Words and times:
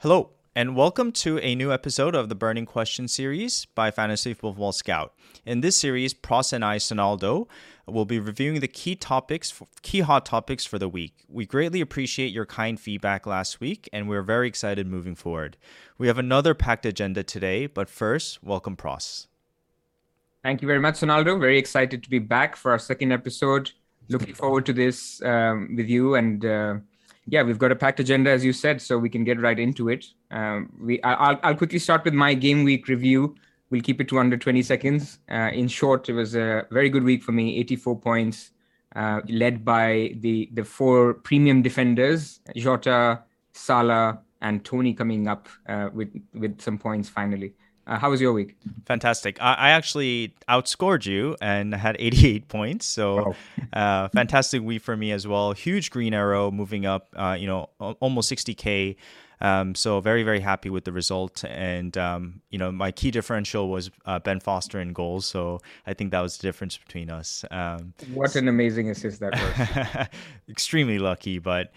Hello, 0.00 0.32
and 0.54 0.76
welcome 0.76 1.10
to 1.10 1.38
a 1.38 1.54
new 1.54 1.72
episode 1.72 2.14
of 2.14 2.28
the 2.28 2.34
Burning 2.34 2.66
Question 2.66 3.08
series 3.08 3.64
by 3.74 3.90
Fantasy 3.90 4.34
Football 4.34 4.72
Scout. 4.72 5.14
In 5.46 5.62
this 5.62 5.74
series, 5.74 6.12
Pros 6.12 6.52
and 6.52 6.62
I, 6.62 6.76
Sonaldo, 6.76 7.48
will 7.86 8.04
be 8.04 8.20
reviewing 8.20 8.60
the 8.60 8.68
key 8.68 8.94
topics, 8.94 9.58
key 9.80 10.00
hot 10.00 10.26
topics 10.26 10.66
for 10.66 10.78
the 10.78 10.86
week. 10.86 11.14
We 11.30 11.46
greatly 11.46 11.80
appreciate 11.80 12.30
your 12.30 12.44
kind 12.44 12.78
feedback 12.78 13.24
last 13.24 13.58
week, 13.58 13.88
and 13.90 14.06
we're 14.06 14.20
very 14.20 14.48
excited 14.48 14.86
moving 14.86 15.14
forward. 15.14 15.56
We 15.96 16.08
have 16.08 16.18
another 16.18 16.52
packed 16.52 16.84
agenda 16.84 17.22
today, 17.22 17.66
but 17.66 17.88
first, 17.88 18.44
welcome 18.44 18.76
Pros. 18.76 19.28
Thank 20.42 20.60
you 20.60 20.68
very 20.68 20.78
much, 20.78 20.96
Sonaldo. 20.96 21.40
Very 21.40 21.58
excited 21.58 22.02
to 22.02 22.10
be 22.10 22.18
back 22.18 22.54
for 22.54 22.70
our 22.70 22.78
second 22.78 23.12
episode. 23.12 23.70
Looking 24.10 24.34
forward 24.34 24.66
to 24.66 24.74
this 24.74 25.22
um, 25.22 25.74
with 25.74 25.88
you 25.88 26.16
and. 26.16 26.44
Uh, 26.44 26.74
yeah, 27.28 27.42
we've 27.42 27.58
got 27.58 27.72
a 27.72 27.76
packed 27.76 28.00
agenda, 28.00 28.30
as 28.30 28.44
you 28.44 28.52
said, 28.52 28.80
so 28.80 28.98
we 28.98 29.08
can 29.08 29.24
get 29.24 29.40
right 29.40 29.58
into 29.58 29.88
it. 29.88 30.06
Um, 30.30 30.72
we, 30.80 31.02
I'll, 31.02 31.38
I'll 31.42 31.56
quickly 31.56 31.78
start 31.78 32.04
with 32.04 32.14
my 32.14 32.34
game 32.34 32.62
week 32.62 32.88
review. 32.88 33.34
We'll 33.70 33.82
keep 33.82 34.00
it 34.00 34.08
to 34.08 34.18
under 34.20 34.36
20 34.36 34.62
seconds. 34.62 35.18
Uh, 35.30 35.50
in 35.52 35.66
short, 35.66 36.08
it 36.08 36.12
was 36.12 36.36
a 36.36 36.66
very 36.70 36.88
good 36.88 37.02
week 37.02 37.24
for 37.24 37.32
me 37.32 37.58
84 37.58 37.98
points, 37.98 38.52
uh, 38.94 39.20
led 39.28 39.64
by 39.64 40.14
the, 40.20 40.48
the 40.54 40.64
four 40.64 41.14
premium 41.14 41.62
defenders 41.62 42.40
Jota, 42.54 43.24
Salah, 43.52 44.20
and 44.40 44.64
Toney 44.64 44.94
coming 44.94 45.26
up 45.26 45.48
uh, 45.68 45.88
with, 45.92 46.14
with 46.32 46.60
some 46.60 46.78
points 46.78 47.08
finally. 47.08 47.54
Uh, 47.86 47.98
how 47.98 48.10
was 48.10 48.20
your 48.20 48.32
week? 48.32 48.56
Fantastic. 48.84 49.40
I, 49.40 49.54
I, 49.54 49.70
actually 49.70 50.34
outscored 50.48 51.06
you 51.06 51.36
and 51.40 51.72
had 51.72 51.96
88 52.00 52.48
points. 52.48 52.86
So, 52.86 53.36
uh, 53.72 54.08
fantastic 54.08 54.62
week 54.62 54.82
for 54.82 54.96
me 54.96 55.12
as 55.12 55.26
well. 55.26 55.52
Huge 55.52 55.90
green 55.90 56.12
arrow 56.12 56.50
moving 56.50 56.84
up, 56.84 57.08
uh, 57.16 57.36
you 57.38 57.46
know, 57.46 57.70
almost 57.78 58.32
60K. 58.32 58.96
Um, 59.40 59.74
so, 59.76 60.00
very, 60.00 60.24
very 60.24 60.40
happy 60.40 60.68
with 60.68 60.84
the 60.84 60.90
result. 60.92 61.44
And, 61.44 61.96
um, 61.96 62.40
you 62.50 62.58
know, 62.58 62.72
my 62.72 62.90
key 62.90 63.12
differential 63.12 63.68
was 63.68 63.90
uh, 64.04 64.18
Ben 64.18 64.40
Foster 64.40 64.80
in 64.80 64.92
goals. 64.92 65.26
So, 65.26 65.60
I 65.86 65.94
think 65.94 66.10
that 66.10 66.20
was 66.20 66.38
the 66.38 66.42
difference 66.42 66.76
between 66.76 67.08
us. 67.08 67.44
Um, 67.52 67.94
what 68.14 68.34
an 68.34 68.48
amazing 68.48 68.90
assist 68.90 69.20
that 69.20 69.32
was. 69.34 70.08
extremely 70.48 70.98
lucky, 70.98 71.38
but. 71.38 71.72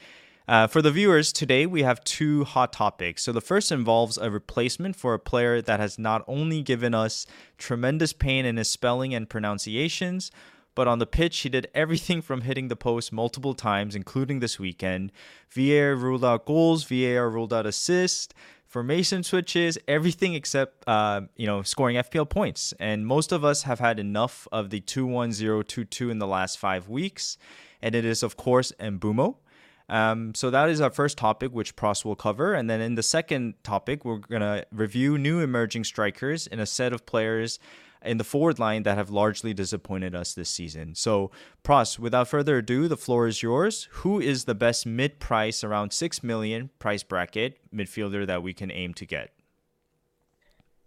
Uh, 0.50 0.66
for 0.66 0.82
the 0.82 0.90
viewers, 0.90 1.32
today 1.32 1.68
we 1.68 1.84
have 1.84 2.04
two 2.04 2.44
hot 2.44 2.74
topics. 2.74 3.22
So, 3.22 3.32
the 3.32 3.40
first 3.40 3.72
involves 3.72 4.18
a 4.18 4.32
replacement 4.32 4.96
for 4.96 5.14
a 5.14 5.20
player 5.20 5.62
that 5.62 5.80
has 5.80 6.00
not 6.00 6.24
only 6.28 6.64
given 6.64 6.96
us 6.96 7.28
tremendous 7.60 8.14
pain 8.14 8.48
in 8.48 8.58
his 8.58 8.68
spelling 8.68 9.14
and 9.14 9.30
pronunciations, 9.30 10.32
but 10.74 10.88
on 10.88 10.98
the 10.98 11.06
pitch, 11.06 11.38
he 11.42 11.50
did 11.50 11.68
everything 11.76 12.24
from 12.24 12.42
hitting 12.42 12.68
the 12.68 12.76
post 12.76 13.14
multiple 13.14 13.54
times, 13.54 13.96
including 13.96 14.40
this 14.40 14.58
weekend. 14.58 15.12
VAR 15.52 15.96
ruled 15.96 16.26
out 16.26 16.48
goals, 16.48 16.84
VAR 16.84 17.30
ruled 17.30 17.54
out 17.54 17.68
assists, 17.68 18.34
formation 18.66 19.22
switches, 19.22 19.78
everything 19.88 20.34
except 20.34 20.84
uh, 20.88 21.22
you 21.36 21.46
know 21.46 21.62
scoring 21.62 21.98
FPL 21.98 22.28
points. 22.28 22.74
And 22.80 23.06
most 23.06 23.31
of 23.31 23.46
us 23.46 23.62
have 23.64 23.78
had 23.78 24.00
enough 24.00 24.48
of 24.52 24.72
the 24.72 24.81
2-1-0-2-2 24.81 26.10
in 26.10 26.18
the 26.18 26.26
last 26.26 26.58
five 26.58 26.90
weeks. 26.90 27.38
And 27.84 27.94
it 27.94 28.04
is, 28.04 28.24
of 28.24 28.36
course, 28.36 28.74
Mbeumo. 28.80 29.36
Um, 29.89 30.35
so 30.35 30.50
that 30.51 30.69
is 30.69 30.81
our 30.81 30.91
first 30.91 31.17
topic, 31.17 31.51
which 31.51 31.75
Pross 31.75 32.05
will 32.05 32.16
cover. 32.16 32.53
And 32.53 32.69
then 32.69 32.79
in 32.79 32.95
the 32.95 33.03
second 33.03 33.55
topic, 33.63 34.05
we're 34.05 34.17
going 34.17 34.41
to 34.41 34.66
review 34.72 35.17
new 35.17 35.39
emerging 35.39 35.83
strikers 35.83 36.47
in 36.47 36.59
a 36.59 36.66
set 36.66 36.94
of 36.94 37.05
players 37.05 37.59
in 38.01 38.17
the 38.17 38.23
forward 38.23 38.59
line 38.59 38.83
that 38.83 38.97
have 38.97 39.09
largely 39.09 39.53
disappointed 39.53 40.16
us 40.16 40.33
this 40.33 40.50
season. 40.50 40.95
So, 40.95 41.31
Pros, 41.63 42.00
without 42.00 42.29
further 42.29 42.59
ado, 42.59 42.88
the 42.88 42.95
floor 42.95 43.27
is 43.27 43.44
yours. 43.44 43.89
Who 43.91 44.22
is 44.22 44.45
the 44.45 44.55
best 44.55 44.85
mid-price, 44.85 45.63
around 45.63 45.91
six 45.91 46.23
million 46.23 46.69
price 46.79 47.03
bracket 47.03 47.59
midfielder 47.73 48.25
that 48.27 48.41
we 48.41 48.53
can 48.53 48.71
aim 48.71 48.94
to 48.94 49.06
get? 49.06 49.33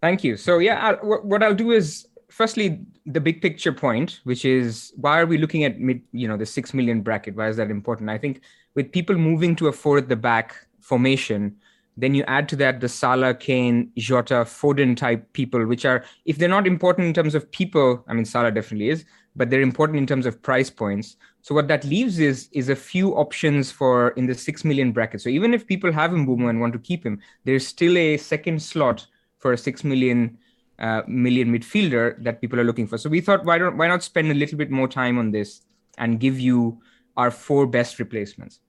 Thank 0.01 0.23
you. 0.23 0.37
So, 0.37 0.57
yeah, 0.57 0.93
what 1.03 1.43
I'll 1.43 1.53
do 1.53 1.71
is 1.71 2.07
firstly 2.29 2.83
the 3.05 3.21
big 3.21 3.43
picture 3.43 3.71
point, 3.71 4.21
which 4.23 4.43
is 4.43 4.91
why 4.95 5.19
are 5.19 5.27
we 5.27 5.37
looking 5.37 5.63
at 5.65 5.79
mid, 5.79 6.01
you 6.13 6.27
know, 6.27 6.35
the 6.35 6.47
six 6.47 6.73
million 6.73 7.01
bracket? 7.01 7.35
Why 7.35 7.47
is 7.47 7.57
that 7.57 7.69
important? 7.69 8.09
I 8.09 8.17
think 8.17 8.41
with 8.75 8.91
people 8.91 9.15
moving 9.15 9.55
to 9.57 9.67
a 9.67 9.71
four 9.71 9.97
at 9.97 10.09
the 10.09 10.15
back 10.15 10.55
formation, 10.79 11.55
then 11.95 12.15
you 12.15 12.23
add 12.23 12.49
to 12.49 12.55
that 12.55 12.79
the 12.79 12.89
Salah, 12.89 13.35
Kane, 13.35 13.91
Jota, 13.97 14.45
Foden 14.45 14.97
type 14.97 15.31
people, 15.33 15.65
which 15.65 15.85
are, 15.85 16.03
if 16.25 16.37
they're 16.37 16.49
not 16.49 16.65
important 16.65 17.07
in 17.07 17.13
terms 17.13 17.35
of 17.35 17.51
people, 17.51 18.03
I 18.07 18.13
mean, 18.13 18.25
Salah 18.25 18.51
definitely 18.51 18.89
is, 18.89 19.05
but 19.35 19.49
they're 19.49 19.61
important 19.61 19.99
in 19.99 20.07
terms 20.07 20.25
of 20.25 20.41
price 20.41 20.69
points. 20.69 21.17
So 21.41 21.53
what 21.53 21.67
that 21.67 21.83
leaves 21.83 22.19
is 22.19 22.49
is 22.53 22.69
a 22.69 22.75
few 22.75 23.15
options 23.15 23.69
for 23.69 24.09
in 24.11 24.25
the 24.27 24.33
six 24.33 24.63
million 24.63 24.91
bracket. 24.91 25.21
So 25.21 25.29
even 25.29 25.53
if 25.53 25.67
people 25.67 25.91
have 25.91 26.11
Mbeumo 26.11 26.49
and 26.49 26.61
want 26.61 26.73
to 26.73 26.79
keep 26.79 27.05
him, 27.05 27.19
there's 27.43 27.67
still 27.67 27.97
a 27.97 28.17
second 28.17 28.61
slot 28.61 29.05
for 29.39 29.53
a 29.53 29.57
six 29.57 29.83
million 29.83 30.37
uh, 30.79 31.01
million 31.07 31.51
midfielder 31.51 32.23
that 32.23 32.41
people 32.41 32.59
are 32.59 32.63
looking 32.63 32.87
for. 32.87 32.97
So 32.97 33.09
we 33.09 33.21
thought, 33.21 33.45
why 33.45 33.57
don't 33.57 33.77
why 33.77 33.87
not 33.87 34.03
spend 34.03 34.31
a 34.31 34.33
little 34.33 34.57
bit 34.57 34.71
more 34.71 34.87
time 34.87 35.19
on 35.19 35.31
this 35.31 35.61
and 35.97 36.19
give 36.19 36.39
you 36.39 36.81
our 37.17 37.29
four 37.29 37.67
best 37.67 37.99
replacements. 37.99 38.59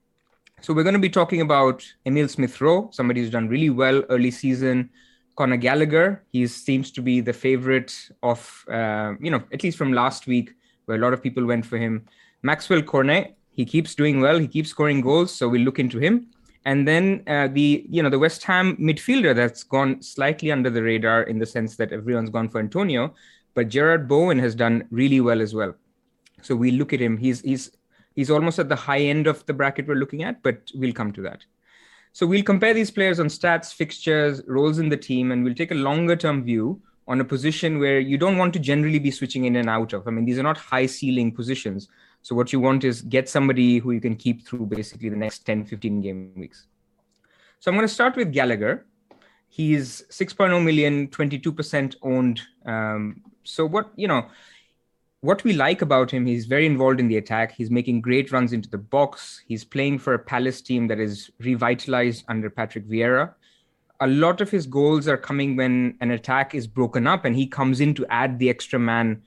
So 0.65 0.73
we're 0.73 0.81
going 0.81 0.93
to 0.93 0.99
be 0.99 1.11
talking 1.11 1.41
about 1.41 1.85
Emil 2.07 2.27
Smith 2.27 2.59
Rowe, 2.59 2.89
somebody 2.91 3.21
who's 3.21 3.29
done 3.29 3.47
really 3.47 3.69
well 3.69 4.01
early 4.09 4.31
season. 4.31 4.89
Conor 5.35 5.57
Gallagher, 5.57 6.23
he 6.31 6.47
seems 6.47 6.89
to 6.93 7.03
be 7.03 7.21
the 7.21 7.33
favorite 7.33 7.93
of, 8.23 8.65
uh, 8.67 9.13
you 9.21 9.29
know, 9.29 9.43
at 9.53 9.61
least 9.61 9.77
from 9.77 9.93
last 9.93 10.25
week, 10.25 10.55
where 10.85 10.97
a 10.97 10.99
lot 10.99 11.13
of 11.13 11.21
people 11.21 11.45
went 11.45 11.67
for 11.67 11.77
him. 11.77 12.03
Maxwell 12.41 12.81
Cornet, 12.81 13.37
he 13.51 13.63
keeps 13.63 13.93
doing 13.93 14.21
well, 14.21 14.39
he 14.39 14.47
keeps 14.47 14.71
scoring 14.71 15.01
goals, 15.01 15.31
so 15.31 15.47
we'll 15.47 15.61
look 15.61 15.77
into 15.77 15.99
him. 15.99 16.31
And 16.65 16.87
then 16.87 17.21
uh, 17.27 17.47
the, 17.47 17.85
you 17.87 18.01
know, 18.01 18.09
the 18.09 18.17
West 18.17 18.43
Ham 18.45 18.75
midfielder 18.77 19.35
that's 19.35 19.61
gone 19.61 20.01
slightly 20.01 20.51
under 20.51 20.71
the 20.71 20.81
radar 20.81 21.21
in 21.21 21.37
the 21.37 21.45
sense 21.45 21.75
that 21.75 21.93
everyone's 21.93 22.31
gone 22.31 22.49
for 22.49 22.57
Antonio, 22.57 23.13
but 23.53 23.69
Jarrod 23.69 24.07
Bowen 24.07 24.39
has 24.39 24.55
done 24.55 24.87
really 24.89 25.21
well 25.21 25.41
as 25.41 25.53
well. 25.53 25.75
So 26.41 26.55
we 26.55 26.71
look 26.71 26.91
at 26.91 26.99
him. 26.99 27.17
He's 27.17 27.41
he's 27.41 27.69
He's 28.15 28.31
almost 28.31 28.59
at 28.59 28.69
the 28.69 28.75
high 28.75 29.01
end 29.01 29.27
of 29.27 29.45
the 29.45 29.53
bracket 29.53 29.87
we're 29.87 29.95
looking 29.95 30.23
at, 30.23 30.41
but 30.41 30.71
we'll 30.73 30.93
come 30.93 31.11
to 31.13 31.21
that. 31.23 31.43
So 32.13 32.25
we'll 32.25 32.43
compare 32.43 32.73
these 32.73 32.91
players 32.91 33.19
on 33.19 33.27
stats, 33.27 33.73
fixtures, 33.73 34.41
roles 34.47 34.79
in 34.79 34.87
the 34.87 34.97
team, 34.97 35.31
and 35.31 35.43
we'll 35.43 35.53
take 35.53 35.71
a 35.71 35.75
longer 35.75 36.15
term 36.15 36.43
view 36.43 36.81
on 37.07 37.19
a 37.19 37.25
position 37.25 37.77
where 37.77 37.99
you 37.99 38.17
don't 38.17 38.37
want 38.37 38.53
to 38.53 38.59
generally 38.59 38.99
be 38.99 39.11
switching 39.11 39.45
in 39.45 39.57
and 39.57 39.69
out 39.69 39.93
of. 39.93 40.07
I 40.07 40.11
mean, 40.11 40.25
these 40.25 40.39
are 40.39 40.43
not 40.43 40.57
high 40.57 40.85
ceiling 40.85 41.31
positions. 41.31 41.89
So 42.21 42.33
what 42.33 42.51
you 42.51 42.59
want 42.59 42.83
is 42.83 43.01
get 43.01 43.29
somebody 43.29 43.77
who 43.77 43.91
you 43.91 44.01
can 44.01 44.15
keep 44.15 44.47
through 44.47 44.65
basically 44.67 45.09
the 45.09 45.15
next 45.15 45.39
10, 45.39 45.65
15 45.65 46.01
game 46.01 46.31
weeks. 46.35 46.67
So 47.59 47.69
I'm 47.69 47.75
going 47.75 47.87
to 47.87 47.93
start 47.93 48.15
with 48.15 48.31
Gallagher. 48.31 48.85
He's 49.49 50.03
6.0 50.09 50.63
million, 50.63 51.07
22% 51.09 51.95
owned. 52.01 52.41
Um, 52.65 53.21
so 53.43 53.65
what 53.65 53.91
you 53.95 54.07
know, 54.07 54.27
what 55.25 55.43
we 55.43 55.53
like 55.53 55.81
about 55.81 56.11
him, 56.11 56.25
he's 56.27 56.45
very 56.45 56.67
involved 56.67 56.99
in 56.99 57.07
the 57.07 57.17
attack. 57.17 57.51
He's 57.51 57.71
making 57.71 58.01
great 58.01 58.31
runs 58.31 58.53
into 58.53 58.69
the 58.69 58.77
box. 58.77 59.43
He's 59.47 59.63
playing 59.63 59.97
for 59.97 60.13
a 60.13 60.19
Palace 60.19 60.61
team 60.61 60.87
that 60.87 60.99
is 60.99 61.31
revitalized 61.39 62.25
under 62.27 62.49
Patrick 62.51 62.87
Vieira. 62.87 63.33
A 64.01 64.07
lot 64.07 64.39
of 64.39 64.51
his 64.51 64.67
goals 64.67 65.07
are 65.07 65.17
coming 65.17 65.55
when 65.55 65.97
an 65.99 66.11
attack 66.11 66.53
is 66.53 66.67
broken 66.67 67.07
up 67.07 67.25
and 67.25 67.35
he 67.35 67.47
comes 67.47 67.81
in 67.81 67.95
to 67.95 68.05
add 68.09 68.37
the 68.37 68.49
extra 68.51 68.77
man 68.77 69.23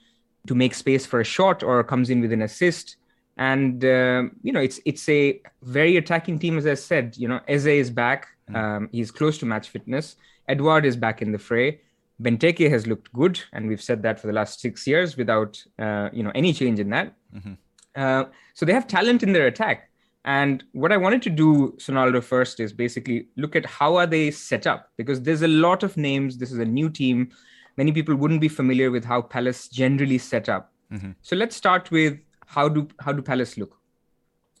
to 0.47 0.55
make 0.55 0.73
space 0.73 1.05
for 1.05 1.19
a 1.19 1.25
shot 1.25 1.63
or 1.63 1.83
comes 1.83 2.09
in 2.09 2.21
with 2.21 2.31
an 2.31 2.43
assist. 2.43 2.95
And 3.37 3.83
uh, 3.83 4.23
you 4.41 4.53
know, 4.53 4.61
it's 4.61 4.79
it's 4.85 5.07
a 5.09 5.41
very 5.63 5.97
attacking 5.97 6.39
team, 6.39 6.57
as 6.57 6.65
I 6.65 6.75
said. 6.75 7.17
You 7.17 7.27
know, 7.27 7.41
Eze 7.47 7.67
is 7.67 7.89
back. 7.89 8.27
Mm. 8.49 8.55
Um, 8.55 8.89
he's 8.91 9.11
close 9.11 9.37
to 9.39 9.45
match 9.45 9.69
fitness. 9.69 10.15
Edouard 10.47 10.85
is 10.85 10.95
back 10.95 11.21
in 11.21 11.31
the 11.31 11.39
fray. 11.39 11.81
Benteke 12.21 12.69
has 12.69 12.85
looked 12.85 13.11
good, 13.13 13.39
and 13.53 13.67
we've 13.67 13.81
said 13.81 14.03
that 14.03 14.19
for 14.19 14.27
the 14.27 14.33
last 14.33 14.59
six 14.59 14.85
years 14.85 15.15
without 15.15 15.63
uh, 15.77 16.09
you 16.11 16.23
know 16.23 16.31
any 16.35 16.53
change 16.53 16.79
in 16.79 16.89
that. 16.89 17.13
Mm-hmm. 17.35 17.53
Uh, 17.95 18.25
so 18.53 18.65
they 18.65 18.73
have 18.73 18.87
talent 18.87 19.23
in 19.23 19.33
their 19.33 19.47
attack. 19.47 19.89
And 20.25 20.63
what 20.73 20.91
I 20.91 20.97
wanted 20.97 21.21
to 21.23 21.29
do, 21.29 21.75
Sonaldo, 21.77 22.21
first 22.21 22.59
is 22.59 22.73
basically 22.73 23.27
look 23.37 23.55
at 23.55 23.65
how 23.65 23.95
are 23.95 24.05
they 24.05 24.31
set 24.31 24.67
up 24.67 24.91
because 24.97 25.21
there's 25.21 25.43
a 25.43 25.47
lot 25.47 25.81
of 25.81 25.95
names. 25.95 26.37
This 26.37 26.51
is 26.51 26.59
a 26.59 26.65
new 26.65 26.89
team. 26.89 27.31
Many 27.77 27.93
people 27.93 28.15
wouldn't 28.15 28.41
be 28.41 28.49
familiar 28.49 28.91
with 28.91 29.05
how 29.05 29.21
Palace 29.21 29.69
generally 29.69 30.17
set 30.17 30.49
up. 30.49 30.73
Mm-hmm. 30.91 31.11
So 31.21 31.35
let's 31.35 31.55
start 31.55 31.89
with 31.89 32.19
how 32.45 32.67
do 32.67 32.87
how 32.99 33.13
do 33.13 33.21
Palace 33.21 33.57
look? 33.57 33.77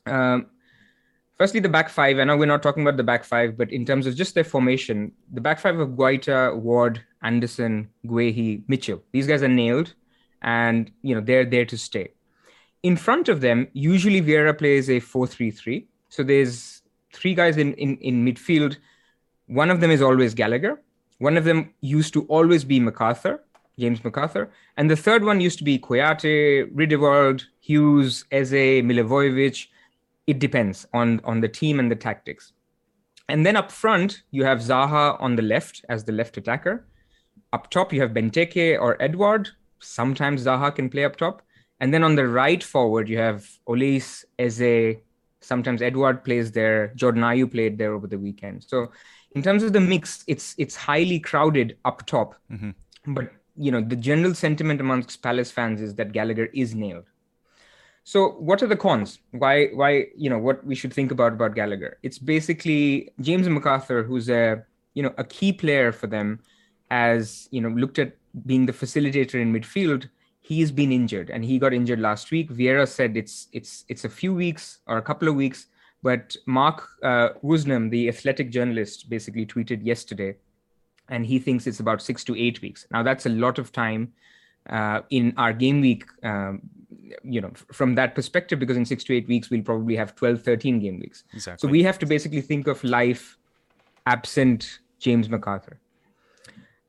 Um, 0.05 0.47
firstly, 1.39 1.59
the 1.59 1.69
back 1.69 1.89
five. 1.89 2.19
I 2.19 2.25
know 2.25 2.37
we're 2.37 2.45
not 2.45 2.61
talking 2.61 2.83
about 2.83 2.97
the 2.97 3.03
back 3.03 3.23
five, 3.23 3.57
but 3.57 3.71
in 3.71 3.85
terms 3.85 4.05
of 4.05 4.15
just 4.15 4.35
their 4.35 4.43
formation, 4.43 5.11
the 5.33 5.41
back 5.41 5.59
five 5.59 5.79
of 5.79 5.89
Guaita, 5.89 6.55
Ward, 6.57 7.01
Anderson, 7.23 7.89
Guehi, 8.05 8.61
Mitchell. 8.67 9.01
These 9.13 9.25
guys 9.25 9.41
are 9.41 9.47
nailed, 9.47 9.93
and 10.43 10.91
you 11.01 11.15
know 11.15 11.21
they're 11.21 11.45
there 11.45 11.65
to 11.65 11.77
stay. 11.77 12.11
In 12.83 12.95
front 12.95 13.29
of 13.29 13.41
them, 13.41 13.67
usually 13.73 14.21
Vieira 14.21 14.57
plays 14.57 14.89
a 14.89 14.99
four-three-three. 14.99 15.87
So 16.09 16.23
there's 16.23 16.81
three 17.13 17.33
guys 17.33 17.57
in, 17.57 17.73
in, 17.73 17.97
in 17.97 18.25
midfield. 18.25 18.77
One 19.47 19.69
of 19.69 19.81
them 19.81 19.91
is 19.91 20.01
always 20.01 20.33
Gallagher. 20.33 20.81
One 21.17 21.35
of 21.37 21.43
them 21.43 21.73
used 21.81 22.13
to 22.13 22.25
always 22.27 22.63
be 22.63 22.79
McArthur, 22.79 23.39
James 23.77 23.99
McArthur. 23.99 24.49
And 24.77 24.89
the 24.89 24.95
third 24.95 25.25
one 25.25 25.41
used 25.41 25.57
to 25.57 25.65
be 25.65 25.77
Kouyaté, 25.77 26.69
Riedewald, 26.73 27.47
Hughes, 27.59 28.25
Eze, 28.31 28.81
Milivojevic. 28.81 29.67
It 30.29 30.37
depends 30.37 30.85
on, 30.93 31.19
on 31.23 31.41
the 31.41 31.47
team 31.47 31.79
and 31.79 31.89
the 31.89 31.95
tactics. 31.95 32.53
And 33.29 33.43
then 33.43 33.55
up 33.55 33.71
front, 33.71 34.21
you 34.29 34.43
have 34.43 34.59
Zaha 34.59 35.19
on 35.19 35.35
the 35.35 35.41
left 35.41 35.83
as 35.89 36.03
the 36.03 36.11
left 36.11 36.37
attacker. 36.37 36.85
Up 37.51 37.71
top, 37.71 37.91
you 37.91 37.99
have 38.01 38.11
Benteke 38.11 38.79
or 38.79 39.01
Edouard. 39.01 39.49
Sometimes 39.79 40.45
Zaha 40.45 40.75
can 40.75 40.87
play 40.87 41.03
up 41.03 41.15
top. 41.15 41.41
And 41.79 41.91
then 41.91 42.03
on 42.03 42.13
the 42.13 42.27
right 42.27 42.63
forward, 42.63 43.09
you 43.09 43.17
have 43.17 43.49
Olise, 43.67 44.23
Eze. 44.37 44.97
Sometimes 45.41 45.81
Edouard 45.81 46.23
plays 46.23 46.51
there. 46.51 46.93
Jordan 46.95 47.23
Ayew 47.23 47.49
played 47.51 47.79
there 47.79 47.93
over 47.95 48.05
the 48.05 48.19
weekend. 48.19 48.63
So 48.63 48.91
in 49.33 49.41
terms 49.41 49.63
of 49.63 49.73
the 49.73 49.79
mix, 49.79 50.23
it's 50.27 50.53
it's 50.59 50.75
highly 50.75 51.19
crowded 51.19 51.75
up 51.85 52.05
top. 52.05 52.35
Mm-hmm. 52.51 53.13
But 53.15 53.31
you 53.57 53.71
know, 53.71 53.81
the 53.81 53.95
general 53.95 54.35
sentiment 54.35 54.79
amongst 54.79 55.23
Palace 55.23 55.49
fans 55.49 55.81
is 55.81 55.95
that 55.95 56.11
Gallagher 56.11 56.49
is 56.53 56.75
nailed. 56.75 57.05
So 58.09 58.29
what 58.49 58.63
are 58.63 58.67
the 58.67 58.75
cons? 58.75 59.19
Why 59.31 59.67
why 59.67 59.89
you 60.17 60.29
know 60.31 60.39
what 60.39 60.65
we 60.65 60.73
should 60.73 60.93
think 60.93 61.11
about 61.11 61.33
about 61.33 61.53
Gallagher? 61.53 61.99
It's 62.01 62.17
basically 62.17 63.11
James 63.21 63.47
McArthur, 63.47 64.05
who's 64.05 64.29
a 64.29 64.65
you 64.95 65.03
know 65.03 65.13
a 65.19 65.23
key 65.23 65.51
player 65.53 65.91
for 65.91 66.07
them, 66.07 66.39
as 66.89 67.47
you 67.51 67.61
know 67.61 67.69
looked 67.69 67.99
at 67.99 68.15
being 68.47 68.65
the 68.65 68.73
facilitator 68.73 69.35
in 69.35 69.53
midfield. 69.53 70.09
He's 70.41 70.71
been 70.71 70.91
injured, 70.91 71.29
and 71.29 71.45
he 71.45 71.59
got 71.59 71.71
injured 71.71 71.99
last 71.99 72.31
week. 72.31 72.49
Vieira 72.49 72.87
said 72.87 73.15
it's 73.15 73.47
it's 73.53 73.85
it's 73.89 74.05
a 74.05 74.09
few 74.09 74.33
weeks 74.33 74.79
or 74.87 74.97
a 74.97 75.03
couple 75.03 75.27
of 75.27 75.35
weeks 75.35 75.67
but 76.01 76.35
Mark 76.45 76.87
uh, 77.03 77.29
Woosnam, 77.43 77.89
the 77.89 78.07
athletic 78.07 78.49
journalist, 78.51 79.09
basically 79.09 79.45
tweeted 79.45 79.85
yesterday, 79.85 80.35
and 81.09 81.25
he 81.25 81.39
thinks 81.39 81.67
it's 81.67 81.81
about 81.81 82.01
six 82.01 82.23
to 82.23 82.35
eight 82.37 82.61
weeks. 82.61 82.87
Now, 82.91 83.03
that's 83.03 83.25
a 83.25 83.29
lot 83.29 83.59
of 83.59 83.71
time 83.71 84.13
uh, 84.69 85.01
in 85.09 85.33
our 85.37 85.51
game 85.51 85.81
week, 85.81 86.05
um, 86.23 86.61
you 87.23 87.41
know, 87.41 87.51
from 87.71 87.95
that 87.95 88.15
perspective, 88.15 88.59
because 88.59 88.77
in 88.77 88.85
six 88.85 89.03
to 89.05 89.15
eight 89.15 89.27
weeks, 89.27 89.49
we'll 89.49 89.61
probably 89.61 89.95
have 89.95 90.15
12, 90.15 90.41
13 90.41 90.79
game 90.79 90.99
weeks. 90.99 91.23
Exactly. 91.33 91.67
So 91.67 91.71
we 91.71 91.83
have 91.83 91.99
to 91.99 92.05
basically 92.05 92.41
think 92.41 92.67
of 92.67 92.83
life 92.83 93.37
absent 94.05 94.79
James 94.99 95.27
McArthur. 95.27 95.77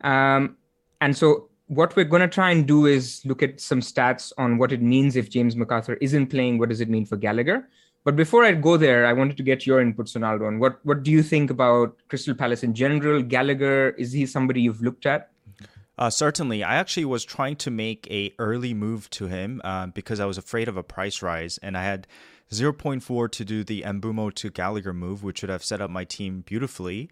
Um, 0.02 0.56
and 1.00 1.16
so 1.16 1.48
what 1.66 1.94
we're 1.94 2.04
going 2.04 2.22
to 2.22 2.28
try 2.28 2.50
and 2.50 2.66
do 2.66 2.86
is 2.86 3.22
look 3.24 3.42
at 3.42 3.60
some 3.60 3.80
stats 3.80 4.32
on 4.38 4.58
what 4.58 4.72
it 4.72 4.82
means 4.82 5.16
if 5.16 5.30
James 5.30 5.54
McArthur 5.54 5.96
isn't 6.00 6.28
playing. 6.28 6.58
What 6.58 6.68
does 6.68 6.80
it 6.80 6.88
mean 6.88 7.06
for 7.06 7.16
Gallagher? 7.16 7.68
But 8.02 8.16
before 8.16 8.44
I 8.44 8.52
go 8.52 8.76
there, 8.76 9.06
I 9.06 9.12
wanted 9.12 9.36
to 9.36 9.42
get 9.42 9.66
your 9.66 9.80
input, 9.80 10.06
Sonaldo, 10.06 10.46
on 10.46 10.58
what 10.58 10.84
what 10.84 11.02
do 11.02 11.10
you 11.10 11.22
think 11.22 11.50
about 11.50 11.96
Crystal 12.08 12.34
Palace 12.34 12.62
in 12.62 12.74
general? 12.74 13.22
Gallagher 13.22 13.90
is 13.90 14.10
he 14.12 14.24
somebody 14.24 14.62
you've 14.62 14.80
looked 14.80 15.04
at? 15.04 15.29
Uh, 16.00 16.08
certainly, 16.08 16.64
I 16.64 16.76
actually 16.76 17.04
was 17.04 17.26
trying 17.26 17.56
to 17.56 17.70
make 17.70 18.10
a 18.10 18.32
early 18.38 18.72
move 18.72 19.10
to 19.10 19.26
him 19.26 19.60
uh, 19.62 19.88
because 19.88 20.18
I 20.18 20.24
was 20.24 20.38
afraid 20.38 20.66
of 20.66 20.78
a 20.78 20.82
price 20.82 21.20
rise, 21.20 21.58
and 21.58 21.76
I 21.76 21.84
had 21.84 22.06
0.4 22.50 23.30
to 23.30 23.44
do 23.44 23.62
the 23.62 23.82
Mbeumo 23.82 24.32
to 24.36 24.50
Gallagher 24.50 24.94
move, 24.94 25.22
which 25.22 25.42
would 25.42 25.50
have 25.50 25.62
set 25.62 25.82
up 25.82 25.90
my 25.90 26.04
team 26.04 26.40
beautifully. 26.40 27.10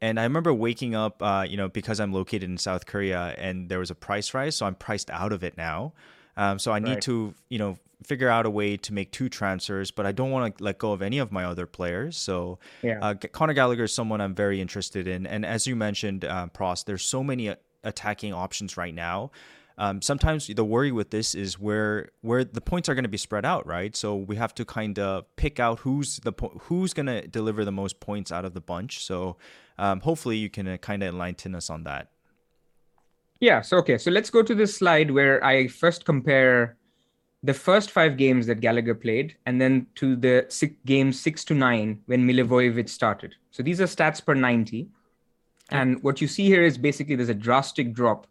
And 0.00 0.18
I 0.18 0.24
remember 0.24 0.52
waking 0.52 0.96
up, 0.96 1.22
uh, 1.22 1.46
you 1.48 1.56
know, 1.56 1.68
because 1.68 2.00
I'm 2.00 2.12
located 2.12 2.42
in 2.42 2.58
South 2.58 2.86
Korea, 2.86 3.36
and 3.38 3.68
there 3.68 3.78
was 3.78 3.92
a 3.92 3.94
price 3.94 4.34
rise, 4.34 4.56
so 4.56 4.66
I'm 4.66 4.74
priced 4.74 5.10
out 5.10 5.32
of 5.32 5.44
it 5.44 5.56
now. 5.56 5.92
Um, 6.36 6.58
so 6.58 6.72
I 6.72 6.80
need 6.80 7.02
to, 7.02 7.32
you 7.48 7.58
know, 7.58 7.78
figure 8.02 8.28
out 8.28 8.46
a 8.46 8.50
way 8.50 8.76
to 8.76 8.92
make 8.92 9.12
two 9.12 9.28
transfers, 9.28 9.92
but 9.92 10.06
I 10.06 10.12
don't 10.12 10.32
want 10.32 10.58
to 10.58 10.64
let 10.64 10.78
go 10.78 10.92
of 10.92 11.02
any 11.02 11.18
of 11.18 11.30
my 11.30 11.44
other 11.44 11.66
players. 11.66 12.16
So 12.16 12.58
yeah. 12.82 12.98
uh, 13.00 13.14
Conor 13.14 13.54
Gallagher 13.54 13.84
is 13.84 13.94
someone 13.94 14.20
I'm 14.20 14.34
very 14.34 14.60
interested 14.60 15.06
in. 15.06 15.26
And 15.26 15.46
as 15.46 15.68
you 15.68 15.76
mentioned, 15.76 16.24
uh, 16.24 16.48
Prost, 16.52 16.84
there's 16.86 17.04
so 17.04 17.22
many 17.22 17.48
uh, 17.48 17.54
attacking 17.84 18.32
options 18.32 18.76
right 18.76 18.94
now. 18.94 19.30
Um, 19.76 20.00
sometimes 20.02 20.46
the 20.46 20.64
worry 20.64 20.92
with 20.92 21.10
this 21.10 21.34
is 21.34 21.58
where 21.58 22.10
where 22.20 22.44
the 22.44 22.60
points 22.60 22.88
are 22.88 22.94
going 22.94 23.04
to 23.04 23.08
be 23.08 23.18
spread 23.18 23.44
out, 23.44 23.66
right? 23.66 23.94
So 23.96 24.14
we 24.14 24.36
have 24.36 24.54
to 24.54 24.64
kind 24.64 24.98
of 24.98 25.24
pick 25.36 25.58
out 25.58 25.80
who's 25.80 26.18
the 26.18 26.32
who's 26.62 26.94
going 26.94 27.06
to 27.06 27.26
deliver 27.26 27.64
the 27.64 27.72
most 27.72 27.98
points 27.98 28.30
out 28.30 28.44
of 28.44 28.54
the 28.54 28.60
bunch. 28.60 29.04
So 29.04 29.36
um, 29.78 30.00
hopefully 30.00 30.36
you 30.36 30.48
can 30.48 30.68
uh, 30.68 30.76
kind 30.76 31.02
of 31.02 31.08
enlighten 31.08 31.54
us 31.56 31.70
on 31.70 31.82
that. 31.84 32.10
Yeah. 33.40 33.62
So 33.62 33.78
okay. 33.78 33.98
So 33.98 34.12
let's 34.12 34.30
go 34.30 34.42
to 34.42 34.54
this 34.54 34.76
slide 34.76 35.10
where 35.10 35.44
I 35.44 35.66
first 35.66 36.04
compare 36.04 36.76
the 37.42 37.54
first 37.54 37.90
five 37.90 38.16
games 38.16 38.46
that 38.46 38.60
Gallagher 38.60 38.94
played, 38.94 39.36
and 39.44 39.60
then 39.60 39.86
to 39.96 40.16
the 40.16 40.46
six, 40.48 40.74
games 40.86 41.20
six 41.20 41.44
to 41.44 41.54
nine 41.54 42.00
when 42.06 42.26
Milivojevic 42.26 42.88
started. 42.88 43.34
So 43.50 43.62
these 43.62 43.80
are 43.80 43.86
stats 43.86 44.24
per 44.24 44.34
90. 44.34 44.88
And 45.70 46.02
what 46.02 46.20
you 46.20 46.28
see 46.28 46.46
here 46.46 46.62
is 46.62 46.76
basically 46.76 47.16
there's 47.16 47.28
a 47.28 47.34
drastic 47.34 47.94
drop 47.94 48.26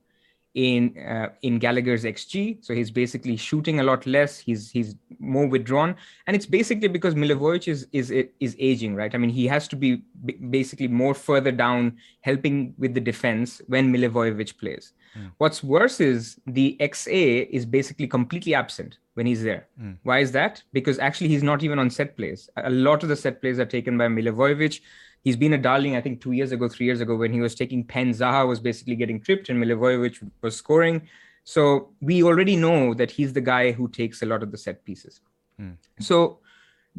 in 0.53 0.95
uh, 0.99 1.29
in 1.41 1.57
Gallagher's 1.57 2.03
xG. 2.03 2.63
So 2.63 2.73
he's 2.73 2.91
basically 2.91 3.37
shooting 3.37 3.79
a 3.79 3.83
lot 3.83 4.05
less. 4.05 4.37
He's 4.37 4.69
he's 4.69 4.95
more 5.19 5.47
withdrawn, 5.47 5.95
and 6.27 6.35
it's 6.35 6.45
basically 6.45 6.87
because 6.87 7.15
Milivojevic 7.15 7.67
is 7.67 7.87
is 7.91 8.11
is 8.39 8.55
aging, 8.59 8.95
right? 8.95 9.13
I 9.13 9.17
mean, 9.17 9.31
he 9.31 9.47
has 9.47 9.67
to 9.69 9.75
be 9.75 10.03
basically 10.49 10.87
more 10.87 11.13
further 11.13 11.51
down, 11.51 11.97
helping 12.21 12.75
with 12.77 12.93
the 12.93 13.01
defense 13.01 13.61
when 13.67 13.91
Milivojevic 13.91 14.57
plays. 14.59 14.93
Mm. 15.17 15.31
What's 15.37 15.63
worse 15.63 15.99
is 15.99 16.39
the 16.45 16.77
XA 16.79 17.49
is 17.49 17.65
basically 17.65 18.07
completely 18.07 18.55
absent 18.55 18.97
when 19.13 19.25
he's 19.25 19.43
there. 19.43 19.67
Mm. 19.79 19.97
Why 20.03 20.19
is 20.19 20.31
that? 20.31 20.63
Because 20.71 20.99
actually 20.99 21.27
he's 21.27 21.43
not 21.43 21.63
even 21.63 21.79
on 21.79 21.89
set 21.89 22.15
plays. 22.15 22.49
A 22.57 22.69
lot 22.69 23.03
of 23.03 23.09
the 23.09 23.15
set 23.15 23.41
plays 23.41 23.59
are 23.59 23.65
taken 23.65 23.97
by 23.97 24.07
Milivojevic. 24.07 24.81
He's 25.23 25.37
been 25.37 25.53
a 25.53 25.57
darling, 25.57 25.95
I 25.95 26.01
think, 26.01 26.21
two 26.21 26.33
years 26.33 26.51
ago, 26.51 26.67
three 26.67 26.85
years 26.85 27.01
ago, 27.01 27.15
when 27.15 27.31
he 27.31 27.39
was 27.39 27.55
taking 27.55 27.83
pen. 27.83 28.11
Zaha 28.11 28.47
was 28.47 28.59
basically 28.59 28.95
getting 28.95 29.21
tripped 29.21 29.49
and 29.49 29.63
Milivojevic 29.63 30.29
was 30.41 30.55
scoring. 30.55 31.07
So 31.45 31.89
we 32.01 32.23
already 32.23 32.55
know 32.55 32.93
that 32.93 33.11
he's 33.11 33.33
the 33.33 33.41
guy 33.41 33.71
who 33.71 33.87
takes 33.87 34.21
a 34.21 34.25
lot 34.25 34.43
of 34.43 34.51
the 34.51 34.57
set 34.57 34.83
pieces. 34.83 35.21
Mm. 35.59 35.77
So 35.99 36.39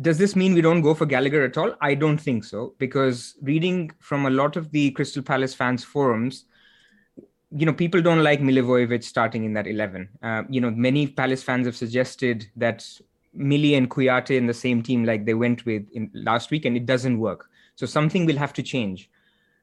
does 0.01 0.19
this 0.19 0.35
mean 0.35 0.55
we 0.55 0.61
don't 0.61 0.83
go 0.83 0.95
for 0.95 1.07
Gallagher 1.07 1.45
at 1.45 1.57
all? 1.57 1.75
I 1.81 1.95
don't 1.95 2.19
think 2.19 2.45
so, 2.45 2.75
because 2.79 3.37
reading 3.43 3.93
from 4.01 4.27
a 4.27 4.31
lot 4.31 4.57
of 4.57 4.71
the 4.71 4.91
Crystal 4.91 5.23
Palace 5.23 5.55
fans 5.55 5.85
forums, 5.85 6.47
you 7.57 7.65
know, 7.65 7.73
people 7.73 8.03
don't 8.03 8.25
like 8.25 8.41
Milivojevic 8.41 9.05
starting 9.05 9.45
in 9.45 9.53
that 9.55 9.69
11. 9.69 10.09
Uh, 10.23 10.43
you 10.49 10.61
know, 10.61 10.71
many 10.71 11.07
Palace 11.07 11.43
fans 11.43 11.67
have 11.67 11.77
suggested 11.77 12.47
that 12.57 12.85
Millie 13.33 13.77
and 13.77 13.89
Kouyaté 13.89 14.37
in 14.37 14.47
the 14.47 14.55
same 14.55 14.83
team 14.83 15.05
like 15.05 15.25
they 15.25 15.35
went 15.35 15.65
with 15.65 15.89
in 15.93 16.11
last 16.15 16.51
week, 16.51 16.65
and 16.65 16.77
it 16.77 16.87
doesn't 16.87 17.19
work. 17.19 17.49
So 17.77 17.87
something 17.87 18.27
will 18.27 18.37
have 18.37 18.53
to 18.55 18.63
change. 18.63 19.11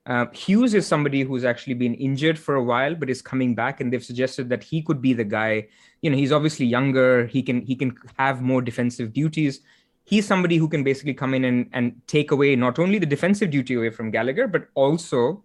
Uh, 0.05 0.25
Hughes 0.33 0.73
is 0.73 0.87
somebody 0.87 1.21
who's 1.21 1.45
actually 1.45 1.75
been 1.75 1.93
injured 1.93 2.37
for 2.39 2.55
a 2.55 2.63
while, 2.63 2.95
but 2.95 3.09
is 3.09 3.21
coming 3.21 3.53
back, 3.53 3.79
and 3.79 3.93
they've 3.93 4.03
suggested 4.03 4.49
that 4.49 4.63
he 4.63 4.81
could 4.81 5.01
be 5.01 5.13
the 5.13 5.23
guy. 5.23 5.67
You 6.01 6.09
know, 6.09 6.17
he's 6.17 6.31
obviously 6.31 6.65
younger. 6.65 7.27
He 7.27 7.43
can 7.43 7.61
he 7.61 7.75
can 7.75 7.95
have 8.17 8.41
more 8.41 8.61
defensive 8.61 9.13
duties. 9.13 9.61
He's 10.03 10.25
somebody 10.25 10.57
who 10.57 10.67
can 10.67 10.83
basically 10.83 11.13
come 11.13 11.35
in 11.35 11.45
and, 11.45 11.69
and 11.71 12.01
take 12.07 12.31
away 12.31 12.55
not 12.55 12.79
only 12.79 12.97
the 12.97 13.05
defensive 13.05 13.51
duty 13.51 13.75
away 13.75 13.91
from 13.91 14.09
Gallagher, 14.09 14.47
but 14.47 14.67
also 14.73 15.43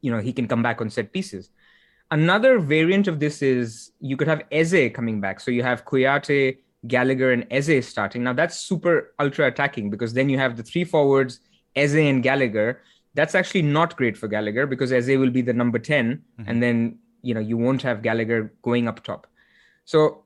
you 0.00 0.12
know 0.12 0.20
he 0.20 0.32
can 0.32 0.46
come 0.46 0.62
back 0.62 0.80
on 0.80 0.88
set 0.88 1.12
pieces. 1.12 1.50
Another 2.12 2.60
variant 2.60 3.08
of 3.08 3.18
this 3.18 3.42
is 3.42 3.90
you 3.98 4.16
could 4.16 4.28
have 4.28 4.42
Eze 4.52 4.92
coming 4.94 5.20
back. 5.20 5.40
So 5.40 5.50
you 5.50 5.64
have 5.64 5.84
Kouyaté, 5.84 6.58
Gallagher, 6.86 7.32
and 7.32 7.44
Eze 7.50 7.84
starting. 7.84 8.22
Now 8.22 8.32
that's 8.32 8.60
super 8.60 9.12
ultra 9.18 9.48
attacking 9.48 9.90
because 9.90 10.12
then 10.12 10.28
you 10.28 10.38
have 10.38 10.56
the 10.56 10.62
three 10.62 10.84
forwards, 10.84 11.40
Eze 11.76 11.94
and 11.94 12.22
Gallagher. 12.22 12.82
That's 13.14 13.34
actually 13.34 13.62
not 13.62 13.96
great 13.96 14.16
for 14.16 14.28
Gallagher 14.28 14.66
because 14.66 14.92
Eze 14.92 15.16
will 15.16 15.30
be 15.30 15.42
the 15.42 15.52
number 15.52 15.78
10, 15.78 16.16
mm-hmm. 16.16 16.50
and 16.50 16.62
then 16.62 16.98
you 17.22 17.34
know 17.34 17.40
you 17.40 17.56
won't 17.56 17.82
have 17.82 18.02
Gallagher 18.02 18.52
going 18.62 18.88
up 18.88 19.02
top. 19.02 19.26
So 19.84 20.24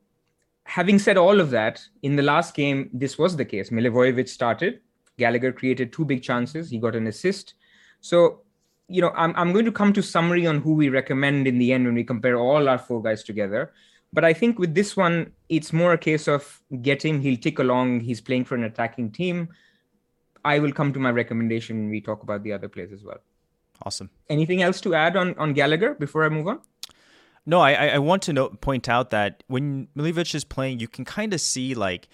having 0.64 0.98
said 0.98 1.16
all 1.16 1.40
of 1.40 1.50
that, 1.50 1.84
in 2.02 2.16
the 2.16 2.22
last 2.22 2.54
game, 2.54 2.90
this 2.92 3.18
was 3.18 3.36
the 3.36 3.44
case. 3.44 3.70
Milivojevic 3.70 4.28
started. 4.28 4.80
Gallagher 5.18 5.52
created 5.52 5.92
two 5.92 6.04
big 6.04 6.22
chances. 6.22 6.70
He 6.70 6.78
got 6.78 6.96
an 6.96 7.06
assist. 7.06 7.54
So 8.00 8.40
you 8.90 9.00
know, 9.00 9.12
I'm, 9.14 9.32
I'm 9.36 9.52
going 9.52 9.64
to 9.66 9.72
come 9.72 9.92
to 9.92 10.02
summary 10.02 10.46
on 10.48 10.60
who 10.60 10.74
we 10.74 10.88
recommend 10.88 11.46
in 11.46 11.58
the 11.58 11.72
end 11.72 11.86
when 11.86 11.94
we 11.94 12.02
compare 12.02 12.36
all 12.36 12.68
our 12.68 12.76
four 12.76 13.00
guys 13.00 13.22
together. 13.22 13.72
But 14.12 14.24
I 14.24 14.32
think 14.32 14.58
with 14.58 14.74
this 14.74 14.96
one, 14.96 15.32
it's 15.48 15.72
more 15.72 15.92
a 15.92 15.98
case 15.98 16.26
of 16.26 16.60
get 16.82 17.04
him, 17.04 17.20
he'll 17.20 17.36
tick 17.36 17.60
along, 17.60 18.00
he's 18.00 18.20
playing 18.20 18.46
for 18.46 18.56
an 18.56 18.64
attacking 18.64 19.12
team. 19.12 19.48
I 20.44 20.58
will 20.58 20.72
come 20.72 20.92
to 20.92 20.98
my 20.98 21.10
recommendation 21.10 21.78
when 21.78 21.90
we 21.90 22.00
talk 22.00 22.22
about 22.22 22.42
the 22.42 22.52
other 22.52 22.68
players 22.68 22.92
as 22.92 23.04
well. 23.04 23.18
Awesome. 23.82 24.10
Anything 24.28 24.62
else 24.62 24.80
to 24.82 24.94
add 24.94 25.16
on, 25.16 25.34
on 25.38 25.52
Gallagher 25.52 25.94
before 25.94 26.24
I 26.24 26.28
move 26.28 26.46
on? 26.46 26.60
No, 27.46 27.60
I, 27.60 27.88
I 27.88 27.98
want 27.98 28.22
to 28.24 28.32
note, 28.32 28.60
point 28.60 28.88
out 28.88 29.10
that 29.10 29.42
when 29.46 29.88
Milivojevic 29.96 30.34
is 30.34 30.44
playing, 30.44 30.80
you 30.80 30.88
can 30.88 31.04
kind 31.04 31.32
of 31.32 31.40
see 31.40 31.74
like 31.74 32.08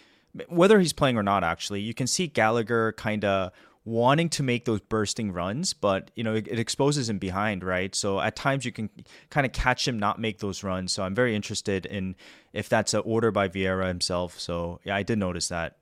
whether 0.48 0.78
he's 0.78 0.92
playing 0.92 1.16
or 1.16 1.22
not. 1.22 1.42
Actually, 1.42 1.80
you 1.80 1.94
can 1.94 2.06
see 2.06 2.26
Gallagher 2.26 2.92
kind 2.92 3.24
of 3.24 3.52
wanting 3.84 4.28
to 4.28 4.42
make 4.42 4.64
those 4.64 4.80
bursting 4.80 5.32
runs, 5.32 5.72
but 5.72 6.10
you 6.14 6.24
know 6.24 6.34
it, 6.34 6.46
it, 6.48 6.58
exposes 6.58 7.08
him 7.08 7.18
behind, 7.18 7.62
right? 7.62 7.94
So 7.94 8.20
at 8.20 8.36
times 8.36 8.64
you 8.64 8.72
can 8.72 8.90
kind 9.30 9.46
of 9.46 9.52
catch 9.52 9.86
him 9.86 9.98
not 9.98 10.20
make 10.20 10.40
those 10.40 10.62
runs. 10.62 10.92
So 10.92 11.02
I'm 11.02 11.14
very 11.14 11.34
interested 11.34 11.86
in 11.86 12.16
if 12.52 12.68
that's 12.68 12.94
an 12.94 13.02
order 13.04 13.30
by 13.30 13.48
Vieira 13.48 13.88
himself. 13.88 14.38
So 14.38 14.80
yeah, 14.84 14.96
I 14.96 15.02
did 15.02 15.18
notice 15.18 15.48
that. 15.48 15.76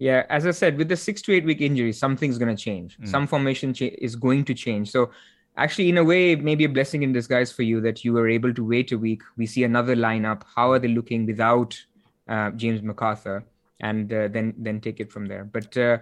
Yeah, 0.00 0.26
as 0.28 0.46
I 0.46 0.50
said, 0.50 0.76
with 0.76 0.88
the 0.88 0.96
six 0.96 1.22
to 1.22 1.32
eight 1.32 1.44
week 1.44 1.60
injury, 1.60 1.92
something's 1.92 2.38
going 2.38 2.54
to 2.54 2.60
change. 2.60 2.98
Mm. 2.98 3.08
Some 3.08 3.26
formation 3.28 3.72
cha- 3.72 3.96
is 3.98 4.16
going 4.16 4.44
to 4.46 4.54
change. 4.54 4.90
So 4.90 5.10
actually, 5.56 5.88
in 5.90 5.98
a 5.98 6.04
way, 6.04 6.34
maybe 6.34 6.64
a 6.64 6.68
blessing 6.68 7.04
in 7.04 7.12
disguise 7.12 7.52
for 7.52 7.62
you 7.62 7.80
that 7.82 8.04
you 8.04 8.12
were 8.12 8.28
able 8.28 8.52
to 8.54 8.64
wait 8.64 8.90
a 8.90 8.98
week. 8.98 9.22
We 9.36 9.46
see 9.46 9.62
another 9.62 9.94
lineup. 9.94 10.42
How 10.56 10.72
are 10.72 10.80
they 10.80 10.88
looking 10.88 11.26
without 11.26 11.80
uh, 12.26 12.50
James 12.52 12.80
McArthur? 12.80 13.44
And 13.80 14.12
uh, 14.12 14.28
then 14.28 14.54
then 14.58 14.80
take 14.80 15.00
it 15.00 15.12
from 15.12 15.26
there. 15.26 15.44
But 15.44 15.76
uh, 15.76 15.98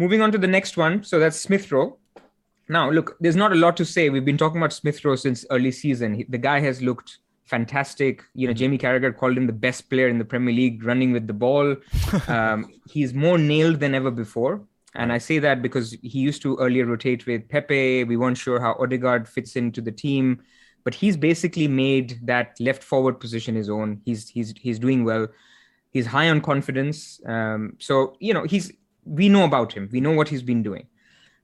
Moving 0.00 0.22
on 0.22 0.32
to 0.32 0.38
the 0.38 0.46
next 0.46 0.78
one. 0.78 1.04
So 1.04 1.18
that's 1.18 1.38
Smith 1.38 1.70
Rowe. 1.70 1.98
Now, 2.70 2.88
look, 2.88 3.18
there's 3.20 3.36
not 3.36 3.52
a 3.52 3.54
lot 3.54 3.76
to 3.76 3.84
say. 3.84 4.08
We've 4.08 4.24
been 4.24 4.38
talking 4.38 4.56
about 4.56 4.72
Smith 4.72 5.04
Rowe 5.04 5.14
since 5.14 5.44
early 5.50 5.70
season. 5.70 6.14
He, 6.14 6.24
the 6.26 6.38
guy 6.38 6.60
has 6.60 6.80
looked 6.80 7.18
fantastic. 7.44 8.22
You 8.34 8.46
know, 8.46 8.54
Jamie 8.54 8.78
Carragher 8.78 9.16
called 9.16 9.36
him 9.36 9.46
the 9.46 9.52
best 9.52 9.90
player 9.90 10.08
in 10.08 10.18
the 10.18 10.24
Premier 10.24 10.54
League, 10.54 10.84
running 10.84 11.12
with 11.12 11.26
the 11.26 11.32
ball. 11.32 11.76
Um, 12.28 12.72
he's 12.88 13.14
more 13.14 13.38
nailed 13.38 13.80
than 13.80 13.94
ever 13.94 14.10
before. 14.10 14.66
And 14.94 15.12
I 15.12 15.18
say 15.18 15.38
that 15.38 15.62
because 15.62 15.92
he 16.02 16.18
used 16.18 16.42
to 16.42 16.56
earlier 16.58 16.86
rotate 16.86 17.26
with 17.26 17.48
Pepe. 17.48 18.04
We 18.04 18.16
weren't 18.16 18.38
sure 18.38 18.60
how 18.60 18.76
Odegaard 18.80 19.28
fits 19.28 19.54
into 19.56 19.80
the 19.80 19.92
team, 19.92 20.42
but 20.84 20.94
he's 20.94 21.16
basically 21.16 21.68
made 21.68 22.18
that 22.24 22.56
left 22.58 22.82
forward 22.82 23.20
position 23.20 23.54
his 23.54 23.70
own. 23.70 24.00
He's 24.04 24.28
he's 24.28 24.52
he's 24.56 24.78
doing 24.78 25.04
well. 25.04 25.28
He's 25.90 26.06
high 26.06 26.28
on 26.28 26.40
confidence. 26.40 27.20
Um, 27.24 27.76
so 27.78 28.16
you 28.18 28.34
know 28.34 28.44
he's 28.44 28.72
we 29.04 29.28
know 29.28 29.44
about 29.44 29.72
him. 29.72 29.88
We 29.92 30.00
know 30.00 30.12
what 30.12 30.28
he's 30.28 30.42
been 30.42 30.62
doing. 30.62 30.86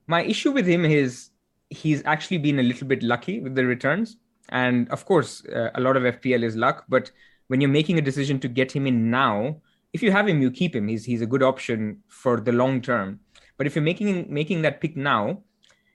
My 0.09 0.23
issue 0.23 0.50
with 0.50 0.67
him 0.67 0.85
is 0.85 1.31
he's 1.71 2.03
actually 2.05 2.38
been 2.38 2.59
a 2.59 2.62
little 2.62 2.87
bit 2.87 3.03
lucky 3.03 3.41
with 3.41 3.55
the 3.55 3.65
returns. 3.65 4.17
And 4.49 4.88
of 4.91 5.05
course, 5.05 5.45
uh, 5.47 5.71
a 5.75 5.81
lot 5.81 5.97
of 5.97 6.03
FPL 6.03 6.43
is 6.43 6.57
luck. 6.57 6.85
But 6.88 7.11
when 7.49 7.61
you're 7.61 7.71
making 7.71 7.99
a 7.99 8.03
decision 8.03 8.38
to 8.41 8.49
get 8.49 8.73
him 8.73 8.87
in 8.87 9.11
now, 9.11 9.57
if 9.93 10.03
you 10.03 10.12
have 10.12 10.29
him, 10.29 10.43
you 10.43 10.50
keep 10.50 10.75
him. 10.75 10.88
He's 10.88 11.05
he's 11.05 11.23
a 11.23 11.26
good 11.26 11.43
option 11.43 12.03
for 12.09 12.41
the 12.41 12.53
long 12.53 12.81
term. 12.81 13.21
But 13.57 13.67
if 13.67 13.75
you're 13.75 13.83
making 13.83 14.33
making 14.33 14.62
that 14.62 14.81
pick 14.81 14.97
now, 14.97 15.43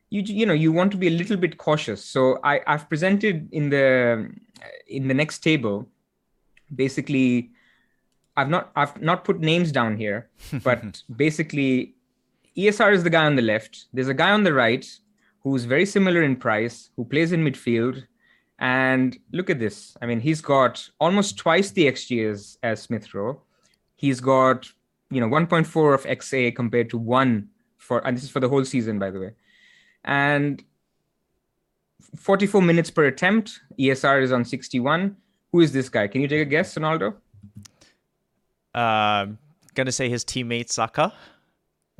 you 0.10 0.22
you 0.22 0.46
know 0.46 0.54
you 0.54 0.72
want 0.72 0.92
to 0.92 0.98
be 0.98 1.08
a 1.08 1.12
little 1.12 1.38
bit 1.38 1.58
cautious. 1.58 2.04
So 2.04 2.40
I 2.44 2.62
I've 2.68 2.90
presented 2.90 3.50
in 3.52 3.70
the 3.70 4.30
in 4.88 5.08
the 5.08 5.14
next 5.14 5.40
table, 5.40 5.88
basically 6.76 7.52
I've 8.38 8.50
not 8.50 8.72
I've 8.76 9.02
not 9.02 9.24
put 9.24 9.40
names 9.40 9.72
down 9.72 9.98
here, 9.98 10.30
but 10.64 11.02
basically 11.16 11.96
ESR 12.58 12.94
is 12.94 13.04
the 13.04 13.10
guy 13.10 13.26
on 13.26 13.36
the 13.36 13.42
left. 13.42 13.86
There's 13.94 14.08
a 14.08 14.14
guy 14.14 14.32
on 14.32 14.44
the 14.44 14.54
right 14.54 14.86
who's 15.44 15.66
very 15.66 15.86
similar 15.86 16.24
in 16.24 16.36
price, 16.36 16.90
who 16.96 17.06
plays 17.06 17.32
in 17.32 17.44
midfield. 17.44 18.04
And 18.62 19.18
look 19.32 19.50
at 19.50 19.58
this. 19.58 19.98
I 20.02 20.06
mean, 20.06 20.20
he's 20.20 20.40
got 20.40 20.88
almost 21.00 21.36
twice 21.36 21.72
the 21.72 21.88
XG 21.88 22.32
as, 22.32 22.60
as 22.62 22.80
Smith 22.80 23.12
Rowe. 23.14 23.42
He's 23.96 24.22
got, 24.22 24.70
you 25.10 25.20
know, 25.20 25.28
1.4 25.28 25.96
of 25.96 26.04
XA 26.04 26.56
compared 26.56 26.92
to 26.92 26.98
one 27.00 27.50
for, 27.78 28.06
and 28.06 28.16
this 28.16 28.24
is 28.24 28.30
for 28.30 28.40
the 28.40 28.48
whole 28.48 28.64
season, 28.64 29.00
by 29.00 29.10
the 29.10 29.20
way. 29.20 29.32
And 30.06 30.64
44 32.16 32.62
minutes 32.62 32.92
per 32.92 33.06
attempt. 33.06 33.60
ESR 33.80 34.22
is 34.22 34.32
on 34.32 34.46
61. 34.46 35.18
Who 35.52 35.62
is 35.62 35.74
this 35.74 35.90
guy? 35.90 36.08
Can 36.08 36.22
you 36.22 36.28
take 36.28 36.42
a 36.42 36.46
guess, 36.46 36.76
Ronaldo? 36.76 37.16
Uh, 38.76 39.26
gonna 39.74 39.92
say 39.92 40.08
his 40.08 40.24
teammate 40.24 40.70
Saka. 40.70 41.12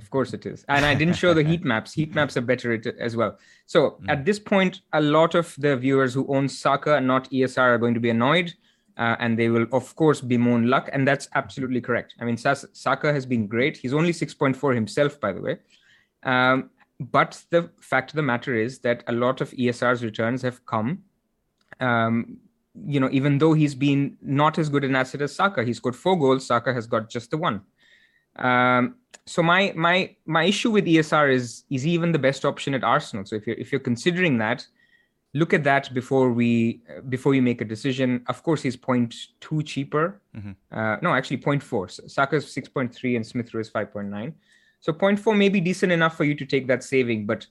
Of 0.02 0.10
course 0.10 0.34
it 0.34 0.46
is. 0.46 0.66
And 0.68 0.86
I 0.86 0.96
didn't 0.96 1.16
show 1.16 1.34
the 1.34 1.44
heat 1.44 1.64
maps. 1.64 1.94
Heat 1.94 2.16
maps 2.16 2.36
are 2.36 2.42
better 2.42 2.82
as 3.00 3.16
well. 3.16 3.38
So 3.66 3.92
mm. 4.02 4.10
at 4.10 4.26
this 4.26 4.40
point, 4.40 4.82
a 4.94 5.02
lot 5.02 5.36
of 5.36 5.56
the 5.58 5.78
viewers 5.78 6.14
who 6.14 6.26
own 6.34 6.50
Saka, 6.50 6.96
and 6.96 7.08
not 7.08 7.30
ESR, 7.32 7.60
are 7.60 7.78
going 7.78 7.94
to 7.94 8.00
be 8.00 8.10
annoyed. 8.10 8.54
Uh, 8.98 9.16
and 9.20 9.40
they 9.40 9.50
will, 9.50 9.68
of 9.72 9.96
course, 9.96 10.20
bemoan 10.20 10.68
luck. 10.68 10.90
And 10.92 11.08
that's 11.08 11.30
absolutely 11.36 11.82
correct. 11.82 12.16
I 12.20 12.26
mean, 12.26 12.38
Saka 12.38 13.14
has 13.14 13.26
been 13.26 13.48
great. 13.48 13.78
He's 13.78 13.94
only 13.94 14.12
6.4 14.12 14.76
himself, 14.76 15.20
by 15.20 15.32
the 15.32 15.42
way. 15.42 15.58
Um, 16.24 16.72
but 17.00 17.42
the 17.50 17.72
fact 17.80 18.12
of 18.12 18.16
the 18.16 18.22
matter 18.22 18.54
is 18.54 18.80
that 18.80 19.04
a 19.08 19.14
lot 19.14 19.42
of 19.42 19.52
ESR's 19.52 20.04
returns 20.04 20.42
have 20.42 20.66
come 20.66 21.04
um, 21.82 22.38
you 22.86 23.00
know, 23.00 23.10
even 23.12 23.38
though 23.38 23.54
he's 23.54 23.76
been 23.76 24.18
not 24.22 24.58
as 24.58 24.70
good 24.70 24.84
an 24.84 24.96
asset 24.96 25.22
as 25.22 25.36
Saka, 25.36 25.64
he 25.64 25.74
scored 25.74 25.96
four 25.96 26.18
goals. 26.18 26.46
Saka 26.46 26.74
has 26.74 26.88
got 26.88 27.10
just 27.10 27.32
the 27.32 27.38
one. 27.38 27.62
Um, 28.36 28.96
so 29.26 29.44
my 29.44 29.72
my 29.76 30.16
my 30.26 30.44
issue 30.44 30.72
with 30.72 30.86
ESR 30.86 31.34
is 31.34 31.64
is 31.70 31.86
even 31.86 32.12
the 32.12 32.20
best 32.20 32.46
option 32.46 32.74
at 32.74 32.84
Arsenal? 32.84 33.26
So 33.26 33.36
if 33.36 33.46
you're 33.46 33.58
if 33.58 33.72
you're 33.72 33.80
considering 33.82 34.38
that, 34.40 34.66
look 35.34 35.54
at 35.54 35.64
that 35.64 35.94
before 35.94 36.32
we 36.32 36.82
before 37.10 37.34
you 37.36 37.42
make 37.42 37.62
a 37.62 37.66
decision. 37.66 38.24
Of 38.28 38.44
course, 38.44 38.62
he's 38.62 38.78
0.2 38.78 39.66
cheaper. 39.66 40.22
Mm-hmm. 40.36 40.52
Uh, 40.72 40.98
no, 41.02 41.14
actually 41.14 41.38
0.4. 41.38 42.10
Saka's 42.10 42.46
6.3 42.46 43.16
and 43.16 43.26
Smith 43.26 43.54
Rowe 43.54 43.62
is 43.62 43.70
5.9. 43.70 44.34
So 44.80 44.92
0.4 44.92 45.38
may 45.38 45.50
be 45.50 45.62
decent 45.62 45.92
enough 45.92 46.18
for 46.18 46.24
you 46.24 46.36
to 46.36 46.46
take 46.46 46.68
that 46.68 46.84
saving, 46.84 47.26
but 47.28 47.46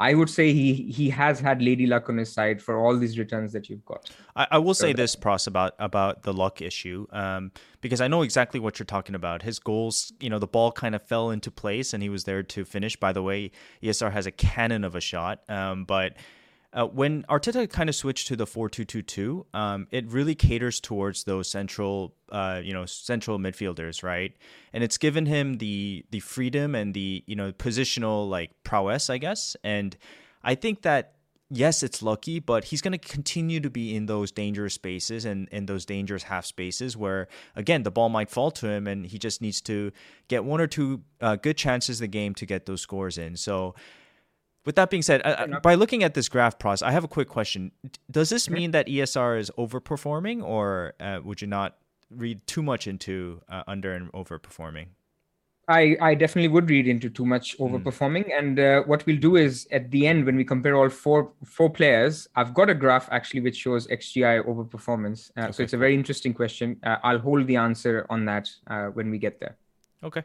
I 0.00 0.14
would 0.14 0.30
say 0.30 0.54
he 0.54 0.72
he 0.90 1.10
has 1.10 1.40
had 1.40 1.60
lady 1.60 1.86
luck 1.86 2.08
on 2.08 2.16
his 2.16 2.32
side 2.32 2.62
for 2.62 2.78
all 2.78 2.96
these 2.98 3.18
returns 3.18 3.52
that 3.52 3.68
you've 3.68 3.84
got. 3.84 4.10
I, 4.34 4.46
I 4.52 4.58
will 4.58 4.72
so 4.72 4.86
say 4.86 4.92
that, 4.92 4.96
this, 4.96 5.14
Pross, 5.14 5.46
about 5.46 5.74
about 5.78 6.22
the 6.22 6.32
luck 6.32 6.62
issue, 6.62 7.06
um, 7.12 7.52
because 7.82 8.00
I 8.00 8.08
know 8.08 8.22
exactly 8.22 8.60
what 8.60 8.78
you're 8.78 8.86
talking 8.86 9.14
about. 9.14 9.42
His 9.42 9.58
goals, 9.58 10.10
you 10.18 10.30
know, 10.30 10.38
the 10.38 10.46
ball 10.46 10.72
kind 10.72 10.94
of 10.94 11.02
fell 11.02 11.30
into 11.30 11.50
place, 11.50 11.92
and 11.92 12.02
he 12.02 12.08
was 12.08 12.24
there 12.24 12.42
to 12.42 12.64
finish. 12.64 12.96
By 12.96 13.12
the 13.12 13.22
way, 13.22 13.50
ESR 13.82 14.10
has 14.10 14.24
a 14.26 14.30
cannon 14.30 14.84
of 14.84 14.94
a 14.94 15.02
shot, 15.02 15.42
um, 15.50 15.84
but 15.84 16.14
uh, 16.72 16.86
when 16.86 17.24
Arteta 17.24 17.68
kind 17.68 17.88
of 17.88 17.96
switched 17.96 18.28
to 18.28 18.36
the 18.36 18.46
4-2-2-2, 18.46 19.44
um, 19.54 19.88
it 19.90 20.06
really 20.08 20.34
caters 20.34 20.80
towards 20.80 21.24
those 21.24 21.48
central, 21.48 22.14
uh, 22.30 22.60
you 22.62 22.72
know, 22.72 22.86
central 22.86 23.38
midfielders, 23.38 24.02
right? 24.02 24.32
And 24.72 24.84
it's 24.84 24.96
given 24.96 25.26
him 25.26 25.58
the 25.58 26.04
the 26.10 26.20
freedom 26.20 26.74
and 26.74 26.94
the 26.94 27.24
you 27.26 27.34
know 27.34 27.52
positional 27.52 28.28
like 28.28 28.50
prowess, 28.62 29.10
I 29.10 29.18
guess. 29.18 29.56
And 29.64 29.96
I 30.44 30.54
think 30.54 30.82
that 30.82 31.14
yes, 31.50 31.82
it's 31.82 32.00
lucky, 32.00 32.38
but 32.38 32.64
he's 32.64 32.80
going 32.80 32.92
to 32.92 32.98
continue 32.98 33.58
to 33.60 33.68
be 33.68 33.96
in 33.96 34.06
those 34.06 34.30
dangerous 34.30 34.74
spaces 34.74 35.24
and 35.24 35.48
in 35.48 35.66
those 35.66 35.84
dangerous 35.84 36.22
half 36.22 36.46
spaces 36.46 36.96
where, 36.96 37.26
again, 37.56 37.82
the 37.82 37.90
ball 37.90 38.08
might 38.08 38.30
fall 38.30 38.52
to 38.52 38.68
him 38.68 38.86
and 38.86 39.06
he 39.06 39.18
just 39.18 39.42
needs 39.42 39.60
to 39.62 39.90
get 40.28 40.44
one 40.44 40.60
or 40.60 40.68
two 40.68 41.02
uh, 41.20 41.34
good 41.34 41.56
chances 41.56 41.98
the 41.98 42.06
game 42.06 42.34
to 42.34 42.46
get 42.46 42.66
those 42.66 42.80
scores 42.80 43.18
in. 43.18 43.36
So 43.36 43.74
with 44.64 44.76
that 44.76 44.90
being 44.90 45.02
said, 45.02 45.22
uh, 45.24 45.60
by 45.60 45.74
looking 45.74 46.02
at 46.02 46.14
this 46.14 46.28
graph 46.28 46.58
process, 46.58 46.86
I 46.86 46.92
have 46.92 47.04
a 47.04 47.08
quick 47.08 47.28
question. 47.28 47.72
Does 48.10 48.28
this 48.28 48.44
mm-hmm. 48.44 48.54
mean 48.54 48.70
that 48.72 48.86
ESR 48.86 49.38
is 49.38 49.50
overperforming, 49.56 50.42
or 50.42 50.94
uh, 51.00 51.20
would 51.24 51.40
you 51.40 51.48
not 51.48 51.76
read 52.10 52.46
too 52.46 52.62
much 52.62 52.86
into 52.86 53.40
uh, 53.48 53.62
under 53.66 53.94
and 53.94 54.12
overperforming? 54.12 54.88
I, 55.68 55.96
I 56.00 56.14
definitely 56.16 56.48
would 56.48 56.68
read 56.68 56.88
into 56.88 57.08
too 57.08 57.24
much 57.24 57.56
hmm. 57.56 57.62
overperforming. 57.62 58.28
Mm. 58.28 58.38
And 58.38 58.58
uh, 58.58 58.82
what 58.86 59.06
we'll 59.06 59.20
do 59.20 59.36
is 59.36 59.68
at 59.70 59.88
the 59.92 60.04
end, 60.04 60.26
when 60.26 60.34
we 60.34 60.44
compare 60.44 60.74
all 60.74 60.88
four 60.88 61.32
four 61.44 61.70
players, 61.70 62.28
I've 62.34 62.52
got 62.54 62.68
a 62.68 62.74
graph 62.74 63.08
actually 63.12 63.42
which 63.42 63.56
shows 63.56 63.86
XGI 63.86 64.44
overperformance. 64.46 65.30
Uh, 65.36 65.42
okay. 65.42 65.52
So 65.52 65.62
it's 65.62 65.72
a 65.72 65.76
very 65.76 65.94
interesting 65.94 66.34
question. 66.34 66.76
Uh, 66.82 66.96
I'll 67.04 67.20
hold 67.20 67.46
the 67.46 67.54
answer 67.54 68.04
on 68.10 68.24
that 68.24 68.50
when 68.94 69.10
we 69.10 69.18
get 69.18 69.38
there. 69.38 69.56
Okay. 70.02 70.24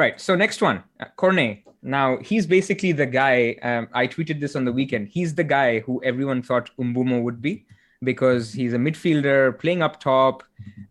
Right. 0.00 0.18
So 0.18 0.34
next 0.34 0.62
one, 0.62 0.82
uh, 0.98 1.08
Cornet. 1.16 1.58
Now 1.82 2.16
he's 2.22 2.46
basically 2.46 2.92
the 2.92 3.04
guy. 3.04 3.56
Um, 3.60 3.86
I 3.92 4.06
tweeted 4.06 4.40
this 4.40 4.56
on 4.56 4.64
the 4.64 4.72
weekend. 4.72 5.08
He's 5.08 5.34
the 5.34 5.44
guy 5.44 5.80
who 5.80 6.02
everyone 6.02 6.40
thought 6.40 6.70
Mbeumo 6.78 7.22
would 7.22 7.42
be 7.42 7.66
because 8.02 8.50
he's 8.50 8.72
a 8.72 8.78
midfielder 8.78 9.58
playing 9.58 9.82
up 9.82 10.00
top, 10.00 10.42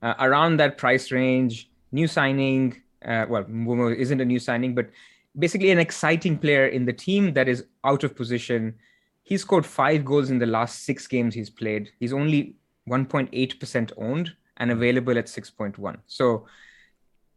uh, 0.04 0.14
around 0.20 0.58
that 0.58 0.78
price 0.78 1.12
range. 1.12 1.72
New 1.92 2.08
signing. 2.08 2.84
Uh, 3.04 3.26
well, 3.28 3.46
Mbeumo 3.46 3.96
isn't 3.96 4.22
a 4.22 4.26
new 4.26 4.38
signing, 4.38 4.76
but 4.76 4.92
basically 5.40 5.72
an 5.72 5.80
exciting 5.80 6.38
player 6.38 6.68
in 6.68 6.86
the 6.86 6.94
team 6.94 7.34
that 7.34 7.48
is 7.48 7.66
out 7.86 8.04
of 8.04 8.16
position. 8.16 8.76
He 9.24 9.40
scored 9.40 9.66
five 9.66 10.06
goals 10.06 10.30
in 10.30 10.38
the 10.38 10.46
last 10.46 10.84
six 10.84 11.08
games 11.08 11.34
he's 11.34 11.50
played. 11.50 11.90
He's 12.00 12.14
only 12.14 12.58
1.8% 12.88 13.92
owned 13.98 14.36
and 14.58 14.70
available 14.70 15.18
at 15.18 15.26
6.1. 15.26 15.98
So, 16.06 16.46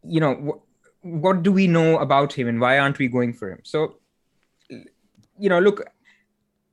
you 0.03 0.19
know, 0.19 0.61
what 1.03 1.43
do 1.43 1.51
we 1.51 1.67
know 1.67 1.99
about 1.99 2.33
him 2.33 2.47
and 2.47 2.59
why 2.59 2.79
aren't 2.79 2.97
we 2.97 3.07
going 3.07 3.33
for 3.33 3.51
him? 3.51 3.59
So, 3.63 3.97
you 4.69 5.49
know, 5.49 5.59
look, 5.59 5.85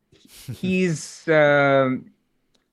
he's 0.52 1.28
um, 1.28 2.10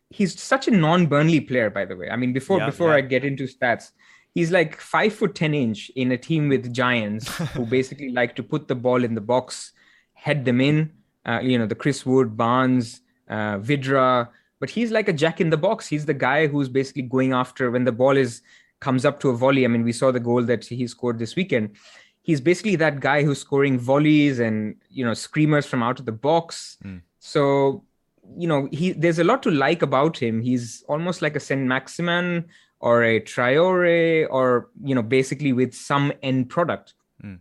he's 0.10 0.40
such 0.40 0.68
a 0.68 0.72
non-Burnley 0.72 1.42
player, 1.42 1.70
by 1.70 1.86
the 1.86 1.96
way. 1.96 2.10
I 2.10 2.16
mean, 2.16 2.32
before 2.32 2.60
yeah, 2.60 2.68
before 2.68 2.90
yeah. 2.90 2.98
I 2.98 3.02
get 3.02 3.26
into 3.26 3.46
stats, 3.46 3.92
he's 4.34 4.52
like 4.52 4.80
five 4.80 5.14
foot 5.14 5.36
ten 5.36 5.54
inch 5.54 5.90
in 5.96 6.12
a 6.12 6.18
team 6.18 6.48
with 6.48 6.72
giants 6.74 7.28
who 7.54 7.66
basically 7.66 8.12
like 8.12 8.36
to 8.36 8.44
put 8.44 8.68
the 8.68 8.76
ball 8.76 9.04
in 9.04 9.16
the 9.16 9.22
box, 9.22 9.74
head 10.14 10.46
them 10.46 10.62
in. 10.62 10.92
Uh, 11.26 11.40
you 11.42 11.60
know, 11.60 11.66
the 11.66 11.76
Chris 11.76 12.06
Wood, 12.06 12.38
Barnes, 12.38 13.02
uh, 13.30 13.58
Vydra, 13.58 14.30
but 14.62 14.70
he's 14.70 14.92
like 14.92 15.10
a 15.10 15.14
jack 15.14 15.42
in 15.42 15.50
the 15.50 15.58
box. 15.58 15.86
He's 15.88 16.06
the 16.06 16.14
guy 16.14 16.48
who's 16.48 16.70
basically 16.70 17.02
going 17.02 17.34
after 17.34 17.70
when 17.70 17.84
the 17.84 17.92
ball 17.92 18.16
is 18.16 18.42
comes 18.80 19.06
up 19.06 19.20
to 19.22 19.30
a 19.30 19.36
volley. 19.36 19.66
I 19.66 19.68
mean, 19.68 19.84
we 19.84 19.92
saw 19.92 20.12
the 20.12 20.20
goal 20.20 20.44
that 20.44 20.66
he 20.66 20.88
scored 20.88 21.20
this 21.20 21.36
weekend. 21.36 21.76
He's 22.22 22.42
basically 22.42 22.76
that 22.78 23.00
guy 23.00 23.24
who's 23.24 23.40
scoring 23.40 23.80
volleys 23.80 24.40
and 24.40 24.76
you 24.90 25.06
know 25.06 25.14
screamers 25.14 25.66
from 25.66 25.82
out 25.82 26.00
of 26.00 26.06
the 26.06 26.12
box. 26.12 26.78
Mm. 26.84 27.02
So 27.20 27.84
you 28.38 28.48
know 28.48 28.68
he 28.72 28.92
there's 28.92 29.20
a 29.20 29.24
lot 29.24 29.44
to 29.44 29.52
like 29.52 29.82
about 29.82 30.18
him. 30.18 30.42
He's 30.42 30.84
almost 30.88 31.22
like 31.22 31.36
a 31.36 31.40
Saint 31.40 31.62
Maximin 31.62 32.46
or 32.80 33.04
a 33.04 33.22
Traoré 33.22 34.28
or 34.30 34.70
you 34.84 34.94
know 34.94 35.02
basically 35.02 35.54
with 35.54 35.74
some 35.74 36.12
end 36.22 36.50
product. 36.50 36.94
Mm. 37.24 37.40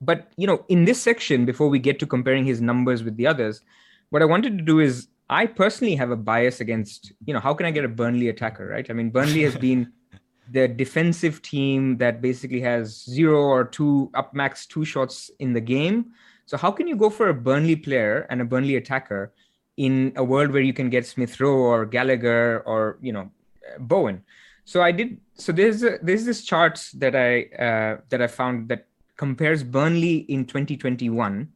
But 0.00 0.32
you 0.36 0.46
know 0.46 0.64
in 0.68 0.86
this 0.86 1.00
section 1.00 1.44
before 1.44 1.68
we 1.68 1.78
get 1.78 1.98
to 2.00 2.06
comparing 2.06 2.46
his 2.46 2.62
numbers 2.62 3.02
with 3.02 3.16
the 3.18 3.26
others, 3.26 3.60
what 4.08 4.22
I 4.22 4.24
wanted 4.24 4.56
to 4.58 4.64
do 4.64 4.80
is 4.80 5.08
I 5.32 5.46
personally 5.46 5.94
have 5.96 6.10
a 6.10 6.16
bias 6.16 6.60
against, 6.60 7.12
you 7.24 7.32
know, 7.32 7.40
how 7.40 7.54
can 7.54 7.64
I 7.64 7.70
get 7.70 7.86
a 7.86 7.88
Burnley 7.88 8.28
attacker, 8.28 8.66
right? 8.66 8.88
I 8.88 8.92
mean, 8.92 9.08
Burnley 9.08 9.42
has 9.44 9.56
been 9.56 9.90
the 10.50 10.68
defensive 10.68 11.40
team 11.42 11.96
that 11.98 12.20
basically 12.20 12.60
has 12.60 13.04
zero 13.04 13.42
or 13.42 13.64
two 13.64 14.10
up 14.14 14.34
max 14.34 14.66
two 14.66 14.84
shots 14.84 15.30
in 15.38 15.52
the 15.52 15.60
game. 15.60 16.12
So 16.46 16.56
how 16.56 16.70
can 16.70 16.86
you 16.86 16.96
go 16.96 17.10
for 17.10 17.28
a 17.28 17.34
Burnley 17.34 17.76
player 17.76 18.26
and 18.28 18.40
a 18.40 18.44
Burnley 18.44 18.76
attacker 18.76 19.32
in 19.76 20.12
a 20.16 20.24
world 20.24 20.50
where 20.50 20.62
you 20.62 20.72
can 20.72 20.90
get 20.90 21.06
Smith 21.06 21.40
Rowe 21.40 21.56
or 21.56 21.86
Gallagher 21.86 22.60
or 22.66 22.98
you 23.00 23.12
know 23.12 23.30
Bowen? 23.78 24.22
So 24.64 24.82
I 24.82 24.92
did. 24.92 25.20
So 25.34 25.52
there's 25.52 25.82
a, 25.82 25.98
there's 26.02 26.24
this 26.24 26.44
chart 26.44 26.88
that 26.94 27.14
I 27.14 27.44
uh, 27.56 28.00
that 28.08 28.20
I 28.20 28.26
found 28.26 28.68
that 28.68 28.86
compares 29.16 29.62
Burnley 29.62 30.18
in 30.28 30.44
2021 30.44 31.48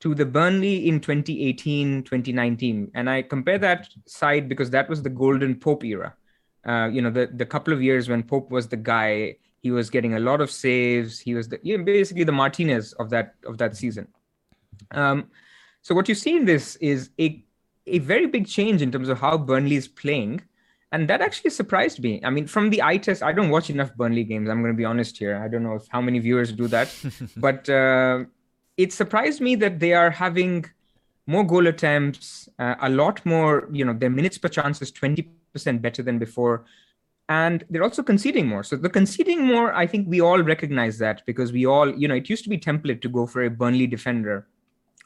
to 0.00 0.14
the 0.14 0.26
Burnley 0.26 0.88
in 0.88 1.00
2018 1.00 2.02
2019, 2.02 2.90
and 2.94 3.08
I 3.08 3.22
compare 3.22 3.58
that 3.58 3.88
side 4.06 4.48
because 4.48 4.70
that 4.70 4.88
was 4.88 5.02
the 5.02 5.10
golden 5.10 5.54
Pope 5.54 5.84
era 5.84 6.14
uh, 6.68 6.86
you 6.92 7.00
know, 7.00 7.10
the 7.10 7.30
the 7.34 7.46
couple 7.46 7.72
of 7.72 7.82
years 7.82 8.08
when 8.08 8.22
Pope 8.22 8.50
was 8.50 8.68
the 8.68 8.76
guy, 8.76 9.36
he 9.62 9.70
was 9.70 9.88
getting 9.88 10.14
a 10.14 10.20
lot 10.20 10.40
of 10.42 10.50
saves. 10.50 11.18
He 11.18 11.34
was 11.34 11.48
the, 11.48 11.58
you 11.62 11.78
know, 11.78 11.84
basically 11.84 12.24
the 12.24 12.32
Martinez 12.32 12.92
of 12.94 13.08
that 13.10 13.34
of 13.46 13.56
that 13.58 13.74
season. 13.76 14.06
Um, 14.90 15.30
so 15.80 15.94
what 15.94 16.08
you 16.08 16.14
see 16.14 16.36
in 16.36 16.44
this 16.44 16.76
is 16.76 17.10
a 17.18 17.42
a 17.86 18.00
very 18.00 18.26
big 18.26 18.46
change 18.46 18.82
in 18.82 18.92
terms 18.92 19.08
of 19.08 19.18
how 19.18 19.38
Burnley 19.38 19.76
is 19.76 19.88
playing, 19.88 20.42
and 20.92 21.08
that 21.08 21.22
actually 21.22 21.50
surprised 21.50 22.02
me. 22.02 22.20
I 22.22 22.28
mean, 22.28 22.46
from 22.46 22.68
the 22.68 22.82
eye 22.82 22.98
test, 22.98 23.22
I 23.22 23.32
don't 23.32 23.48
watch 23.48 23.70
enough 23.70 23.94
Burnley 23.94 24.24
games. 24.24 24.50
I'm 24.50 24.60
going 24.60 24.74
to 24.74 24.76
be 24.76 24.84
honest 24.84 25.16
here. 25.16 25.42
I 25.42 25.48
don't 25.48 25.62
know 25.62 25.76
if 25.76 25.86
how 25.88 26.02
many 26.02 26.18
viewers 26.18 26.52
do 26.52 26.68
that, 26.68 26.94
but 27.38 27.66
uh, 27.70 28.24
it 28.76 28.92
surprised 28.92 29.40
me 29.40 29.56
that 29.56 29.80
they 29.80 29.94
are 29.94 30.10
having 30.10 30.66
more 31.26 31.44
goal 31.44 31.66
attempts, 31.66 32.48
uh, 32.58 32.74
a 32.82 32.90
lot 32.90 33.24
more. 33.24 33.68
You 33.72 33.86
know, 33.86 33.94
their 33.94 34.10
minutes 34.10 34.36
per 34.36 34.48
chance 34.48 34.82
is 34.82 34.90
twenty 34.90 35.30
percent 35.52 35.82
better 35.82 36.02
than 36.02 36.18
before. 36.18 36.64
And 37.28 37.64
they're 37.68 37.82
also 37.82 38.02
conceding 38.02 38.46
more. 38.46 38.62
So 38.62 38.76
the 38.76 38.88
conceding 38.88 39.44
more, 39.44 39.74
I 39.74 39.86
think 39.86 40.08
we 40.08 40.20
all 40.20 40.42
recognize 40.42 40.96
that 40.98 41.26
because 41.26 41.52
we 41.52 41.66
all, 41.66 41.94
you 41.94 42.08
know, 42.08 42.14
it 42.14 42.30
used 42.30 42.42
to 42.44 42.50
be 42.50 42.58
template 42.58 43.02
to 43.02 43.08
go 43.08 43.26
for 43.26 43.44
a 43.44 43.50
Burnley 43.50 43.86
defender 43.86 44.46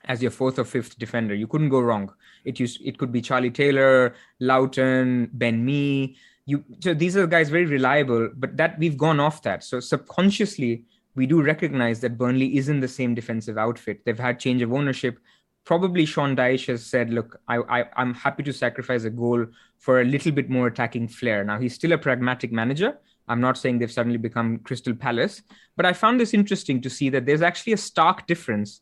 as 0.04 0.22
your 0.22 0.30
fourth 0.30 0.58
or 0.58 0.64
fifth 0.64 0.98
defender. 0.98 1.34
You 1.34 1.46
couldn't 1.46 1.68
go 1.68 1.80
wrong. 1.80 2.12
It 2.44 2.60
used 2.60 2.80
it 2.84 2.98
could 2.98 3.12
be 3.12 3.20
Charlie 3.20 3.50
Taylor, 3.50 4.14
Lowton, 4.40 5.30
Ben 5.32 5.64
Mee. 5.64 6.16
You 6.46 6.64
so 6.80 6.94
these 6.94 7.16
are 7.16 7.26
guys 7.26 7.50
very 7.50 7.66
reliable, 7.66 8.30
but 8.36 8.56
that 8.56 8.78
we've 8.78 8.96
gone 8.96 9.20
off 9.20 9.42
that. 9.42 9.62
So 9.64 9.80
subconsciously, 9.80 10.84
we 11.14 11.26
do 11.26 11.42
recognize 11.42 12.00
that 12.00 12.18
Burnley 12.18 12.56
isn't 12.56 12.80
the 12.80 12.88
same 12.88 13.14
defensive 13.14 13.58
outfit. 13.58 14.00
They've 14.04 14.18
had 14.18 14.40
change 14.40 14.62
of 14.62 14.72
ownership 14.72 15.18
probably 15.64 16.04
Sean 16.06 16.34
Dyche 16.36 16.66
has 16.66 16.84
said, 16.84 17.10
look, 17.10 17.40
I, 17.48 17.58
I, 17.58 17.84
I'm 17.96 18.14
happy 18.14 18.42
to 18.44 18.52
sacrifice 18.52 19.04
a 19.04 19.10
goal 19.10 19.46
for 19.78 20.00
a 20.00 20.04
little 20.04 20.32
bit 20.32 20.50
more 20.50 20.66
attacking 20.66 21.08
flair. 21.08 21.44
Now, 21.44 21.58
he's 21.58 21.74
still 21.74 21.92
a 21.92 21.98
pragmatic 21.98 22.52
manager. 22.52 22.98
I'm 23.28 23.40
not 23.40 23.56
saying 23.56 23.78
they've 23.78 23.92
suddenly 23.92 24.18
become 24.18 24.58
Crystal 24.58 24.94
Palace, 24.94 25.42
but 25.76 25.86
I 25.86 25.92
found 25.92 26.20
this 26.20 26.34
interesting 26.34 26.80
to 26.82 26.90
see 26.90 27.08
that 27.10 27.26
there's 27.26 27.42
actually 27.42 27.72
a 27.72 27.78
stark 27.78 28.26
difference 28.26 28.80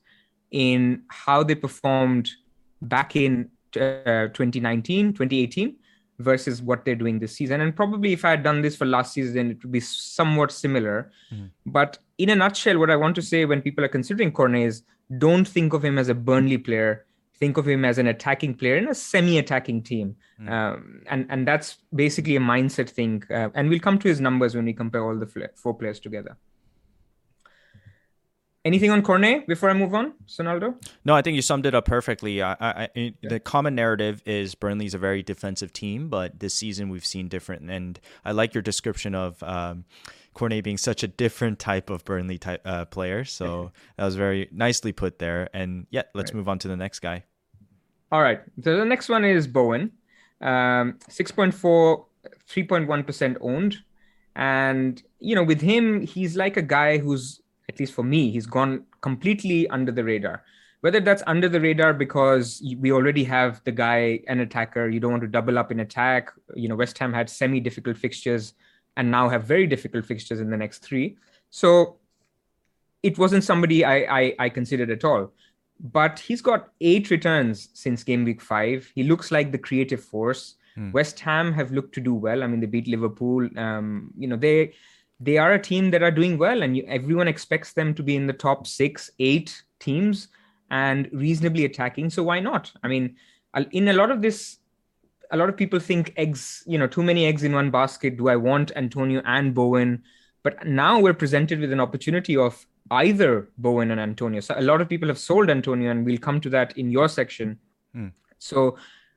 in 0.51 1.03
how 1.09 1.43
they 1.43 1.55
performed 1.55 2.31
back 2.83 3.15
in 3.15 3.51
uh, 3.77 4.29
2019, 4.33 5.13
2018 5.13 5.77
versus 6.19 6.61
what 6.61 6.85
they're 6.85 6.95
doing 6.95 7.19
this 7.19 7.33
season. 7.33 7.61
And 7.61 7.75
probably 7.75 8.13
if 8.13 8.25
I 8.25 8.31
had 8.31 8.43
done 8.43 8.63
this 8.63 8.77
for 8.77 8.87
last 8.87 9.13
season, 9.13 9.53
it 9.53 9.63
would 9.63 9.73
be 9.73 9.81
somewhat 9.81 10.53
similar. 10.53 11.11
Mm-hmm. 11.33 11.47
But 11.67 11.99
in 12.23 12.29
a 12.29 12.37
nutshell, 12.37 12.79
what 12.79 12.91
I 12.91 12.97
want 12.97 13.15
to 13.17 13.23
say 13.23 13.45
when 13.47 13.63
people 13.63 13.85
are 13.85 13.89
considering 13.89 14.31
Cornet 14.31 14.67
is 14.67 14.83
don't 15.19 15.49
think 15.49 15.73
of 15.73 15.85
him 15.85 15.99
as 15.99 16.09
a 16.09 16.15
Burnley 16.15 16.59
player. 16.59 17.07
Think 17.39 17.57
of 17.57 17.67
him 17.67 17.87
as 17.87 17.97
an 17.97 18.07
attacking 18.07 18.57
player 18.57 18.77
in 18.77 18.87
a 18.89 18.95
semi-attacking 18.95 19.83
team, 19.85 20.15
mm. 20.39 20.51
um, 20.51 21.01
and 21.09 21.27
and 21.31 21.49
that's 21.49 21.79
basically 21.95 22.37
a 22.37 22.41
mindset 22.41 22.91
thing. 22.91 23.23
Uh, 23.31 23.49
and 23.55 23.71
we'll 23.71 23.81
come 23.81 23.99
to 24.01 24.09
his 24.09 24.21
numbers 24.21 24.55
when 24.55 24.67
we 24.67 24.75
compare 24.75 25.03
all 25.03 25.19
the 25.19 25.49
four 25.55 25.73
players 25.73 25.99
together. 25.99 26.37
Anything 28.63 28.91
on 28.91 29.01
Cornet 29.01 29.47
before 29.47 29.71
I 29.71 29.73
move 29.73 29.95
on, 29.95 30.13
Sonaldo? 30.27 30.75
No, 31.03 31.15
I 31.15 31.23
think 31.23 31.35
you 31.35 31.41
summed 31.41 31.65
it 31.65 31.75
up 31.75 31.87
perfectly. 31.87 32.43
I, 32.43 32.57
I, 32.61 32.89
yeah. 32.95 33.11
The 33.23 33.41
common 33.41 33.75
narrative 33.75 34.23
is 34.27 34.55
Burnley's 34.55 34.93
a 34.93 34.99
very 34.99 35.23
defensive 35.23 35.73
team, 35.73 36.11
but 36.11 36.41
this 36.41 36.53
season 36.53 36.91
we've 36.91 37.07
seen 37.07 37.29
different. 37.29 37.71
And 37.71 37.99
I 38.23 38.33
like 38.33 38.53
your 38.53 38.61
description 38.61 39.15
of 39.15 39.43
um, 39.43 39.87
Cornet 40.35 40.63
being 40.63 40.79
such 40.79 41.03
a 41.03 41.09
different 41.09 41.59
type 41.59 41.91
of 41.91 42.05
Burnley 42.05 42.39
type 42.39 42.63
uh, 42.65 42.85
player. 42.85 43.25
So 43.25 43.73
that 43.97 44.05
was 44.05 44.17
very 44.17 44.49
nicely 44.53 44.93
put 44.93 45.19
there. 45.19 45.49
And 45.53 45.87
yeah, 45.91 46.03
let's 46.15 46.31
right. 46.31 46.37
move 46.37 46.49
on 46.49 46.59
to 46.61 46.69
the 46.69 46.77
next 46.77 47.01
guy. 47.01 47.25
All 48.13 48.23
right. 48.23 48.41
So 48.63 48.77
the 48.77 48.85
next 48.85 49.09
one 49.09 49.25
is 49.25 49.47
Bowen, 49.47 49.93
um, 50.41 50.99
6.4, 51.09 52.05
3.1% 52.49 53.37
owned. 53.41 53.79
And, 54.37 55.03
you 55.19 55.35
know, 55.35 55.45
with 55.45 55.61
him, 55.61 56.07
he's 56.07 56.37
like 56.37 56.57
a 56.57 56.63
guy 56.63 56.99
who's, 56.99 57.41
at 57.69 57.79
least 57.79 57.93
for 57.93 58.05
me, 58.05 58.31
he's 58.31 58.47
gone 58.47 58.85
completely 59.01 59.69
under 59.69 59.93
the 59.93 60.05
radar. 60.05 60.45
Whether 60.81 61.01
that's 61.01 61.23
under 61.27 61.49
the 61.49 61.61
radar 61.61 61.93
because 61.93 62.63
we 62.79 62.91
already 62.91 63.23
have 63.25 63.63
the 63.65 63.73
guy, 63.73 64.21
an 64.29 64.41
attacker, 64.41 64.89
you 64.89 64.99
don't 64.99 65.11
want 65.11 65.23
to 65.23 65.29
double 65.29 65.59
up 65.59 65.71
in 65.71 65.81
attack. 65.81 66.33
You 66.55 66.69
know, 66.69 66.77
West 66.77 66.97
Ham 66.99 67.13
had 67.13 67.29
semi 67.29 67.61
difficult 67.61 67.99
fixtures 67.99 68.55
and 68.97 69.11
now 69.11 69.29
have 69.29 69.45
very 69.45 69.67
difficult 69.67 70.07
fixtures 70.07 70.41
in 70.41 70.51
the 70.51 70.57
next 70.57 70.81
three. 70.81 71.17
So 71.51 71.97
it 73.03 73.19
wasn't 73.19 73.45
somebody 73.45 73.85
I, 73.85 74.21
I, 74.21 74.35
I 74.39 74.49
considered 74.49 74.91
at 74.91 75.05
all. 75.05 75.33
But 75.83 76.19
he's 76.19 76.43
got 76.43 76.69
eight 76.81 77.11
returns 77.11 77.71
since 77.73 78.05
game 78.05 78.25
week 78.25 78.43
five. 78.43 78.91
He 78.95 79.03
looks 79.03 79.31
like 79.31 79.51
the 79.51 79.59
creative 79.59 80.05
force. 80.05 80.57
Mm. 80.77 80.93
West 80.93 81.19
Ham 81.21 81.53
have 81.55 81.73
looked 81.73 81.95
to 81.95 82.01
do 82.01 82.15
well. 82.15 82.43
I 82.43 82.47
mean, 82.47 82.61
they 82.61 82.67
beat 82.67 82.87
Liverpool. 82.87 83.49
Um, 83.57 84.13
you 84.19 84.29
know, 84.29 84.37
they 84.37 84.75
they 85.19 85.39
are 85.39 85.53
a 85.53 85.59
team 85.59 85.91
that 85.91 86.03
are 86.03 86.11
doing 86.11 86.39
well, 86.39 86.63
and 86.63 86.77
you, 86.77 86.85
everyone 86.87 87.29
expects 87.29 87.73
them 87.73 87.95
to 87.95 88.03
be 88.03 88.17
in 88.17 88.27
the 88.27 88.33
top 88.33 88.67
six, 88.67 89.11
eight 89.19 89.63
teams 89.79 90.29
and 90.71 91.09
reasonably 91.13 91.65
attacking. 91.65 92.11
So 92.11 92.23
why 92.23 92.41
not? 92.41 92.73
I 92.83 92.89
mean, 92.89 93.17
in 93.73 93.89
a 93.89 93.93
lot 93.93 94.11
of 94.11 94.23
this, 94.23 94.59
a 95.31 95.37
lot 95.37 95.49
of 95.49 95.57
people 95.57 95.79
think 95.79 96.13
eggs, 96.17 96.63
you 96.67 96.79
know, 96.79 96.87
too 96.87 97.03
many 97.03 97.27
eggs 97.27 97.45
in 97.45 97.53
one 97.53 97.71
basket. 97.71 98.17
Do 98.17 98.29
I 98.29 98.37
want 98.37 98.73
Antonio 98.77 99.23
and 99.25 99.55
Bowen? 99.55 100.03
But 100.43 100.67
now 100.67 100.99
we're 100.99 101.15
presented 101.15 101.61
with 101.61 101.73
an 101.73 101.81
opportunity 101.81 102.37
of 102.37 102.67
either 102.91 103.49
Bowen 103.59 103.91
and 103.91 104.01
Antonio. 104.01 104.41
So 104.41 104.55
a 104.57 104.63
lot 104.63 104.81
of 104.81 104.89
people 104.89 105.09
have 105.09 105.19
sold 105.19 105.51
Antonio, 105.51 105.91
and 105.91 106.05
we'll 106.05 106.19
come 106.19 106.41
to 106.41 106.51
that 106.51 106.77
in 106.77 106.91
your 106.91 107.09
section. 107.09 107.59
Hmm. 107.95 108.09
So 108.39 108.77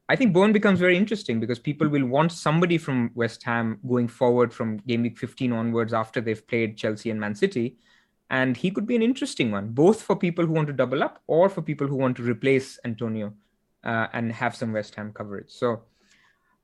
I 0.09 0.15
think 0.15 0.33
Bowen 0.33 0.51
becomes 0.51 0.79
very 0.79 0.97
interesting 0.97 1.39
because 1.39 1.59
people 1.59 1.87
will 1.87 2.05
want 2.05 2.31
somebody 2.31 2.77
from 2.77 3.11
West 3.15 3.41
Ham 3.43 3.79
going 3.87 4.07
forward 4.07 4.53
from 4.53 4.77
game 4.77 5.01
week 5.01 5.17
15 5.17 5.51
onwards 5.53 5.93
after 5.93 6.21
they've 6.21 6.45
played 6.47 6.77
Chelsea 6.77 7.09
and 7.09 7.19
Man 7.19 7.33
City. 7.33 7.77
And 8.29 8.57
he 8.57 8.69
could 8.69 8.85
be 8.85 8.95
an 8.95 9.01
interesting 9.01 9.51
one, 9.51 9.69
both 9.69 10.01
for 10.01 10.15
people 10.15 10.45
who 10.45 10.53
want 10.53 10.67
to 10.67 10.73
double 10.73 11.03
up 11.03 11.21
or 11.27 11.49
for 11.49 11.61
people 11.61 11.87
who 11.87 11.95
want 11.95 12.17
to 12.17 12.23
replace 12.23 12.79
Antonio 12.83 13.33
uh, 13.83 14.07
and 14.13 14.31
have 14.31 14.55
some 14.55 14.73
West 14.73 14.95
Ham 14.95 15.13
coverage. 15.13 15.49
So, 15.49 15.83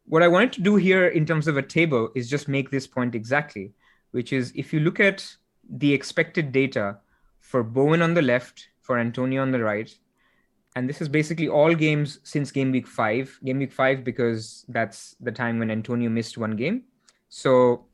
what 0.09 0.23
I 0.23 0.27
wanted 0.27 0.53
to 0.53 0.61
do 0.61 0.75
here 0.75 1.07
in 1.07 1.25
terms 1.25 1.47
of 1.47 1.55
a 1.55 1.61
table 1.61 2.09
is 2.15 2.29
just 2.29 2.47
make 2.47 2.71
this 2.71 2.87
point 2.87 3.13
exactly, 3.13 3.73
which 4.09 4.33
is 4.33 4.51
if 4.55 4.73
you 4.73 4.79
look 4.79 4.99
at 4.99 5.23
the 5.69 5.93
expected 5.93 6.51
data 6.51 6.97
for 7.39 7.61
Bowen 7.61 8.01
on 8.01 8.15
the 8.15 8.21
left, 8.23 8.69
for 8.81 8.97
Antonio 8.97 9.43
on 9.43 9.51
the 9.51 9.63
right, 9.63 9.95
and 10.75 10.89
this 10.89 10.99
is 10.99 11.07
basically 11.07 11.47
all 11.47 11.75
games 11.75 12.19
since 12.23 12.51
game 12.51 12.71
week 12.71 12.87
five. 12.87 13.39
Game 13.45 13.59
week 13.59 13.71
five 13.71 14.03
because 14.03 14.65
that's 14.67 15.15
the 15.19 15.31
time 15.31 15.59
when 15.59 15.69
Antonio 15.69 16.09
missed 16.09 16.39
one 16.39 16.55
game. 16.55 16.85
So 17.29 17.85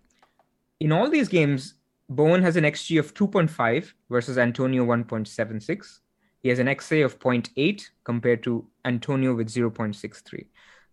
in 0.79 0.93
all 0.93 1.09
these 1.09 1.27
games, 1.27 1.73
Bowen 2.07 2.43
has 2.43 2.55
an 2.55 2.63
XG 2.63 2.97
of 2.97 3.13
2.5 3.13 3.91
versus 4.09 4.37
Antonio 4.37 4.85
1.76. 4.85 5.99
He 6.43 6.49
has 6.49 6.59
an 6.59 6.67
XA 6.67 7.03
of 7.03 7.19
0.8 7.19 7.83
compared 8.05 8.43
to 8.43 8.67
Antonio 8.85 9.35
with 9.35 9.47
0.63. 9.49 10.45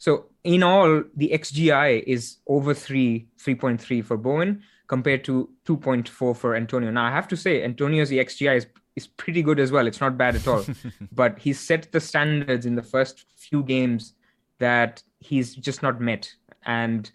So 0.03 0.25
in 0.43 0.65
all, 0.65 1.05
the 1.15 1.31
XGI 1.33 2.03
is 2.09 2.39
over 2.49 2.75
3, 2.75 3.25
3.3 3.39 4.05
for 4.05 4.17
Bowen 4.17 4.65
compared 4.89 5.23
to 5.27 5.49
2.4 5.65 6.37
for 6.37 6.57
Antonio. 6.57 6.91
Now 6.91 7.05
I 7.05 7.13
have 7.13 7.29
to 7.29 7.37
say 7.37 7.63
Antonio's 7.63 8.11
XGI 8.11 8.57
is 8.57 8.67
is 8.97 9.07
pretty 9.07 9.43
good 9.43 9.61
as 9.61 9.71
well. 9.71 9.87
It's 9.87 10.01
not 10.01 10.19
bad 10.19 10.35
at 10.35 10.49
all. 10.49 10.65
but 11.13 11.39
he 11.39 11.53
set 11.53 11.93
the 11.93 12.01
standards 12.01 12.67
in 12.67 12.75
the 12.75 12.83
first 12.83 13.27
few 13.37 13.63
games 13.63 14.15
that 14.59 15.05
he's 15.21 15.55
just 15.55 15.85
not 15.85 16.01
met. 16.01 16.35
And 16.67 17.09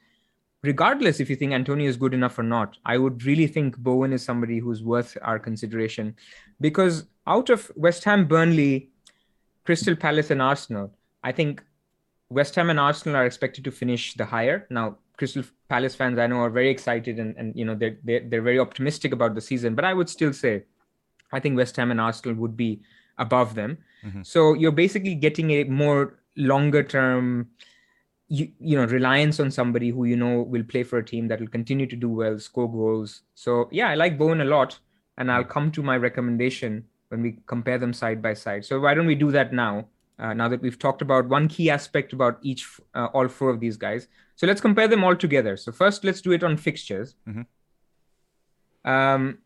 regardless 0.64 1.20
if 1.20 1.30
you 1.30 1.36
think 1.36 1.52
Antonio 1.52 1.90
is 1.90 1.98
good 1.98 2.14
enough 2.14 2.40
or 2.40 2.44
not, 2.44 2.78
I 2.86 2.98
would 2.98 3.26
really 3.26 3.48
think 3.48 3.78
Bowen 3.78 4.14
is 4.14 4.24
somebody 4.24 4.60
who's 4.60 4.82
worth 4.82 5.18
our 5.24 5.40
consideration. 5.40 6.16
Because 6.62 7.04
out 7.28 7.50
of 7.50 7.70
West 7.76 8.06
Ham, 8.06 8.30
Burnley, 8.30 8.92
Crystal 9.66 9.98
Palace, 9.98 10.32
and 10.32 10.42
Arsenal, 10.42 10.94
I 11.22 11.34
think 11.34 11.62
West 12.30 12.56
Ham 12.56 12.70
and 12.70 12.80
Arsenal 12.80 13.16
are 13.18 13.26
expected 13.26 13.64
to 13.64 13.72
finish 13.72 14.14
the 14.14 14.26
higher. 14.26 14.68
Now, 14.70 14.98
Crystal 15.18 15.44
Palace 15.70 15.96
fans 15.96 16.20
I 16.20 16.28
know 16.28 16.38
are 16.38 16.50
very 16.50 16.70
excited 16.70 17.20
and, 17.20 17.36
and 17.38 17.56
you 17.56 17.66
know 17.66 17.76
they're, 17.76 17.98
they're, 18.04 18.22
they're 18.28 18.42
very 18.42 18.60
optimistic 18.60 19.14
about 19.14 19.36
the 19.36 19.42
season, 19.42 19.76
but 19.76 19.86
I 19.86 19.94
would 19.94 20.10
still 20.10 20.34
say 20.34 20.64
I 21.32 21.40
think 21.40 21.58
West 21.58 21.76
Ham 21.78 21.92
and 21.92 22.00
Arsenal 22.00 22.36
would 22.36 22.56
be 22.56 22.82
above 23.18 23.56
them. 23.56 23.78
Mm-hmm. 24.06 24.22
So 24.24 24.54
you're 24.54 24.72
basically 24.72 25.16
getting 25.16 25.52
a 25.52 25.64
more 25.64 26.20
longer 26.36 26.84
term 26.84 27.50
you, 28.30 28.52
you 28.60 28.78
know 28.78 28.86
reliance 28.86 29.40
on 29.40 29.50
somebody 29.50 29.90
who 29.90 30.06
you 30.06 30.18
know 30.18 30.42
will 30.42 30.64
play 30.64 30.84
for 30.84 31.00
a 31.00 31.06
team 31.06 31.28
that 31.28 31.40
will 31.40 31.48
continue 31.48 31.88
to 31.88 31.96
do 31.96 32.10
well 32.10 32.38
score 32.38 32.70
goals 32.70 33.22
so 33.36 33.70
yeah 33.72 33.90
i 33.90 33.96
like 33.96 34.18
bowen 34.18 34.42
a 34.42 34.46
lot 34.46 34.78
and 35.18 35.32
i'll 35.32 35.44
come 35.44 35.72
to 35.72 35.82
my 35.82 35.96
recommendation 35.96 36.84
when 37.08 37.22
we 37.22 37.38
compare 37.48 37.78
them 37.78 37.94
side 37.94 38.22
by 38.22 38.34
side 38.34 38.66
so 38.66 38.80
why 38.80 38.94
don't 38.94 39.08
we 39.08 39.16
do 39.16 39.32
that 39.32 39.54
now 39.54 39.86
uh, 40.20 40.34
now 40.34 40.48
that 40.48 40.62
we've 40.62 40.80
talked 40.80 41.02
about 41.02 41.28
one 41.28 41.48
key 41.48 41.70
aspect 41.70 42.14
about 42.14 42.40
each 42.42 42.68
uh, 42.96 43.08
all 43.14 43.28
four 43.28 43.50
of 43.50 43.60
these 43.60 43.78
guys 43.78 44.08
so 44.36 44.48
let's 44.48 44.62
compare 44.62 44.88
them 44.88 45.04
all 45.04 45.16
together 45.16 45.58
so 45.58 45.72
first 45.72 46.04
let's 46.04 46.22
do 46.22 46.32
it 46.32 46.44
on 46.44 46.58
fixtures 46.58 47.16
mm-hmm. 47.28 48.90
um, 48.90 49.38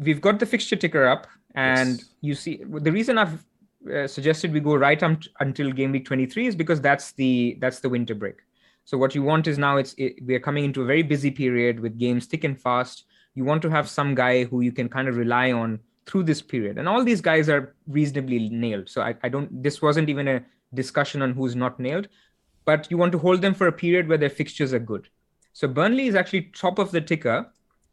we've 0.00 0.20
got 0.20 0.38
the 0.38 0.46
fixture 0.46 0.76
ticker 0.76 1.06
up, 1.06 1.26
and 1.54 1.98
yes. 1.98 2.08
you 2.20 2.34
see 2.34 2.64
the 2.64 2.90
reason 2.90 3.18
I've 3.18 3.44
uh, 3.92 4.06
suggested 4.06 4.52
we 4.52 4.60
go 4.60 4.74
right 4.74 5.00
um, 5.02 5.18
until 5.40 5.70
game 5.70 5.92
week 5.92 6.06
23 6.06 6.46
is 6.46 6.56
because 6.56 6.80
that's 6.80 7.12
the 7.12 7.56
that's 7.60 7.80
the 7.80 7.88
winter 7.88 8.14
break. 8.14 8.36
So 8.84 8.98
what 8.98 9.14
you 9.14 9.22
want 9.22 9.46
is 9.46 9.58
now 9.58 9.76
it's 9.76 9.94
it, 9.98 10.24
we 10.24 10.34
are 10.34 10.40
coming 10.40 10.64
into 10.64 10.82
a 10.82 10.86
very 10.86 11.02
busy 11.02 11.30
period 11.30 11.78
with 11.80 11.98
games 11.98 12.26
thick 12.26 12.44
and 12.44 12.60
fast. 12.60 13.04
You 13.34 13.44
want 13.44 13.62
to 13.62 13.70
have 13.70 13.88
some 13.88 14.14
guy 14.14 14.44
who 14.44 14.62
you 14.62 14.72
can 14.72 14.88
kind 14.88 15.06
of 15.06 15.16
rely 15.16 15.52
on 15.52 15.78
through 16.10 16.24
this 16.24 16.42
period, 16.42 16.78
and 16.78 16.88
all 16.88 17.04
these 17.04 17.20
guys 17.20 17.48
are 17.48 17.74
reasonably 17.86 18.48
nailed. 18.48 18.88
So 18.88 19.02
I, 19.02 19.14
I 19.22 19.28
don't. 19.28 19.62
This 19.62 19.80
wasn't 19.80 20.08
even 20.08 20.26
a 20.26 20.42
discussion 20.74 21.22
on 21.22 21.32
who's 21.32 21.54
not 21.54 21.78
nailed, 21.78 22.08
but 22.64 22.90
you 22.90 22.98
want 22.98 23.12
to 23.12 23.18
hold 23.18 23.40
them 23.42 23.54
for 23.54 23.68
a 23.68 23.72
period 23.72 24.08
where 24.08 24.18
their 24.18 24.30
fixtures 24.30 24.74
are 24.74 24.80
good. 24.80 25.08
So 25.52 25.68
Burnley 25.68 26.06
is 26.06 26.14
actually 26.14 26.50
top 26.54 26.78
of 26.78 26.90
the 26.90 27.00
ticker 27.00 27.46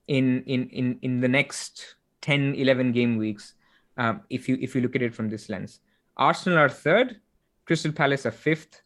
in 0.08 0.44
in 0.44 0.70
in 0.70 1.00
in 1.02 1.20
the 1.20 1.28
next 1.28 1.96
10 2.22 2.56
11 2.56 2.92
game 2.92 3.18
weeks 3.18 3.54
um, 3.98 4.22
if 4.30 4.50
you 4.50 4.58
if 4.62 4.76
you 4.76 4.82
look 4.82 4.96
at 4.96 5.02
it 5.02 5.14
from 5.14 5.30
this 5.30 5.50
lens 5.50 5.80
arsenal 6.16 6.58
are 6.58 6.70
third 6.70 7.20
crystal 7.66 7.92
palace 7.92 8.26
are 8.26 8.32
fifth 8.32 8.82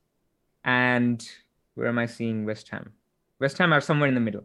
and 0.65 1.29
where 1.75 1.87
am 1.87 1.99
i 1.99 2.05
seeing 2.05 2.45
west 2.45 2.69
ham 2.69 2.91
west 3.39 3.57
ham 3.57 3.73
are 3.73 3.81
somewhere 3.81 4.09
in 4.09 4.15
the 4.15 4.21
middle 4.21 4.43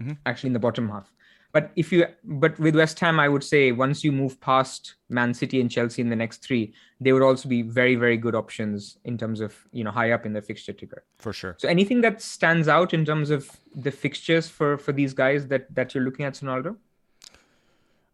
mm-hmm. 0.00 0.12
actually 0.26 0.48
in 0.48 0.52
the 0.52 0.58
bottom 0.58 0.88
half 0.88 1.12
but 1.52 1.70
if 1.76 1.92
you 1.92 2.06
but 2.24 2.58
with 2.58 2.74
west 2.74 2.98
ham 2.98 3.20
i 3.20 3.28
would 3.28 3.44
say 3.44 3.72
once 3.72 4.02
you 4.02 4.10
move 4.10 4.40
past 4.40 4.94
man 5.08 5.32
city 5.32 5.60
and 5.60 5.70
chelsea 5.70 6.02
in 6.02 6.08
the 6.08 6.16
next 6.16 6.42
three 6.42 6.72
they 7.00 7.12
would 7.12 7.22
also 7.22 7.48
be 7.48 7.62
very 7.62 7.94
very 7.94 8.16
good 8.16 8.34
options 8.34 8.98
in 9.04 9.16
terms 9.16 9.40
of 9.40 9.56
you 9.72 9.84
know 9.84 9.90
high 9.90 10.10
up 10.10 10.26
in 10.26 10.32
the 10.32 10.42
fixture 10.42 10.72
ticker 10.72 11.04
for 11.18 11.32
sure 11.32 11.56
so 11.58 11.68
anything 11.68 12.00
that 12.00 12.20
stands 12.20 12.68
out 12.68 12.92
in 12.92 13.04
terms 13.04 13.30
of 13.30 13.50
the 13.74 13.90
fixtures 13.90 14.48
for 14.48 14.78
for 14.78 14.92
these 14.92 15.14
guys 15.14 15.46
that 15.46 15.72
that 15.74 15.94
you're 15.94 16.04
looking 16.04 16.24
at 16.24 16.34
sonaldo 16.34 16.76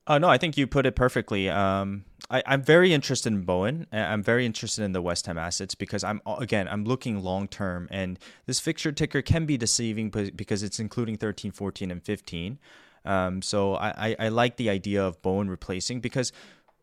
uh, 0.09 0.18
no, 0.18 0.27
I 0.27 0.38
think 0.38 0.57
you 0.57 0.66
put 0.66 0.87
it 0.87 0.96
perfectly. 0.96 1.51
Um, 1.51 2.07
I, 2.31 2.42
am 2.46 2.62
very 2.62 2.94
interested 2.94 3.31
in 3.31 3.42
Bowen. 3.42 3.87
I'm 3.92 4.22
very 4.22 4.46
interested 4.46 4.83
in 4.83 4.92
the 4.92 5.03
West 5.03 5.27
Ham 5.27 5.37
assets 5.37 5.74
because 5.74 6.03
I'm 6.03 6.22
again 6.38 6.66
I'm 6.66 6.85
looking 6.85 7.22
long 7.22 7.46
term, 7.46 7.88
and 7.90 8.18
this 8.46 8.59
fixture 8.59 8.90
ticker 8.90 9.20
can 9.20 9.44
be 9.44 9.59
deceiving 9.59 10.09
because 10.09 10.62
it's 10.62 10.81
including 10.81 11.18
13, 11.18 11.53
14, 11.53 11.90
and 11.90 12.03
15. 12.03 12.59
Um, 13.04 13.42
so 13.42 13.74
I, 13.74 14.08
I, 14.08 14.16
I 14.18 14.28
like 14.28 14.56
the 14.56 14.70
idea 14.70 15.04
of 15.04 15.20
Bowen 15.22 15.48
replacing 15.48 16.00
because 16.00 16.32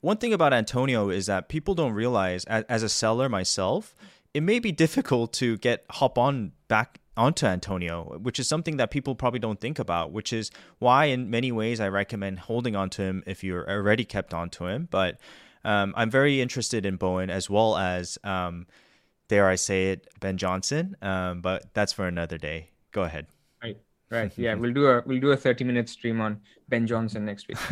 one 0.01 0.17
thing 0.17 0.33
about 0.33 0.53
Antonio 0.53 1.09
is 1.09 1.25
that 1.25 1.49
people 1.49 1.73
don't 1.73 1.93
realize 1.93 2.45
as, 2.45 2.63
as 2.65 2.83
a 2.83 2.89
seller 2.89 3.27
myself, 3.29 3.95
it 4.33 4.43
may 4.43 4.59
be 4.59 4.71
difficult 4.71 5.33
to 5.33 5.57
get 5.57 5.85
hop 5.89 6.17
on 6.17 6.51
back 6.67 6.99
onto 7.17 7.45
Antonio, 7.45 8.19
which 8.21 8.39
is 8.39 8.47
something 8.47 8.77
that 8.77 8.91
people 8.91 9.15
probably 9.15 9.39
don't 9.39 9.59
think 9.59 9.79
about, 9.79 10.11
which 10.11 10.33
is 10.33 10.51
why, 10.79 11.05
in 11.05 11.29
many 11.29 11.51
ways, 11.51 11.79
I 11.79 11.87
recommend 11.87 12.39
holding 12.39 12.75
onto 12.75 13.01
him 13.01 13.23
if 13.25 13.43
you're 13.43 13.69
already 13.69 14.03
kept 14.03 14.33
onto 14.33 14.67
him. 14.67 14.87
But 14.91 15.19
um, 15.63 15.93
I'm 15.95 16.11
very 16.11 16.41
interested 16.41 16.85
in 16.85 16.97
Bowen 16.97 17.29
as 17.29 17.49
well 17.49 17.77
as, 17.77 18.17
um, 18.23 18.67
dare 19.27 19.47
I 19.47 19.55
say 19.55 19.91
it, 19.91 20.07
Ben 20.19 20.37
Johnson. 20.37 20.97
Um, 21.01 21.41
but 21.41 21.73
that's 21.73 21.93
for 21.93 22.07
another 22.07 22.37
day. 22.37 22.69
Go 22.91 23.03
ahead. 23.03 23.27
Right. 24.15 24.31
Yeah, 24.37 24.53
we'll 24.59 24.73
do 24.73 24.87
a 24.87 25.03
we'll 25.05 25.19
do 25.19 25.31
a 25.31 25.37
30 25.37 25.63
minute 25.63 25.89
stream 25.89 26.21
on 26.21 26.39
Ben 26.69 26.87
Johnson 26.87 27.25
next 27.25 27.47
week. 27.47 27.57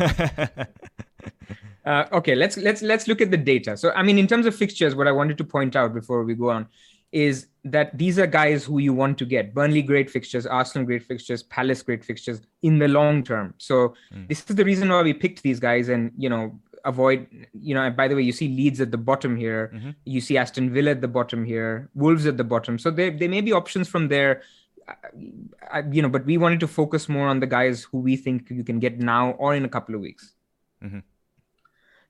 uh, 1.86 2.04
okay, 2.12 2.34
let's 2.34 2.56
let's 2.56 2.82
let's 2.82 3.08
look 3.08 3.20
at 3.20 3.30
the 3.30 3.36
data. 3.36 3.76
So, 3.76 3.92
I 3.92 4.02
mean, 4.02 4.18
in 4.18 4.26
terms 4.26 4.46
of 4.46 4.54
fixtures, 4.54 4.94
what 4.94 5.08
I 5.08 5.12
wanted 5.12 5.38
to 5.38 5.44
point 5.44 5.76
out 5.76 5.94
before 5.94 6.24
we 6.24 6.34
go 6.34 6.50
on 6.50 6.68
is 7.12 7.46
that 7.62 7.96
these 7.96 8.18
are 8.18 8.26
guys 8.26 8.64
who 8.64 8.78
you 8.78 8.92
want 8.92 9.16
to 9.18 9.24
get. 9.24 9.54
Burnley 9.54 9.82
great 9.82 10.10
fixtures, 10.10 10.46
Arsenal 10.46 10.84
great 10.84 11.04
fixtures, 11.04 11.44
Palace 11.44 11.80
great 11.80 12.04
fixtures 12.04 12.42
in 12.62 12.78
the 12.80 12.88
long 12.88 13.22
term. 13.22 13.54
So 13.58 13.94
mm. 14.12 14.28
this 14.28 14.40
is 14.40 14.56
the 14.56 14.64
reason 14.64 14.88
why 14.88 15.02
we 15.02 15.12
picked 15.12 15.42
these 15.42 15.60
guys 15.60 15.88
and 15.88 16.10
you 16.18 16.28
know 16.28 16.58
avoid 16.84 17.26
you 17.58 17.74
know 17.74 17.88
by 17.90 18.06
the 18.08 18.14
way 18.14 18.20
you 18.20 18.32
see 18.32 18.48
Leeds 18.48 18.80
at 18.80 18.90
the 18.90 18.98
bottom 18.98 19.36
here 19.36 19.70
mm-hmm. 19.74 19.90
you 20.04 20.20
see 20.20 20.36
Aston 20.36 20.70
Villa 20.70 20.90
at 20.90 21.00
the 21.00 21.08
bottom 21.08 21.42
here 21.42 21.88
Wolves 21.94 22.26
at 22.26 22.36
the 22.36 22.44
bottom 22.44 22.78
so 22.78 22.90
there 22.90 23.10
there 23.10 23.28
may 23.28 23.40
be 23.40 23.52
options 23.52 23.88
from 23.88 24.08
there 24.08 24.42
uh, 24.88 25.82
you 25.90 26.02
know 26.02 26.08
but 26.08 26.24
we 26.26 26.36
wanted 26.36 26.60
to 26.60 26.66
focus 26.66 27.08
more 27.08 27.28
on 27.28 27.40
the 27.40 27.46
guys 27.46 27.82
who 27.84 27.98
we 27.98 28.16
think 28.16 28.50
you 28.50 28.64
can 28.64 28.78
get 28.78 28.98
now 28.98 29.30
or 29.32 29.54
in 29.54 29.64
a 29.64 29.68
couple 29.68 29.94
of 29.94 30.00
weeks 30.00 30.34
mm-hmm. 30.82 30.98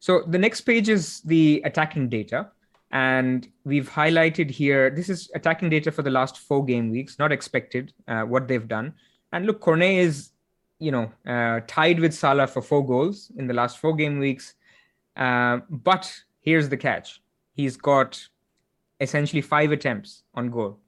so 0.01 0.23
the 0.27 0.39
next 0.39 0.63
page 0.63 0.89
is 0.89 1.21
the 1.23 1.63
attacking 1.65 2.09
data 2.09 2.51
and 2.95 3.49
we've 3.65 3.91
highlighted 3.91 4.49
here, 4.49 4.89
this 4.89 5.09
is 5.09 5.29
attacking 5.35 5.69
data 5.69 5.91
for 5.91 6.03
the 6.03 6.11
last 6.11 6.39
four 6.39 6.65
game 6.65 6.91
weeks, 6.91 7.19
not 7.19 7.33
expected, 7.33 7.93
uh, 8.07 8.23
what 8.23 8.47
they've 8.47 8.69
done. 8.69 8.95
And 9.33 9.47
look, 9.47 9.61
Cornet 9.61 9.99
is, 9.99 10.31
you 10.79 10.93
know, 10.93 11.11
uh, 11.27 11.61
tied 11.67 11.99
with 11.99 12.15
Salah 12.15 12.47
for 12.47 12.63
four 12.63 12.87
goals 12.87 13.33
in 13.37 13.49
the 13.49 13.53
last 13.53 13.79
four 13.79 13.97
game 13.97 14.21
weeks. 14.21 14.55
Uh, 15.17 15.59
but 15.69 16.13
here's 16.41 16.69
the 16.69 16.77
catch 16.77 17.21
he's 17.55 17.77
got 17.77 18.29
essentially 19.01 19.43
five 19.43 19.73
attempts 19.73 20.23
on 20.35 20.51
goal. 20.51 20.79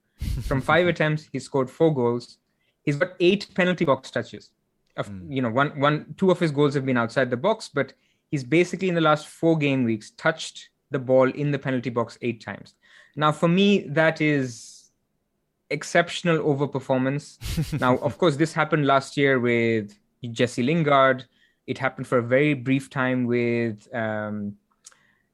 From 0.43 0.61
five 0.61 0.87
attempts, 0.93 1.29
he 1.33 1.39
scored 1.39 1.71
four 1.71 1.95
goals. 1.95 2.39
He's 2.83 2.97
got 2.97 3.13
eight 3.21 3.49
penalty 3.55 3.85
box 3.85 4.11
touches. 4.11 4.51
Of 4.97 5.11
you 5.29 5.43
know, 5.43 5.51
one 5.51 5.79
one 5.79 6.15
two 6.17 6.31
of 6.31 6.41
his 6.41 6.51
goals 6.51 6.75
have 6.75 6.87
been 6.87 6.97
outside 6.97 7.29
the 7.29 7.37
box, 7.37 7.69
but 7.73 7.93
he's 8.31 8.45
basically 8.45 8.89
in 8.89 8.95
the 8.95 9.01
last 9.01 9.27
four 9.27 9.59
game 9.59 9.85
weeks 9.85 10.13
touched 10.13 10.71
the 10.91 10.99
ball 10.99 11.31
in 11.31 11.51
the 11.51 11.59
penalty 11.59 11.91
box 11.91 12.19
eight 12.23 12.43
times. 12.43 12.75
Now, 13.17 13.33
for 13.33 13.49
me, 13.49 13.81
that 13.89 14.21
is 14.21 14.91
exceptional 15.71 16.39
overperformance. 16.39 17.81
now, 17.81 17.99
of 17.99 18.19
course, 18.19 18.37
this 18.37 18.53
happened 18.53 18.87
last 18.87 19.17
year 19.17 19.41
with 19.41 19.95
Jesse 20.31 20.63
Lingard. 20.63 21.25
It 21.67 21.79
happened 21.79 22.07
for 22.07 22.19
a 22.19 22.23
very 22.23 22.55
brief 22.55 22.89
time 22.89 23.25
with 23.25 23.93
um, 23.95 24.57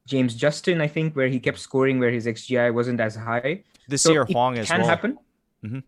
James 0.07 0.35
Justin, 0.35 0.81
I 0.81 0.87
think, 0.87 1.15
where 1.15 1.27
he 1.27 1.39
kept 1.39 1.59
scoring 1.59 1.99
where 1.99 2.11
his 2.11 2.25
XGI 2.25 2.73
wasn't 2.73 2.99
as 2.99 3.15
high. 3.15 3.63
This 3.87 4.01
So 4.03 4.11
year, 4.11 4.21
it 4.23 4.31
Hwang 4.31 4.57
as 4.57 4.67
can 4.69 4.79
well. 4.81 4.89
happen. 4.89 5.17
Mhm. 5.63 5.83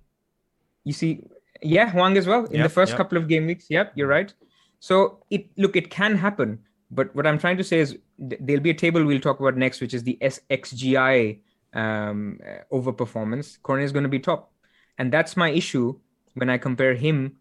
You 0.84 0.94
see, 0.94 1.24
yeah, 1.62 1.90
Hwang 1.92 2.18
as 2.18 2.28
well 2.28 2.46
in 2.46 2.56
Yep, 2.58 2.64
the 2.64 2.70
first 2.70 2.92
yep. 2.92 2.98
couple 2.98 3.18
of 3.18 3.28
game 3.28 3.46
weeks. 3.48 3.68
Yep, 3.70 3.94
you're 3.96 4.08
right. 4.08 4.34
So 4.80 5.24
it 5.30 5.48
look, 5.58 5.76
it 5.76 5.90
can 5.90 6.16
happen. 6.16 6.60
But 6.92 7.14
what 7.16 7.26
I'm 7.26 7.38
trying 7.40 7.58
to 7.58 7.64
say 7.64 7.80
is 7.80 7.98
th- 8.30 8.40
there'll 8.42 8.62
be 8.62 8.70
a 8.70 8.76
table 8.86 9.04
we'll 9.04 9.20
talk 9.20 9.40
about 9.40 9.58
next, 9.58 9.82
which 9.82 9.94
is 9.94 10.04
the 10.04 10.18
SXGI 10.22 11.40
um, 11.74 12.40
uh, 12.46 12.64
overperformance. 12.76 13.62
Cornet 13.64 13.86
is 13.86 13.92
going 13.92 14.04
to 14.04 14.10
be 14.10 14.20
top, 14.20 14.54
and 14.98 15.12
that's 15.12 15.36
my 15.36 15.50
issue 15.50 15.98
when 16.36 16.50
I 16.50 16.58
compare 16.58 16.94
him. 16.94 17.38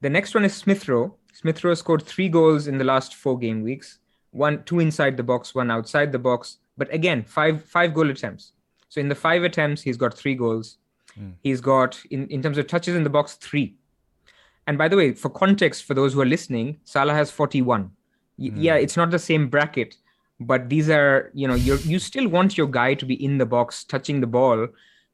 The 0.00 0.10
next 0.10 0.34
one 0.34 0.44
is 0.44 0.54
Smith 0.54 0.88
Rowe. 0.88 1.14
Smith 1.32 1.62
Rowe 1.64 1.74
scored 1.74 2.02
three 2.02 2.28
goals 2.28 2.66
in 2.66 2.76
the 2.78 2.84
last 2.84 3.14
four 3.14 3.38
game 3.38 3.62
weeks. 3.62 3.98
One, 4.32 4.64
two 4.64 4.80
inside 4.80 5.16
the 5.16 5.22
box, 5.22 5.54
one 5.54 5.70
outside 5.70 6.10
the 6.12 6.18
box. 6.18 6.58
But 6.76 6.92
again, 6.92 7.22
five 7.24 7.64
five 7.64 7.94
goal 7.94 8.10
attempts. 8.10 8.52
So 8.92 9.00
in 9.00 9.08
the 9.08 9.14
five 9.14 9.42
attempts, 9.42 9.80
he's 9.80 9.96
got 9.96 10.12
three 10.12 10.34
goals. 10.34 10.76
Hmm. 11.14 11.30
He's 11.42 11.62
got 11.62 11.98
in, 12.10 12.28
in 12.28 12.42
terms 12.42 12.58
of 12.58 12.66
touches 12.66 12.94
in 12.94 13.04
the 13.04 13.08
box, 13.08 13.36
three. 13.36 13.76
And 14.66 14.76
by 14.76 14.88
the 14.88 14.98
way, 14.98 15.14
for 15.14 15.30
context, 15.30 15.84
for 15.84 15.94
those 15.94 16.12
who 16.12 16.20
are 16.20 16.26
listening, 16.26 16.78
Salah 16.84 17.14
has 17.14 17.30
41. 17.30 17.90
Y- 18.36 18.48
hmm. 18.50 18.60
Yeah, 18.60 18.74
it's 18.74 18.98
not 18.98 19.10
the 19.10 19.18
same 19.18 19.48
bracket, 19.48 19.96
but 20.38 20.68
these 20.68 20.90
are, 20.90 21.30
you 21.32 21.48
know, 21.48 21.54
you 21.54 21.78
you 21.78 21.98
still 21.98 22.28
want 22.28 22.58
your 22.58 22.66
guy 22.66 22.92
to 22.92 23.06
be 23.06 23.14
in 23.24 23.38
the 23.38 23.46
box, 23.46 23.82
touching 23.82 24.20
the 24.20 24.26
ball. 24.26 24.68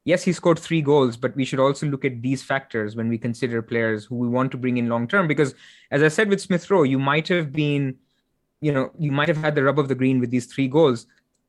Yes, 0.05 0.25
he 0.25 0.33
scored 0.33 0.59
three 0.59 0.83
goals, 0.83 1.17
but 1.17 1.37
we 1.37 1.45
should 1.45 1.61
also 1.61 1.87
look 1.87 2.05
at 2.05 2.21
these 2.21 2.43
factors 2.43 2.97
when 2.97 3.09
we 3.09 3.17
consider 3.17 3.62
players 3.62 4.07
who 4.07 4.17
we 4.17 4.27
want 4.27 4.51
to 4.51 4.57
bring 4.57 4.79
in 4.79 4.88
long 4.88 5.07
term. 5.07 5.29
Because 5.29 5.55
as 5.93 6.03
I 6.03 6.09
said 6.09 6.29
with 6.29 6.41
Smith 6.41 6.69
Rowe, 6.69 6.83
you 6.83 6.99
might 6.99 7.29
have 7.29 7.53
been, 7.53 7.95
you 8.61 8.73
know, 8.73 8.91
you 8.99 9.12
might 9.12 9.29
have 9.29 9.37
had 9.37 9.55
the 9.55 9.62
rub 9.62 9.79
of 9.79 9.87
the 9.87 9.95
green 9.95 10.19
with 10.19 10.31
these 10.31 10.47
three 10.47 10.67
goals. 10.67 11.07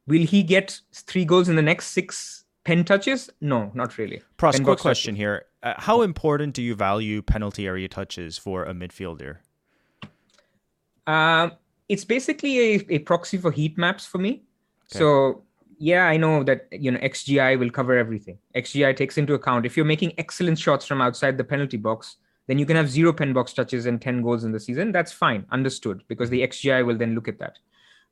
Will 0.07 0.25
he 0.25 0.43
get 0.43 0.79
three 0.93 1.25
goals 1.25 1.49
in 1.49 1.55
the 1.55 1.61
next 1.61 1.87
six 1.87 2.45
pen 2.63 2.83
touches? 2.83 3.29
No, 3.41 3.71
not 3.73 3.97
really. 3.97 4.21
Pros, 4.37 4.55
Pen 4.55 4.65
quick 4.65 4.79
question 4.79 5.13
touches. 5.13 5.19
here. 5.19 5.45
Uh, 5.61 5.73
how 5.77 6.01
important 6.01 6.53
do 6.53 6.61
you 6.61 6.75
value 6.75 7.21
penalty 7.21 7.67
area 7.67 7.87
touches 7.87 8.37
for 8.37 8.63
a 8.63 8.73
midfielder? 8.73 9.37
Um, 11.05 11.53
it's 11.89 12.05
basically 12.05 12.75
a, 12.75 12.85
a 12.89 12.99
proxy 12.99 13.37
for 13.37 13.51
heat 13.51 13.77
maps 13.77 14.05
for 14.05 14.19
me. 14.19 14.43
So 14.87 15.43
yeah, 15.79 16.05
I 16.05 16.17
know 16.17 16.43
that 16.43 16.67
you 16.71 16.91
know 16.91 16.99
XGI 16.99 17.57
will 17.57 17.69
cover 17.69 17.97
everything. 17.97 18.37
XGI 18.55 18.95
takes 18.95 19.17
into 19.17 19.33
account 19.33 19.65
if 19.65 19.77
you're 19.77 19.85
making 19.85 20.13
excellent 20.17 20.59
shots 20.59 20.85
from 20.85 21.01
outside 21.01 21.37
the 21.37 21.43
penalty 21.43 21.77
box, 21.77 22.17
then 22.47 22.59
you 22.59 22.65
can 22.65 22.75
have 22.75 22.89
zero 22.89 23.13
pen 23.13 23.31
box 23.31 23.53
touches 23.53 23.85
and 23.85 24.01
10 24.01 24.21
goals 24.21 24.43
in 24.43 24.51
the 24.51 24.59
season. 24.59 24.91
That's 24.91 25.11
fine, 25.11 25.45
understood, 25.51 26.03
because 26.07 26.29
the 26.29 26.41
XGI 26.41 26.85
will 26.85 26.97
then 26.97 27.15
look 27.15 27.27
at 27.27 27.39
that. 27.39 27.59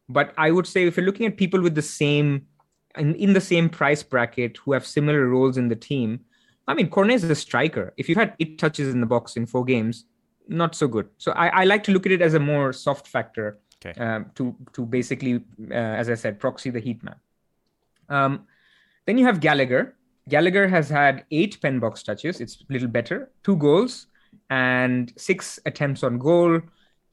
But 0.09 0.33
I 0.37 0.51
would 0.51 0.67
say 0.67 0.87
if 0.87 0.97
you're 0.97 1.05
looking 1.05 1.25
at 1.25 1.37
people 1.37 1.61
with 1.61 1.75
the 1.75 1.81
same 1.81 2.47
in, 2.97 3.13
in 3.15 3.33
the 3.33 3.41
same 3.41 3.69
price 3.69 4.01
bracket 4.03 4.57
who 4.57 4.71
have 4.71 4.85
similar 4.85 5.27
roles 5.27 5.57
in 5.57 5.67
the 5.67 5.75
team, 5.75 6.21
I 6.67 6.73
mean, 6.73 6.89
Cornet 6.89 7.15
is 7.15 7.23
a 7.25 7.35
striker. 7.35 7.93
If 7.97 8.09
you've 8.09 8.17
had 8.17 8.33
eight 8.39 8.57
touches 8.57 8.93
in 8.93 9.01
the 9.01 9.05
box 9.05 9.35
in 9.37 9.45
four 9.45 9.63
games, 9.63 10.05
not 10.47 10.75
so 10.75 10.87
good. 10.87 11.09
So 11.17 11.31
I, 11.33 11.47
I 11.61 11.63
like 11.65 11.83
to 11.85 11.91
look 11.91 12.05
at 12.05 12.11
it 12.11 12.21
as 12.21 12.33
a 12.33 12.39
more 12.39 12.73
soft 12.73 13.07
factor 13.07 13.59
Okay. 13.85 13.99
um, 14.01 14.31
to 14.35 14.55
to 14.73 14.85
basically, 14.85 15.35
uh, 15.69 15.73
as 15.73 16.09
I 16.09 16.15
said, 16.15 16.39
proxy 16.39 16.71
the 16.71 16.79
heat 16.79 17.03
map. 17.03 17.19
Um, 18.09 18.47
then 19.05 19.17
you 19.17 19.25
have 19.25 19.39
Gallagher. 19.39 19.95
Gallagher 20.27 20.67
has 20.67 20.89
had 20.89 21.25
eight 21.31 21.61
pen 21.61 21.79
box 21.79 22.01
touches. 22.03 22.41
It's 22.41 22.63
a 22.69 22.73
little 22.73 22.87
better. 22.87 23.29
Two 23.43 23.55
goals 23.55 24.07
and 24.49 25.13
six 25.15 25.59
attempts 25.65 26.03
on 26.03 26.17
goal. 26.17 26.59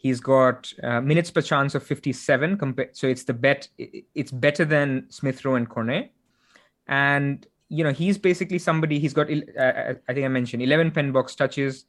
He's 0.05 0.21
got 0.21 0.71
uh, 0.83 1.01
minutes 1.01 1.31
per 1.31 1.41
chance 1.41 1.75
of 1.75 1.83
57. 1.83 2.59
Compa- 2.59 2.91
so 2.93 3.07
it's 3.07 3.25
the 3.25 3.33
bet. 3.33 3.69
It's 4.15 4.31
better 4.31 4.67
than 4.67 5.07
Smith 5.09 5.43
Rowe 5.47 5.55
and 5.55 5.67
Cornet. 5.67 6.13
And 6.89 7.47
you 7.71 7.83
know 7.83 7.91
he's 7.91 8.19
basically 8.19 8.59
somebody. 8.59 8.99
He's 8.99 9.15
got. 9.15 9.31
Uh, 9.31 9.95
I 10.07 10.13
think 10.13 10.27
I 10.27 10.29
mentioned 10.29 10.63
11 10.63 10.91
pen 10.91 11.11
box 11.11 11.35
touches. 11.35 11.87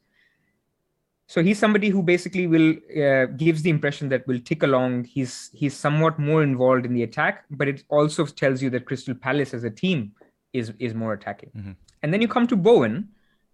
So 1.26 1.42
he's 1.42 1.58
somebody 1.58 1.90
who 1.90 2.02
basically 2.02 2.46
will 2.46 2.76
uh, 3.04 3.26
gives 3.36 3.60
the 3.60 3.68
impression 3.68 4.08
that 4.08 4.26
will 4.26 4.40
tick 4.40 4.62
along. 4.62 5.04
He's 5.04 5.50
he's 5.52 5.76
somewhat 5.76 6.18
more 6.18 6.42
involved 6.42 6.86
in 6.86 6.94
the 6.94 7.02
attack, 7.02 7.44
but 7.50 7.68
it 7.68 7.84
also 7.90 8.24
tells 8.24 8.62
you 8.62 8.70
that 8.70 8.86
Crystal 8.86 9.14
Palace 9.14 9.52
as 9.52 9.64
a 9.64 9.70
team 9.70 10.12
is 10.54 10.72
is 10.78 10.94
more 10.94 11.12
attacking. 11.12 11.50
And 12.02 12.14
then 12.14 12.22
you 12.22 12.28
come 12.28 12.46
to 12.46 12.56
Bowen. 12.56 13.10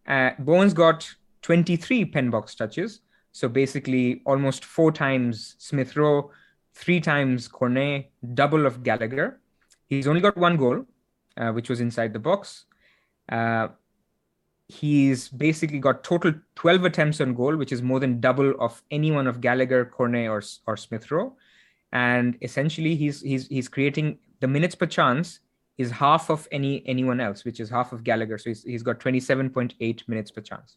Uh, 0.06 0.30
Bowen's 0.38 0.72
got 0.72 1.12
23 1.42 2.04
pen 2.04 2.30
box 2.30 2.54
touches, 2.54 3.00
so 3.32 3.48
basically 3.48 4.22
almost 4.26 4.64
four 4.64 4.92
times 4.92 5.56
Smith 5.58 5.96
Rowe, 5.96 6.30
three 6.74 7.00
times 7.00 7.48
Cornet, 7.48 8.10
double 8.34 8.66
of 8.66 8.82
Gallagher. 8.82 9.40
He's 9.86 10.06
only 10.06 10.20
got 10.20 10.36
one 10.36 10.56
goal, 10.56 10.86
uh, 11.36 11.50
which 11.50 11.68
was 11.68 11.80
inside 11.80 12.12
the 12.12 12.18
box. 12.18 12.66
Uh, 13.28 13.68
he's 14.68 15.28
basically 15.28 15.78
got 15.78 16.04
total 16.04 16.34
12 16.56 16.84
attempts 16.84 17.20
on 17.20 17.34
goal, 17.34 17.56
which 17.56 17.72
is 17.72 17.82
more 17.82 18.00
than 18.00 18.20
double 18.20 18.54
of 18.60 18.82
any 18.90 19.10
one 19.10 19.26
of 19.26 19.40
Gallagher, 19.40 19.84
Cornet, 19.84 20.28
or 20.28 20.42
or 20.66 20.76
Smith 20.76 21.10
Rowe. 21.10 21.34
And 21.92 22.36
essentially, 22.42 22.96
he's 22.96 23.20
he's 23.20 23.48
he's 23.48 23.68
creating 23.68 24.18
the 24.40 24.48
minutes 24.48 24.74
per 24.74 24.86
chance 24.86 25.40
is 25.78 25.90
half 25.90 26.30
of 26.30 26.48
any 26.52 26.82
anyone 26.86 27.20
else, 27.20 27.44
which 27.44 27.60
is 27.60 27.70
half 27.70 27.92
of 27.92 28.04
Gallagher. 28.04 28.38
So 28.38 28.50
he's, 28.50 28.62
he's 28.62 28.82
got 28.82 29.00
27.8 29.00 30.08
minutes 30.08 30.30
per 30.30 30.40
chance. 30.40 30.76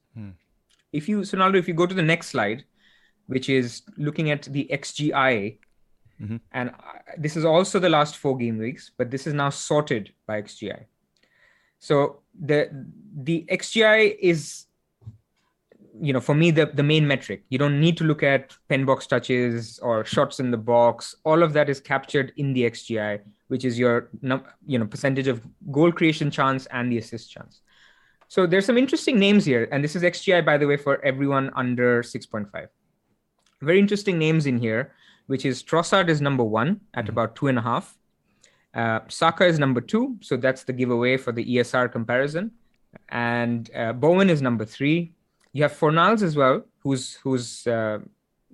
If 0.96 1.10
you, 1.10 1.20
Sonaldo, 1.20 1.56
if 1.58 1.68
you 1.68 1.74
go 1.74 1.86
to 1.86 1.94
the 1.94 2.02
next 2.02 2.28
slide, 2.30 2.64
which 3.28 3.50
is 3.50 3.82
looking 3.98 4.32
at 4.32 4.44
the 4.44 4.68
XGI, 4.72 5.58
and 6.52 6.70
uh, 6.70 6.74
this 7.18 7.36
is 7.36 7.44
also 7.44 7.80
the 7.80 7.90
last 7.90 8.18
four 8.18 8.38
game 8.38 8.58
weeks, 8.58 8.92
but 8.98 9.12
this 9.12 9.28
is 9.28 9.34
now 9.34 9.50
sorted 9.50 10.12
by 10.28 10.42
XGI. 10.42 10.86
So 11.80 12.22
the 12.40 12.70
the 13.24 13.46
XGI 13.52 14.16
is, 14.20 14.66
you 16.00 16.14
know, 16.14 16.22
for 16.22 16.34
me 16.34 16.52
the 16.52 16.68
the 16.68 16.84
main 16.84 17.06
metric. 17.08 17.44
You 17.50 17.58
don't 17.58 17.80
need 17.80 17.98
to 17.98 18.06
look 18.06 18.24
at 18.24 18.56
pen 18.70 18.86
box 18.86 19.08
touches 19.08 19.80
or 19.80 20.06
shots 20.06 20.40
in 20.40 20.52
the 20.52 20.58
box. 20.58 21.16
All 21.26 21.44
of 21.44 21.54
that 21.54 21.70
is 21.70 21.80
captured 21.80 22.32
in 22.38 22.54
the 22.54 22.64
XGI, 22.64 23.20
which 23.50 23.66
is 23.66 23.78
your 23.78 24.10
you 24.66 24.80
know 24.80 24.88
percentage 24.88 25.28
of 25.28 25.46
goal 25.72 25.92
creation 25.92 26.32
chance 26.32 26.66
and 26.68 26.92
the 26.92 26.98
assist 26.98 27.30
chance. 27.30 27.62
So 28.28 28.46
there's 28.46 28.66
some 28.66 28.78
interesting 28.78 29.20
names 29.20 29.46
here, 29.46 29.68
and 29.72 29.84
this 29.84 29.96
is 29.96 30.04
XGI 30.04 30.46
by 30.46 30.58
the 30.58 30.68
way 30.68 30.78
for 30.78 31.04
everyone 31.06 31.52
under 31.56 32.02
6.5. 32.02 32.68
Very 33.62 33.80
interesting 33.80 34.18
names 34.18 34.46
in 34.46 34.58
here, 34.58 34.94
which 35.28 35.46
is 35.46 35.64
Trossard 35.64 36.10
is 36.10 36.22
number 36.22 36.44
one 36.44 36.82
at 36.94 37.10
about 37.10 37.36
two 37.36 37.48
and 37.48 37.58
a 37.58 37.62
half. 37.62 37.98
Uh, 38.74 39.00
Saka 39.08 39.46
is 39.46 39.58
number 39.58 39.80
two, 39.80 40.18
so 40.22 40.36
that's 40.36 40.64
the 40.64 40.74
giveaway 40.74 41.18
for 41.18 41.32
the 41.32 41.46
ESR 41.46 41.92
comparison. 41.92 42.52
And 43.10 43.70
uh, 43.76 43.94
Bowen 43.94 44.30
is 44.30 44.42
number 44.42 44.66
three. 44.66 45.14
You 45.54 45.64
have 45.64 45.74
Fornals 45.74 46.22
as 46.22 46.36
well, 46.36 46.66
who's 46.80 47.16
who's 47.16 47.66
uh, 47.68 48.00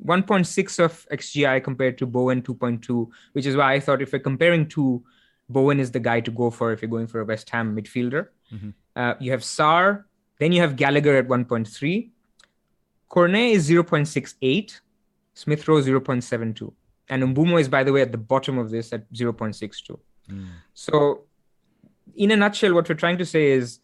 1.6 0.06 0.80
of 0.80 1.08
XGI 1.12 1.64
compared 1.64 1.98
to 1.98 2.06
Bowen 2.06 2.42
2.2, 2.42 3.08
which 3.34 3.46
is 3.46 3.56
why 3.56 3.74
I 3.74 3.80
thought 3.80 4.02
if 4.02 4.14
we're 4.14 4.20
comparing 4.20 4.68
two, 4.68 5.04
Bowen 5.50 5.80
is 5.80 5.92
the 5.92 6.00
guy 6.00 6.22
to 6.22 6.32
go 6.32 6.50
for 6.50 6.72
if 6.72 6.82
you're 6.82 6.90
going 6.90 7.08
for 7.08 7.22
a 7.22 7.26
West 7.26 7.50
Ham 7.50 7.76
midfielder. 7.76 8.28
Uh, 8.96 9.14
you 9.20 9.32
have 9.32 9.42
Sarr, 9.42 10.04
then 10.40 10.52
you 10.52 10.62
have 10.62 10.76
Gallagher 10.76 11.16
at 11.18 11.28
1.3. 11.28 12.10
Cornet 13.10 13.52
is 13.52 13.70
0.68, 13.70 14.80
Smith 15.34 15.68
Rowe 15.68 15.82
0.72. 15.82 16.74
And 17.10 17.24
Mbeumo 17.24 17.60
is, 17.60 17.68
by 17.68 17.84
the 17.84 17.92
way, 17.92 18.02
at 18.02 18.12
the 18.12 18.18
bottom 18.18 18.58
of 18.58 18.70
this 18.70 18.94
at 18.94 19.12
0.62. 19.14 20.00
So, 20.74 21.24
in 22.16 22.32
a 22.32 22.38
nutshell, 22.38 22.74
what 22.74 22.88
we're 22.88 22.96
trying 22.96 23.18
to 23.18 23.26
say 23.26 23.52
is, 23.52 23.80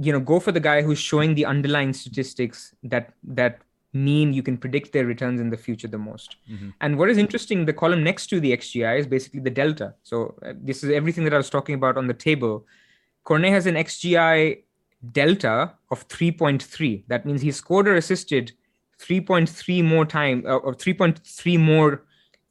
you 0.00 0.12
know, 0.12 0.20
go 0.20 0.40
for 0.40 0.52
the 0.52 0.60
guy 0.60 0.82
who's 0.82 0.98
showing 0.98 1.34
the 1.34 1.44
underlying 1.46 1.92
statistics 1.92 2.74
that 2.84 3.12
that 3.24 3.60
mean 3.92 4.32
you 4.32 4.42
can 4.42 4.56
predict 4.56 4.92
their 4.92 5.04
returns 5.04 5.40
in 5.40 5.50
the 5.50 5.56
future 5.56 5.88
the 5.88 5.98
most. 5.98 6.36
And 6.80 6.96
what 6.96 7.10
is 7.10 7.18
interesting, 7.18 7.64
the 7.66 7.72
column 7.72 8.04
next 8.04 8.28
to 8.28 8.38
the 8.40 8.52
XGI 8.56 8.98
is 9.00 9.06
basically 9.06 9.40
the 9.40 9.50
delta. 9.50 9.94
So 10.04 10.38
uh, 10.44 10.52
this 10.60 10.84
is 10.84 10.90
everything 10.90 11.24
that 11.24 11.34
I 11.34 11.36
was 11.36 11.50
talking 11.50 11.74
about 11.74 11.96
on 11.96 12.06
the 12.06 12.14
table. 12.14 12.66
Cornet 13.24 13.52
has 13.52 13.66
an 13.66 13.74
XGI 13.74 14.62
delta 15.12 15.74
of 15.90 16.06
3.3. 16.08 17.04
That 17.08 17.24
means 17.26 17.42
he 17.42 17.52
scored 17.52 17.88
or 17.88 17.96
assisted 17.96 18.52
3.3 19.00 19.84
more 19.84 20.04
time 20.04 20.44
uh, 20.46 20.56
or 20.56 20.74
3.3 20.74 21.58
more 21.58 22.04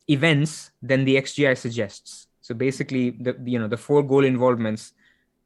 events 0.07 0.71
than 0.81 1.05
the 1.05 1.15
XGI 1.15 1.57
suggests. 1.57 2.27
So 2.41 2.55
basically, 2.55 3.11
the 3.11 3.37
you 3.45 3.59
know 3.59 3.67
the 3.67 3.77
four 3.77 4.01
goal 4.01 4.25
involvements 4.25 4.93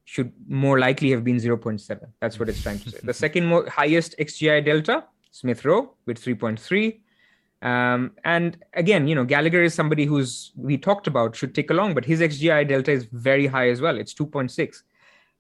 should 0.06 0.32
more 0.48 0.80
likely 0.80 1.12
have 1.12 1.24
been 1.24 1.38
0.7. 1.38 2.00
That's 2.22 2.40
what 2.40 2.50
it's 2.50 2.62
trying 2.62 2.80
to 2.80 2.92
say. 2.92 3.00
the 3.04 3.14
second 3.14 3.46
mo- 3.46 3.68
highest 3.70 4.16
XGI 4.20 4.64
delta 4.64 5.04
Smith 5.32 5.66
Rowe 5.66 5.94
with 6.06 6.24
3.3. 6.24 7.00
Um, 7.62 8.12
and 8.24 8.58
again, 8.74 9.08
you 9.08 9.16
know, 9.16 9.24
Gallagher 9.24 9.64
is 9.64 9.74
somebody 9.74 10.06
who's 10.06 10.52
we 10.56 10.78
talked 10.78 11.08
about 11.08 11.36
should 11.36 11.56
take 11.56 11.70
along, 11.70 11.94
but 11.94 12.06
his 12.06 12.22
XGI 12.22 12.68
delta 12.68 12.92
is 12.92 13.06
very 13.06 13.48
high 13.48 13.70
as 13.70 13.82
well. 13.82 13.98
It's 13.98 14.14
2.6. 14.14 14.84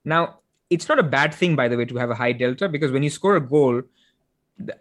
Now, 0.05 0.39
it's 0.69 0.89
not 0.89 0.99
a 0.99 1.03
bad 1.03 1.33
thing, 1.33 1.55
by 1.55 1.67
the 1.67 1.77
way, 1.77 1.85
to 1.85 1.97
have 1.97 2.09
a 2.09 2.15
high 2.15 2.31
delta 2.31 2.67
because 2.67 2.91
when 2.91 3.03
you 3.03 3.09
score 3.09 3.35
a 3.35 3.41
goal, 3.41 3.81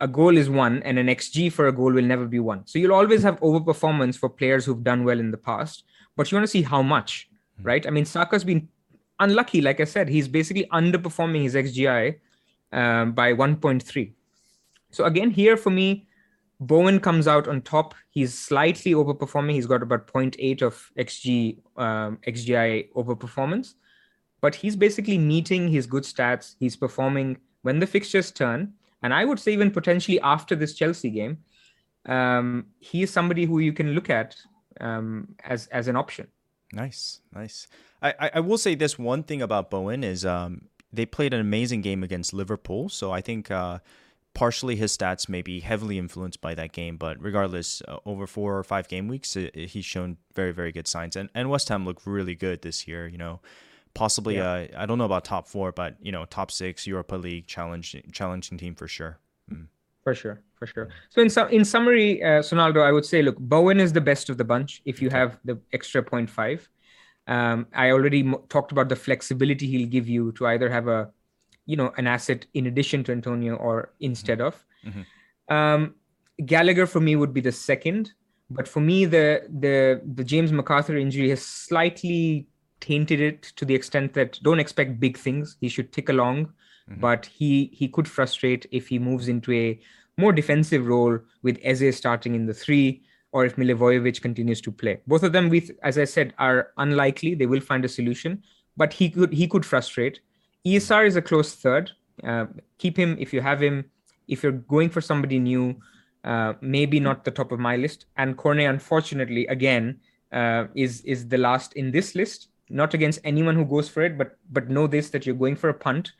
a 0.01 0.09
goal 0.09 0.37
is 0.37 0.49
one, 0.51 0.83
and 0.83 0.99
an 0.99 1.07
XG 1.07 1.53
for 1.53 1.67
a 1.67 1.73
goal 1.73 1.93
will 1.93 2.05
never 2.05 2.27
be 2.27 2.39
one. 2.39 2.67
So 2.67 2.79
you'll 2.79 2.95
always 2.95 3.23
have 3.23 3.41
overperformance 3.41 4.17
for 4.19 4.29
players 4.29 4.65
who've 4.65 4.85
done 4.85 5.05
well 5.05 5.19
in 5.19 5.31
the 5.31 5.39
past, 5.39 5.85
but 6.17 6.31
you 6.31 6.37
want 6.37 6.45
to 6.45 6.51
see 6.51 6.63
how 6.63 6.83
much, 6.83 7.29
mm-hmm. 7.57 7.67
right? 7.67 7.87
I 7.87 7.91
mean, 7.91 8.05
Saka's 8.05 8.45
been 8.45 8.69
unlucky, 9.19 9.61
like 9.61 9.81
I 9.81 9.85
said, 9.85 10.09
he's 10.09 10.29
basically 10.29 10.67
underperforming 10.73 11.43
his 11.43 11.55
XGI 11.55 12.19
um, 12.73 13.13
by 13.13 13.33
1.3. 13.33 14.13
So 14.91 15.05
again, 15.05 15.31
here 15.31 15.57
for 15.57 15.71
me, 15.71 16.07
Bowen 16.61 17.01
comes 17.01 17.27
out 17.27 17.49
on 17.49 17.63
top. 17.63 17.95
He's 18.11 18.39
slightly 18.39 18.93
overperforming. 18.93 19.53
He's 19.53 19.67
got 19.67 19.83
about 19.83 20.07
0.8 20.07 20.63
of 20.63 20.91
XG 20.97 21.59
um, 21.77 22.19
XGI 22.27 22.93
overperformance, 22.93 23.75
but 24.43 24.57
he's 24.57 24.77
basically 24.77 25.17
meeting 25.17 25.69
his 25.69 25.87
good 25.87 26.03
stats. 26.03 26.57
He's 26.59 26.77
performing 26.77 27.39
when 27.63 27.79
the 27.79 27.87
fixtures 27.87 28.31
turn, 28.31 28.75
and 29.03 29.15
I 29.15 29.25
would 29.25 29.41
say 29.41 29.55
even 29.55 29.71
potentially 29.71 30.21
after 30.21 30.55
this 30.55 30.75
Chelsea 30.75 31.09
game, 31.09 31.39
um, 32.05 32.67
he 32.81 33.03
is 33.03 33.11
somebody 33.11 33.47
who 33.47 33.61
you 33.61 33.73
can 33.73 33.93
look 33.93 34.11
at 34.11 34.37
um, 34.81 35.35
as 35.45 35.69
as 35.69 35.89
an 35.89 35.97
option. 35.97 36.27
Nice, 36.75 37.21
nice. 37.35 37.67
I, 38.03 38.31
I 38.35 38.41
will 38.41 38.59
say 38.59 38.75
this 38.75 38.99
one 38.99 39.23
thing 39.23 39.41
about 39.41 39.71
Bowen 39.71 40.03
is 40.03 40.27
um, 40.27 40.63
they 40.93 41.07
played 41.07 41.33
an 41.33 41.41
amazing 41.41 41.83
game 41.83 42.03
against 42.03 42.33
Liverpool, 42.33 42.89
so 42.89 43.13
I 43.13 43.21
think 43.21 43.51
uh, 43.51 43.79
partially 44.35 44.75
his 44.75 44.97
stats 44.97 45.29
may 45.29 45.43
be 45.43 45.61
heavily 45.61 45.99
influenced 45.99 46.41
by 46.41 46.55
that 46.55 46.73
game, 46.73 46.97
but 46.97 47.23
regardless, 47.23 47.81
uh, 47.87 47.99
over 48.05 48.27
four 48.27 48.59
or 48.59 48.65
five 48.65 48.89
game 48.89 49.07
weeks, 49.07 49.37
it, 49.37 49.55
it, 49.55 49.71
he's 49.71 49.85
shown 49.85 50.17
very, 50.35 50.51
very 50.51 50.73
good 50.73 50.89
signs. 50.89 51.15
And 51.15 51.29
and 51.35 51.49
West 51.49 51.69
Ham 51.69 51.85
look 51.85 52.01
really 52.05 52.35
good 52.35 52.63
this 52.63 52.89
year. 52.89 53.07
You 53.07 53.19
know, 53.19 53.41
possibly 53.95 54.37
yeah. 54.37 54.53
uh, 54.53 54.67
I 54.77 54.87
don't 54.87 54.99
know 54.99 55.05
about 55.05 55.25
top 55.25 55.47
four, 55.47 55.73
but 55.73 55.97
you 56.01 56.13
know, 56.13 56.25
top 56.25 56.51
six 56.51 56.87
Europa 56.87 57.17
League 57.17 57.47
challenging 57.47 58.03
challenging 58.13 58.59
team 58.59 58.75
for 58.75 58.89
sure. 58.89 59.19
Mm. 59.51 59.67
For 60.03 60.15
sure, 60.15 60.43
for 60.59 60.67
sure. 60.67 60.89
So 61.11 61.23
in 61.23 61.31
some 61.31 61.49
in 61.49 61.65
summary, 61.65 62.23
uh, 62.23 62.41
Sonaldo, 62.43 62.83
I 62.83 62.93
would 62.93 63.05
say, 63.05 63.23
look, 63.23 63.39
Bowen 63.39 63.79
is 63.79 63.93
the 63.93 64.01
best 64.01 64.29
of 64.31 64.37
the 64.37 64.45
bunch. 64.45 64.83
If 64.85 65.01
you 65.01 65.11
have 65.11 65.39
the 65.45 65.59
extra 65.73 66.03
0.5, 66.03 66.67
um, 67.29 67.67
I 67.73 67.91
already 67.91 68.25
mo- 68.25 68.45
talked 68.49 68.73
about 68.73 68.89
the 68.89 68.97
flexibility 68.97 69.67
he'll 69.67 69.89
give 69.89 70.09
you 70.09 70.33
to 70.33 70.49
either 70.49 70.69
have 70.69 70.89
a 70.89 71.11
you 71.67 71.77
know 71.77 71.93
an 71.97 72.07
asset 72.07 72.47
in 72.55 72.67
addition 72.67 73.05
to 73.05 73.13
Antonio 73.13 73.57
or 73.57 73.93
instead 74.01 74.39
mm-hmm. 74.39 74.49
of. 74.49 74.67
Mm-hmm. 74.85 75.55
Um, 75.55 75.95
Gallagher 76.45 76.87
for 76.87 76.99
me 76.99 77.15
would 77.15 77.33
be 77.33 77.41
the 77.41 77.53
second, 77.53 78.13
but 78.51 78.67
for 78.67 78.81
me 78.81 79.05
the 79.05 79.47
the 79.61 80.03
the 80.15 80.25
James 80.25 80.51
McArthur 80.51 81.01
injury 81.01 81.31
has 81.31 81.45
slightly 81.45 82.49
tainted 82.83 83.21
it 83.21 83.42
to 83.57 83.64
the 83.64 83.75
extent 83.75 84.12
that 84.12 84.38
don't 84.42 84.61
expect 84.61 85.01
big 85.01 85.16
things. 85.16 85.57
He 85.61 85.68
should 85.68 85.92
tick 85.92 86.11
along, 86.11 86.47
mm-hmm. 86.47 87.01
but 87.01 87.25
he 87.27 87.71
he 87.73 87.88
could 87.88 88.09
frustrate 88.09 88.66
if 88.71 88.88
he 88.88 88.99
moves 88.99 89.29
into 89.29 89.53
a 89.53 89.81
more 90.18 90.33
defensive 90.33 90.87
role 90.87 91.18
with 91.42 91.59
Eze 91.62 91.97
starting 91.97 92.35
in 92.35 92.45
the 92.45 92.53
three 92.53 93.03
or 93.33 93.47
if 93.47 93.57
Milivojevic 93.57 94.21
continues 94.21 94.61
to 94.61 94.71
play. 94.71 95.01
Both 95.07 95.23
of 95.23 95.33
them, 95.33 95.49
with 95.49 95.71
as 95.83 95.97
I 95.97 96.05
said, 96.05 96.35
are 96.38 96.73
unlikely. 96.77 97.35
They 97.35 97.47
will 97.47 97.61
find 97.61 97.85
a 97.85 97.88
solution, 97.88 98.42
but 98.77 98.92
he 98.92 99.09
could 99.09 99.33
he 99.33 99.47
could 99.49 99.64
frustrate. 99.64 100.21
ESR 100.66 101.07
is 101.07 101.16
a 101.16 101.23
close 101.23 101.55
third. 101.55 101.90
Uh, 102.23 102.47
keep 102.79 102.97
him 102.97 103.16
if 103.18 103.33
you 103.33 103.40
have 103.40 103.62
him. 103.62 103.85
If 104.29 104.42
you're 104.42 104.61
going 104.75 104.90
for 104.90 105.01
somebody 105.01 105.38
new, 105.38 105.81
uh, 106.25 106.55
maybe 106.61 107.01
not 107.01 107.25
the 107.25 107.31
top 107.31 107.53
of 107.53 107.59
my 107.59 107.77
list. 107.77 108.07
And 108.16 108.37
Cornet, 108.37 108.68
unfortunately, 108.68 109.47
again, 109.47 110.01
uh, 110.33 110.66
is 110.75 111.01
is 111.03 111.29
the 111.29 111.38
last 111.38 111.73
in 111.75 111.90
this 111.90 112.14
list. 112.14 112.49
Not 112.73 112.95
against 112.95 113.21
anyone 113.25 113.55
who 113.55 113.65
goes 113.65 113.89
for 113.89 114.03
it, 114.03 114.17
but 114.17 114.39
but 114.51 114.69
know 114.69 114.87
this 114.87 115.11
that 115.11 115.27
you're 115.27 115.35
going 115.35 115.57
for 115.57 115.69
a 115.69 115.75
punt. 115.75 116.13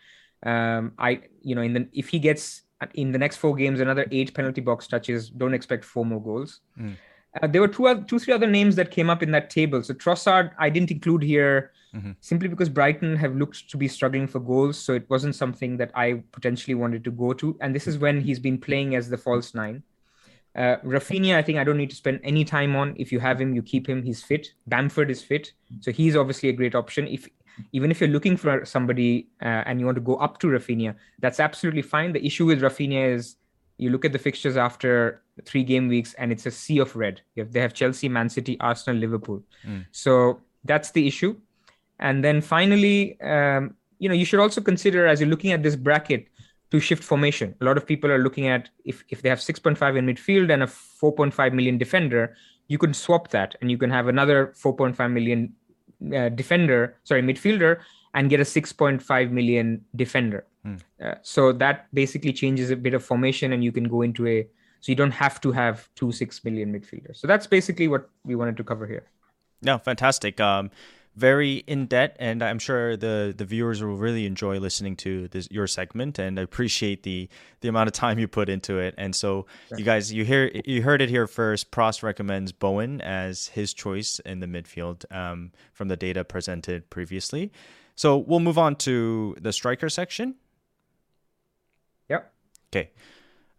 Um, 0.45 0.93
I 0.99 1.23
you 1.41 1.55
know 1.55 1.62
in 1.62 1.73
the 1.73 1.88
if 1.93 2.09
he 2.09 2.19
gets 2.19 2.62
in 2.95 3.12
the 3.12 3.19
next 3.19 3.37
four 3.37 3.55
games 3.55 3.81
another 3.81 4.07
eight 4.11 4.35
penalty 4.35 4.61
box 4.61 4.87
touches, 4.87 5.31
don't 5.31 5.55
expect 5.55 5.85
four 5.85 6.05
more 6.05 6.23
goals. 6.23 6.61
Mm. 6.79 6.97
Uh, 7.41 7.47
there 7.47 7.62
were 7.62 7.69
two, 7.69 7.87
other, 7.87 8.03
two, 8.03 8.19
three 8.19 8.35
other 8.35 8.47
names 8.47 8.77
that 8.77 8.91
came 8.91 9.09
up 9.09 9.23
in 9.23 9.31
that 9.31 9.49
table. 9.49 9.83
So 9.83 9.95
Trossard, 9.95 10.51
I 10.59 10.69
didn't 10.69 10.91
include 10.91 11.23
here 11.23 11.73
mm-hmm. 11.95 12.12
simply 12.21 12.49
because 12.49 12.69
Brighton 12.69 13.17
have 13.17 13.37
looked 13.37 13.71
to 13.71 13.79
be 13.79 13.88
struggling 13.88 14.27
for 14.27 14.38
goals. 14.38 14.79
So 14.79 14.93
it 14.93 15.09
wasn't 15.09 15.35
something 15.35 15.79
that 15.79 15.91
I 15.95 16.23
potentially 16.33 16.75
wanted 16.75 17.05
to 17.05 17.11
go 17.11 17.33
to. 17.33 17.57
And 17.62 17.75
this 17.75 17.87
is 17.87 17.97
when 17.97 18.21
he's 18.21 18.38
been 18.38 18.59
playing 18.59 18.97
as 18.97 19.09
the 19.09 19.17
false 19.17 19.55
nine. 19.55 19.83
Uh, 20.55 20.77
Raphinha, 20.85 21.35
I 21.35 21.43
think 21.43 21.59
I 21.59 21.65
don't 21.65 21.79
need 21.79 21.91
to 21.91 21.97
spend 21.97 22.21
any 22.23 22.45
time 22.45 22.77
on. 22.77 22.95
If 22.97 23.11
you 23.11 23.21
have 23.21 23.41
him, 23.41 23.55
you 23.55 23.62
keep 23.62 23.88
him. 23.88 24.03
He's 24.03 24.23
fit. 24.23 24.53
Bamford 24.67 25.11
is 25.11 25.23
fit, 25.23 25.53
so 25.81 25.91
he's 25.91 26.15
obviously 26.15 26.51
a 26.51 26.53
great 26.53 26.75
option. 26.75 27.07
If 27.07 27.29
even 27.73 27.91
if 27.91 28.01
you're 28.01 28.11
looking 28.11 28.37
for 28.37 28.65
somebody 28.65 29.29
uh, 29.43 29.62
and 29.67 29.79
you 29.79 29.87
want 29.87 29.97
to 29.97 30.03
go 30.03 30.17
up 30.17 30.38
to 30.38 30.47
Raphinha, 30.49 30.95
that's 31.21 31.41
absolutely 31.41 31.83
fine. 31.83 32.12
The 32.12 32.25
issue 32.25 32.47
with 32.47 32.61
Raphinha 32.61 33.15
is 33.15 33.37
you 33.79 33.91
look 33.91 34.05
at 34.05 34.12
the 34.12 34.19
fixtures 34.19 34.57
after 34.57 35.23
three 35.45 35.65
game 35.65 35.88
weeks 35.88 36.15
and 36.15 36.33
it's 36.33 36.47
a 36.47 36.51
sea 36.51 36.79
of 36.79 36.95
red. 36.97 37.21
Have, 37.37 37.53
they 37.53 37.61
have 37.61 37.75
Chelsea, 37.75 38.09
Man 38.09 38.29
City, 38.29 38.59
Arsenal, 38.61 39.01
Liverpool. 39.01 39.43
Mm. 39.67 39.87
So 39.91 40.41
that's 40.65 40.91
the 40.93 41.07
issue. 41.07 41.37
And 41.99 42.25
then 42.25 42.41
finally, 42.41 43.21
um, 43.21 43.75
you 43.99 44.09
know, 44.09 44.15
you 44.15 44.25
should 44.25 44.41
also 44.41 44.61
consider 44.61 45.07
as 45.07 45.21
you're 45.21 45.31
looking 45.31 45.53
at 45.53 45.62
this 45.62 45.77
bracket 45.77 46.27
to 46.73 46.81
shift 46.81 47.05
formation. 47.05 47.55
A 47.61 47.65
lot 47.67 47.77
of 47.77 47.87
people 47.87 48.11
are 48.11 48.19
looking 48.19 48.49
at 48.49 48.71
if, 48.87 49.05
if 49.11 49.21
they 49.21 49.29
have 49.29 49.39
6.5 49.39 49.99
in 49.99 50.07
midfield 50.07 50.51
and 50.51 50.63
a 50.63 50.67
4.5 50.67 51.53
million 51.53 51.77
defender, 51.77 52.35
you 52.67 52.79
can 52.79 52.95
swap 52.95 53.29
that 53.29 53.55
and 53.61 53.71
you 53.71 53.77
can 53.77 53.91
have 53.91 54.09
another 54.09 54.55
4.5 54.57 55.13
million 55.13 55.53
uh, 56.17 56.31
defender, 56.31 56.97
sorry, 57.05 57.21
midfielder, 57.23 57.81
and 58.15 58.31
get 58.31 58.41
a 58.41 58.45
6.5 58.45 59.31
million 59.31 59.85
defender. 59.97 60.47
Hmm. 60.65 60.77
Uh, 61.05 61.15
so 61.21 61.53
that 61.53 61.93
basically 61.93 62.33
changes 62.33 62.71
a 62.71 62.77
bit 62.77 62.95
of 62.95 63.05
formation, 63.05 63.53
and 63.53 63.63
you 63.63 63.73
can 63.73 63.85
go 63.85 64.01
into 64.01 64.27
a 64.27 64.49
so 64.81 64.91
you 64.91 64.97
don't 64.97 65.13
have 65.13 65.41
to 65.43 65.53
have 65.53 65.89
two 65.95 66.11
six 66.11 66.45
million 66.45 66.73
midfielders. 66.73 67.19
So 67.19 67.27
that's 67.27 67.47
basically 67.47 67.89
what 67.89 68.09
we 68.25 68.35
wanted 68.35 68.57
to 68.57 68.65
cover 68.65 68.87
here. 68.87 69.05
No, 69.63 69.79
fantastic. 69.79 70.41
Um, 70.41 70.71
very 71.14 71.57
in 71.66 71.87
debt, 71.87 72.16
and 72.18 72.42
I'm 72.42 72.59
sure 72.59 72.96
the 72.96 73.35
the 73.37 73.44
viewers 73.44 73.83
will 73.83 73.96
really 73.96 74.27
enjoy 74.27 74.59
listening 74.59 74.96
to 74.96 75.29
this 75.29 75.48
your 75.51 75.66
segment, 75.66 76.18
and 76.18 76.38
I 76.38 76.42
appreciate 76.42 77.03
the 77.03 77.29
the 77.61 77.68
amount 77.68 77.88
of 77.88 77.92
time 77.92 78.18
you 78.18 78.29
put 78.29 78.48
into 78.48 78.79
it. 78.79 78.94
And 78.96 79.14
so, 79.14 79.46
sure. 79.68 79.79
you 79.79 79.85
guys, 79.85 80.12
you 80.12 80.25
hear 80.25 80.51
you 80.64 80.83
heard 80.83 81.03
it 81.03 81.11
here 81.11 81.27
first. 81.27 81.70
Pras 81.70 82.03
recommends 82.03 82.53
Bowen 82.53 83.01
as 83.01 83.48
his 83.48 83.75
choice 83.75 84.20
in 84.20 84.40
the 84.40 84.46
midfield 84.46 85.05
um, 85.14 85.53
from 85.72 85.88
the 85.88 85.96
data 85.96 86.25
presented 86.25 86.88
previously. 86.88 87.53
So 87.94 88.16
we'll 88.16 88.40
move 88.40 88.59
on 88.59 88.77
to 88.77 89.37
the 89.40 89.53
striker 89.53 89.88
section. 89.88 90.37
Yep. 92.09 92.33
Okay. 92.70 92.90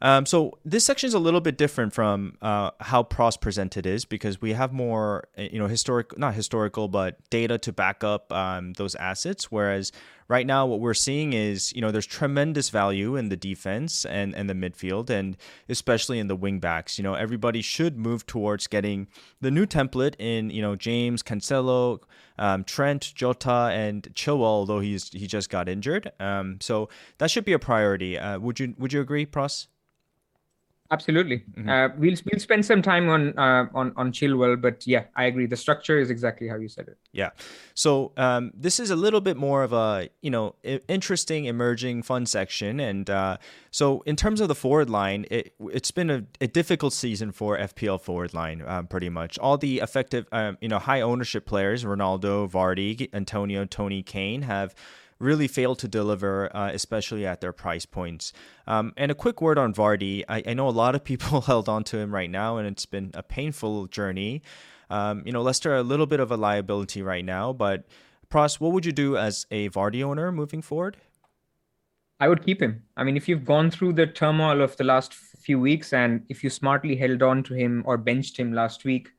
Um, 0.04 0.26
so 0.26 0.60
this 0.66 0.84
section 0.84 1.08
is 1.08 1.14
a 1.14 1.20
little 1.20 1.40
bit 1.40 1.58
different 1.58 1.94
from 1.94 2.38
uh, 2.42 2.72
how 2.82 3.04
Pros 3.04 3.38
presented 3.38 3.86
is 3.86 4.04
because 4.04 4.42
we 4.42 4.52
have 4.52 4.74
more, 4.74 5.30
eh, 5.38 5.48
you 5.50 5.58
know, 5.58 5.68
historic, 5.68 6.18
not 6.18 6.34
historical, 6.34 6.90
but 6.90 7.18
data 7.30 7.58
to 7.60 7.72
back 7.72 8.04
up 8.04 8.32
um, 8.34 8.74
those 8.74 8.96
assets. 8.96 9.50
Whereas 9.50 9.94
right 10.28 10.46
now, 10.46 10.66
what 10.66 10.82
we're 10.82 10.94
seeing 10.94 11.32
is, 11.32 11.72
you 11.74 11.80
know, 11.80 11.90
there's 11.90 12.06
tremendous 12.06 12.70
value 12.70 13.16
in 13.16 13.30
the 13.30 13.38
defense 13.38 14.04
and, 14.04 14.36
and 14.36 14.50
the 14.50 14.54
midfield, 14.54 15.10
and 15.10 15.38
especially 15.70 16.20
in 16.20 16.28
the 16.28 16.36
wing 16.36 16.60
backs. 16.60 16.98
You 16.98 17.04
know, 17.04 17.14
everybody 17.14 17.62
should 17.62 17.98
move 17.98 18.26
towards 18.26 18.68
getting 18.68 19.08
the 19.40 19.52
new 19.52 19.66
template 19.66 20.16
in, 20.20 20.50
you 20.50 20.62
know, 20.62 20.76
James, 20.76 21.24
Cancelo, 21.24 22.00
um, 22.38 22.66
Trent, 22.66 23.14
Jota, 23.16 23.70
and 23.72 24.14
Chilwell, 24.14 24.42
although 24.44 24.82
he's 24.82 25.08
he 25.12 25.28
just 25.28 25.50
got 25.50 25.70
injured. 25.70 26.12
Um, 26.20 26.58
so 26.60 26.90
that 27.20 27.32
should 27.32 27.46
be 27.46 27.54
a 27.54 27.60
priority. 27.60 28.20
Uh, 28.20 28.38
would 28.40 28.60
you 28.60 28.76
would 28.78 28.92
you 28.92 29.00
agree, 29.00 29.26
Pros? 29.26 29.70
Absolutely. 30.94 31.40
Mm-hmm. 31.40 31.70
Uh, 31.70 31.88
we'll 31.98 32.18
we'll 32.28 32.40
spend 32.40 32.64
some 32.64 32.84
time 32.84 33.10
on 33.10 33.38
uh, 33.38 33.66
on 33.74 33.94
on 33.96 34.12
Chilwell, 34.12 34.62
but 34.62 34.86
yeah, 34.86 35.06
I 35.16 35.24
agree. 35.24 35.48
The 35.48 35.58
structure 35.58 35.98
is 35.98 36.12
exactly 36.12 36.48
how 36.48 36.58
you 36.58 36.68
said 36.68 36.88
it. 36.88 36.98
Yeah. 37.12 37.32
So 37.74 38.12
um, 38.16 38.52
this 38.54 38.80
is 38.80 38.92
a 38.92 38.96
little 38.96 39.20
bit 39.20 39.36
more 39.36 39.64
of 39.64 39.74
a 39.74 40.10
you 40.22 40.30
know 40.30 40.54
interesting, 40.88 41.46
emerging, 41.46 42.04
fun 42.04 42.28
section, 42.28 42.80
and 42.80 43.10
uh, 43.10 43.38
so 43.72 44.02
in 44.02 44.16
terms 44.16 44.40
of 44.40 44.50
the 44.50 44.56
forward 44.56 44.92
line, 44.92 45.26
it 45.32 45.56
it's 45.72 45.90
been 45.90 46.12
a, 46.12 46.26
a 46.40 46.46
difficult 46.46 46.94
season 46.94 47.32
for 47.32 47.58
FPL 47.58 48.00
forward 48.00 48.36
line. 48.36 48.62
Um, 48.64 48.86
pretty 48.86 49.10
much 49.10 49.40
all 49.40 49.58
the 49.58 49.80
effective, 49.80 50.28
um, 50.32 50.60
you 50.62 50.70
know, 50.70 50.78
high 50.78 51.02
ownership 51.02 51.48
players, 51.48 51.84
Ronaldo, 51.84 52.48
Vardy, 52.48 53.10
Antonio, 53.14 53.66
Toney, 53.66 54.04
Kane, 54.04 54.44
have 54.44 54.76
really 55.20 55.48
failed 55.48 55.80
to 55.80 55.88
deliver, 55.88 56.56
uh, 56.56 56.72
especially 56.72 57.26
at 57.26 57.42
their 57.42 57.54
price 57.54 57.86
points. 57.86 58.34
Um, 58.68 58.94
and 58.98 59.12
a 59.12 59.16
quick 59.16 59.42
word 59.42 59.58
on 59.58 59.74
Vardy. 59.74 60.24
I, 60.28 60.44
I, 60.46 60.54
know 60.54 60.68
a 60.68 60.72
lot 60.72 60.96
of 60.96 61.04
people 61.12 61.42
held 61.42 61.70
on 61.70 61.84
to 61.86 61.98
him 61.98 62.14
right 62.14 62.30
now, 62.30 62.58
and 62.58 62.68
it's 62.68 62.86
been 62.86 63.12
a 63.14 63.24
painful 63.24 63.88
journey. 63.88 64.42
Um, 64.90 65.24
you 65.26 65.32
know, 65.32 65.42
Leicester 65.42 65.76
a 65.76 65.84
little 65.84 66.06
bit 66.06 66.20
of 66.20 66.32
a 66.32 66.38
liability 66.38 67.02
right 67.02 67.26
now, 67.26 67.54
but 67.54 67.86
Pros, 68.30 68.60
what 68.60 68.72
would 68.72 68.86
you 68.86 68.92
do 68.92 69.18
as 69.18 69.46
a 69.52 69.70
Vardy 69.70 70.04
owner 70.04 70.32
moving 70.32 70.62
forward? 70.62 70.98
I 72.20 72.28
would 72.28 72.46
keep 72.46 72.62
him. 72.62 72.84
I 72.96 73.04
mean, 73.04 73.18
if 73.18 73.28
you've 73.28 73.46
gone 73.46 73.70
through 73.70 73.94
the 73.94 74.08
turmoil 74.08 74.62
of 74.62 74.78
the 74.78 74.84
last 74.84 75.14
few 75.14 75.60
weeks 75.60 75.94
and 75.94 76.24
if 76.30 76.44
you 76.44 76.50
smartly 76.50 76.96
held 76.96 77.22
on 77.22 77.44
to 77.44 77.54
him 77.54 77.84
or 77.86 77.98
benched 77.98 78.38
him 78.38 78.54
last 78.54 78.86
week, 78.86 79.10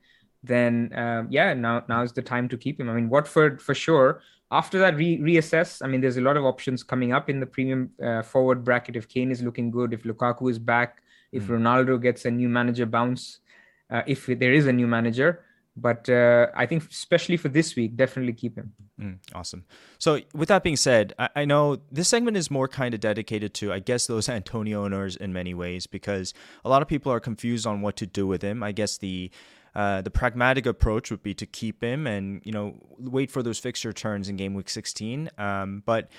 then 0.43 0.93
uh, 0.93 1.25
yeah, 1.29 1.55
now 1.55 1.85
now 1.89 2.03
is 2.03 2.13
the 2.13 2.23
time 2.23 2.49
to 2.49 2.57
keep 2.57 2.81
him. 2.81 2.89
I 2.89 2.95
mean, 2.95 3.09
Watford 3.09 3.61
for 3.61 3.75
sure. 3.75 4.21
After 4.55 4.79
that, 4.79 4.97
re- 4.97 5.19
reassess. 5.19 5.83
I 5.83 5.89
mean, 5.89 6.01
there's 6.01 6.17
a 6.17 6.21
lot 6.21 6.37
of 6.37 6.45
options 6.45 6.85
coming 6.85 7.13
up 7.13 7.29
in 7.29 7.41
the 7.41 7.47
premium 7.47 7.91
uh, 8.03 8.23
forward 8.23 8.65
bracket. 8.65 8.95
If 8.95 9.09
Kane 9.09 9.33
is 9.33 9.43
looking 9.43 9.73
good, 9.73 9.93
if 9.93 10.05
Lukaku 10.05 10.49
is 10.49 10.61
back, 10.61 11.03
if 11.33 11.45
mm. 11.45 11.59
Ronaldo 11.59 12.01
gets 12.01 12.25
a 12.25 12.31
new 12.31 12.49
manager 12.49 12.87
bounce, 12.87 13.41
uh, 13.91 14.03
if 14.07 14.27
there 14.27 14.53
is 14.53 14.69
a 14.69 14.73
new 14.73 14.87
manager, 14.87 15.45
but 15.77 16.09
uh, 16.09 16.47
I 16.55 16.67
think 16.67 16.89
especially 16.89 17.37
for 17.37 17.49
this 17.49 17.75
week, 17.75 17.97
definitely 17.97 18.33
keep 18.33 18.57
him. 18.57 18.73
Mm, 19.01 19.19
awesome. 19.35 19.65
So 19.99 20.21
with 20.33 20.49
that 20.49 20.63
being 20.63 20.77
said, 20.77 21.15
I, 21.19 21.29
I 21.35 21.45
know 21.45 21.79
this 21.91 22.09
segment 22.09 22.37
is 22.37 22.49
more 22.49 22.69
kind 22.69 22.95
of 22.95 23.01
dedicated 23.01 23.55
to, 23.55 23.73
I 23.73 23.81
guess, 23.81 24.07
those 24.07 24.29
Antonio 24.41 24.85
owners 24.85 25.17
in 25.17 25.33
many 25.33 25.53
ways 25.53 25.89
because 25.89 26.33
a 26.65 26.69
lot 26.69 26.81
of 26.81 26.87
people 26.87 27.11
are 27.11 27.21
confused 27.21 27.67
on 27.67 27.81
what 27.81 27.97
to 27.97 28.07
do 28.07 28.25
with 28.27 28.43
him. 28.43 28.63
I 28.63 28.71
guess 28.71 28.99
the 28.99 29.33
uh, 29.75 30.01
the 30.03 30.11
pragmatic 30.11 30.67
approach 30.67 31.11
would 31.11 31.23
be 31.23 31.35
to 31.35 31.47
keep 31.47 31.83
him 31.83 32.07
and 32.07 32.41
you 32.45 32.53
know 32.53 32.77
wait 32.99 33.31
for 33.31 33.43
those 33.43 33.59
fixture 33.59 33.93
turns 33.93 34.29
in 34.29 34.37
game 34.37 34.55
week 34.55 34.69
16. 34.69 35.31
Um, 35.37 35.83
but 35.85 36.11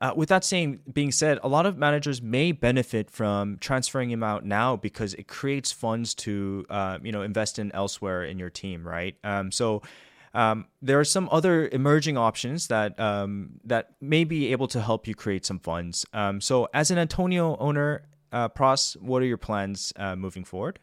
uh, 0.00 0.12
with 0.14 0.28
that 0.28 0.44
saying 0.44 0.80
being 0.92 1.10
said, 1.10 1.38
a 1.42 1.48
lot 1.48 1.66
of 1.66 1.76
managers 1.76 2.22
may 2.22 2.52
benefit 2.52 3.10
from 3.10 3.58
transferring 3.58 4.10
him 4.10 4.22
out 4.22 4.44
now 4.44 4.76
because 4.76 5.12
it 5.14 5.26
creates 5.26 5.72
funds 5.72 6.14
to 6.14 6.64
uh, 6.70 6.98
you 7.02 7.12
know 7.12 7.22
invest 7.22 7.58
in 7.58 7.72
elsewhere 7.72 8.24
in 8.24 8.38
your 8.38 8.50
team, 8.50 8.86
right? 8.86 9.16
Um, 9.24 9.52
so. 9.52 9.82
Um, 10.34 10.66
there 10.82 11.00
are 11.00 11.06
some 11.06 11.26
other 11.32 11.70
emerging 11.72 12.18
options 12.18 12.66
that 12.68 13.00
um, 13.00 13.60
that 13.64 13.94
may 14.02 14.24
be 14.24 14.52
able 14.52 14.68
to 14.68 14.80
help 14.80 15.08
you 15.08 15.14
create 15.14 15.46
some 15.46 15.58
funds. 15.58 16.04
Um, 16.12 16.42
so, 16.42 16.68
as 16.74 16.90
an 16.90 16.98
Antonio 16.98 17.56
owner, 17.56 18.02
uh, 18.30 18.50
Pras, 18.50 18.94
what 19.00 19.22
are 19.22 19.24
your 19.24 19.38
plans 19.38 19.90
uh, 19.96 20.16
moving 20.16 20.44
forward? 20.44 20.80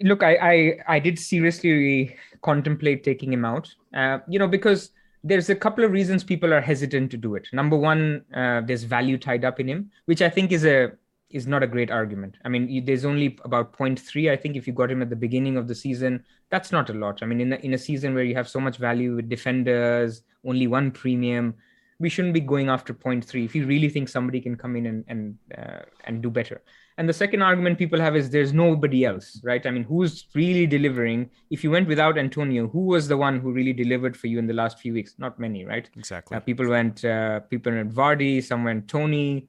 Look, 0.00 0.22
I, 0.22 0.36
I, 0.36 0.78
I 0.88 0.98
did 0.98 1.18
seriously 1.18 2.16
contemplate 2.42 3.04
taking 3.04 3.32
him 3.32 3.44
out. 3.44 3.74
Uh, 3.94 4.18
you 4.28 4.38
know, 4.38 4.48
because 4.48 4.90
there's 5.24 5.50
a 5.50 5.54
couple 5.54 5.84
of 5.84 5.92
reasons 5.92 6.24
people 6.24 6.52
are 6.52 6.60
hesitant 6.60 7.10
to 7.12 7.16
do 7.16 7.34
it. 7.34 7.46
Number 7.52 7.76
one, 7.76 8.24
uh, 8.34 8.62
there's 8.62 8.84
value 8.84 9.18
tied 9.18 9.44
up 9.44 9.60
in 9.60 9.68
him, 9.68 9.90
which 10.06 10.22
I 10.22 10.28
think 10.28 10.52
is 10.52 10.64
a 10.64 10.92
is 11.30 11.46
not 11.46 11.62
a 11.62 11.66
great 11.66 11.90
argument. 11.90 12.36
I 12.44 12.50
mean, 12.50 12.68
you, 12.68 12.82
there's 12.82 13.06
only 13.06 13.38
about 13.44 13.72
0.3. 13.72 14.30
I 14.30 14.36
think 14.36 14.54
if 14.54 14.66
you 14.66 14.72
got 14.74 14.90
him 14.90 15.00
at 15.00 15.08
the 15.08 15.16
beginning 15.16 15.56
of 15.56 15.66
the 15.66 15.74
season, 15.74 16.22
that's 16.50 16.70
not 16.70 16.90
a 16.90 16.92
lot. 16.92 17.22
I 17.22 17.26
mean, 17.26 17.40
in 17.40 17.52
a, 17.54 17.56
in 17.56 17.72
a 17.72 17.78
season 17.78 18.14
where 18.14 18.22
you 18.22 18.34
have 18.34 18.48
so 18.48 18.60
much 18.60 18.76
value 18.76 19.16
with 19.16 19.30
defenders, 19.30 20.22
only 20.44 20.66
one 20.66 20.90
premium, 20.90 21.54
we 21.98 22.10
shouldn't 22.10 22.34
be 22.34 22.40
going 22.40 22.68
after 22.68 22.92
0.3 22.92 23.44
if 23.44 23.54
you 23.54 23.64
really 23.66 23.88
think 23.88 24.08
somebody 24.08 24.40
can 24.40 24.56
come 24.56 24.76
in 24.76 24.86
and 24.86 25.04
and 25.08 25.38
uh, 25.56 25.82
and 26.04 26.22
do 26.22 26.30
better. 26.30 26.60
And 26.98 27.08
the 27.08 27.12
second 27.12 27.42
argument 27.42 27.78
people 27.78 28.00
have 28.00 28.14
is 28.14 28.30
there's 28.30 28.52
nobody 28.52 29.04
else, 29.04 29.40
right? 29.42 29.64
I 29.64 29.70
mean, 29.70 29.84
who's 29.84 30.26
really 30.34 30.66
delivering? 30.66 31.30
If 31.50 31.64
you 31.64 31.70
went 31.70 31.88
without 31.88 32.18
Antonio, 32.18 32.68
who 32.68 32.80
was 32.80 33.08
the 33.08 33.16
one 33.16 33.40
who 33.40 33.52
really 33.52 33.72
delivered 33.72 34.16
for 34.16 34.26
you 34.26 34.38
in 34.38 34.46
the 34.46 34.52
last 34.52 34.78
few 34.78 34.92
weeks? 34.92 35.14
Not 35.18 35.38
many, 35.38 35.64
right? 35.64 35.88
Exactly. 35.96 36.36
Uh, 36.36 36.40
people 36.40 36.68
went, 36.68 37.04
uh, 37.04 37.40
people 37.40 37.72
went 37.72 37.92
Vardy, 37.92 38.42
some 38.42 38.64
went 38.64 38.88
Toney. 38.88 39.48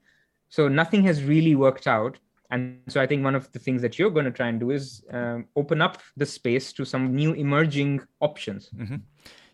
So 0.49 0.67
nothing 0.67 1.03
has 1.03 1.23
really 1.23 1.55
worked 1.55 1.87
out. 1.87 2.17
And 2.49 2.79
so 2.87 3.01
I 3.01 3.07
think 3.07 3.23
one 3.23 3.33
of 3.33 3.51
the 3.51 3.59
things 3.59 3.81
that 3.81 3.97
you're 3.97 4.11
going 4.11 4.25
to 4.25 4.31
try 4.31 4.47
and 4.47 4.59
do 4.59 4.69
is 4.69 5.03
um, 5.11 5.45
open 5.55 5.81
up 5.81 5.97
the 6.15 6.25
space 6.25 6.71
to 6.73 6.85
some 6.85 7.15
new 7.15 7.33
emerging 7.33 8.01
options. 8.21 8.69
Mm-hmm. 8.77 8.97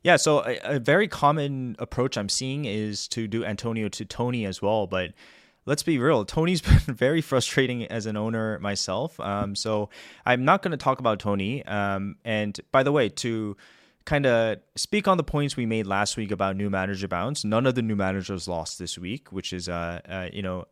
Yeah, 0.04 0.18
so 0.18 0.40
a, 0.46 0.58
a, 0.64 0.80
very 0.80 1.08
common 1.08 1.76
approach 1.80 2.18
I'm 2.18 2.30
seeing 2.30 2.66
is 2.66 3.08
to 3.10 3.28
do 3.28 3.44
Antonio 3.44 3.90
to 3.90 4.06
Toney 4.06 4.46
as 4.46 4.62
well, 4.62 4.88
but 4.88 5.12
let's 5.70 5.84
be 5.84 6.00
real. 6.00 6.26
Toney's 6.26 6.62
been 6.86 6.96
very 6.96 7.22
frustrating 7.22 7.86
as 7.86 8.08
an 8.08 8.18
owner 8.18 8.60
myself. 8.60 9.18
Um, 9.20 9.56
so 9.56 9.90
I'm 10.26 10.44
not 10.44 10.64
going 10.64 10.72
to 10.72 10.78
talk 10.78 11.00
about 11.00 11.20
Tony. 11.20 11.64
Um, 11.66 12.18
and 12.26 12.60
by 12.72 12.84
the 12.84 12.92
way, 12.92 13.08
to 13.10 13.56
kind 14.06 14.26
of 14.26 14.58
speak 14.76 15.08
on 15.08 15.18
the 15.18 15.24
points 15.24 15.56
we 15.56 15.68
made 15.68 15.86
last 15.86 16.18
week 16.18 16.32
about 16.32 16.56
new 16.56 16.70
manager 16.70 17.08
bounce, 17.08 17.46
none 17.46 17.68
of 17.68 17.76
the 17.76 17.84
new 17.84 17.96
managers 17.96 18.48
lost 18.48 18.80
this 18.80 18.98
week, 18.98 19.32
which 19.32 19.54
is 19.54 19.70
uh, 19.70 20.00
uh 20.10 20.28
you 20.34 20.42
know 20.42 20.66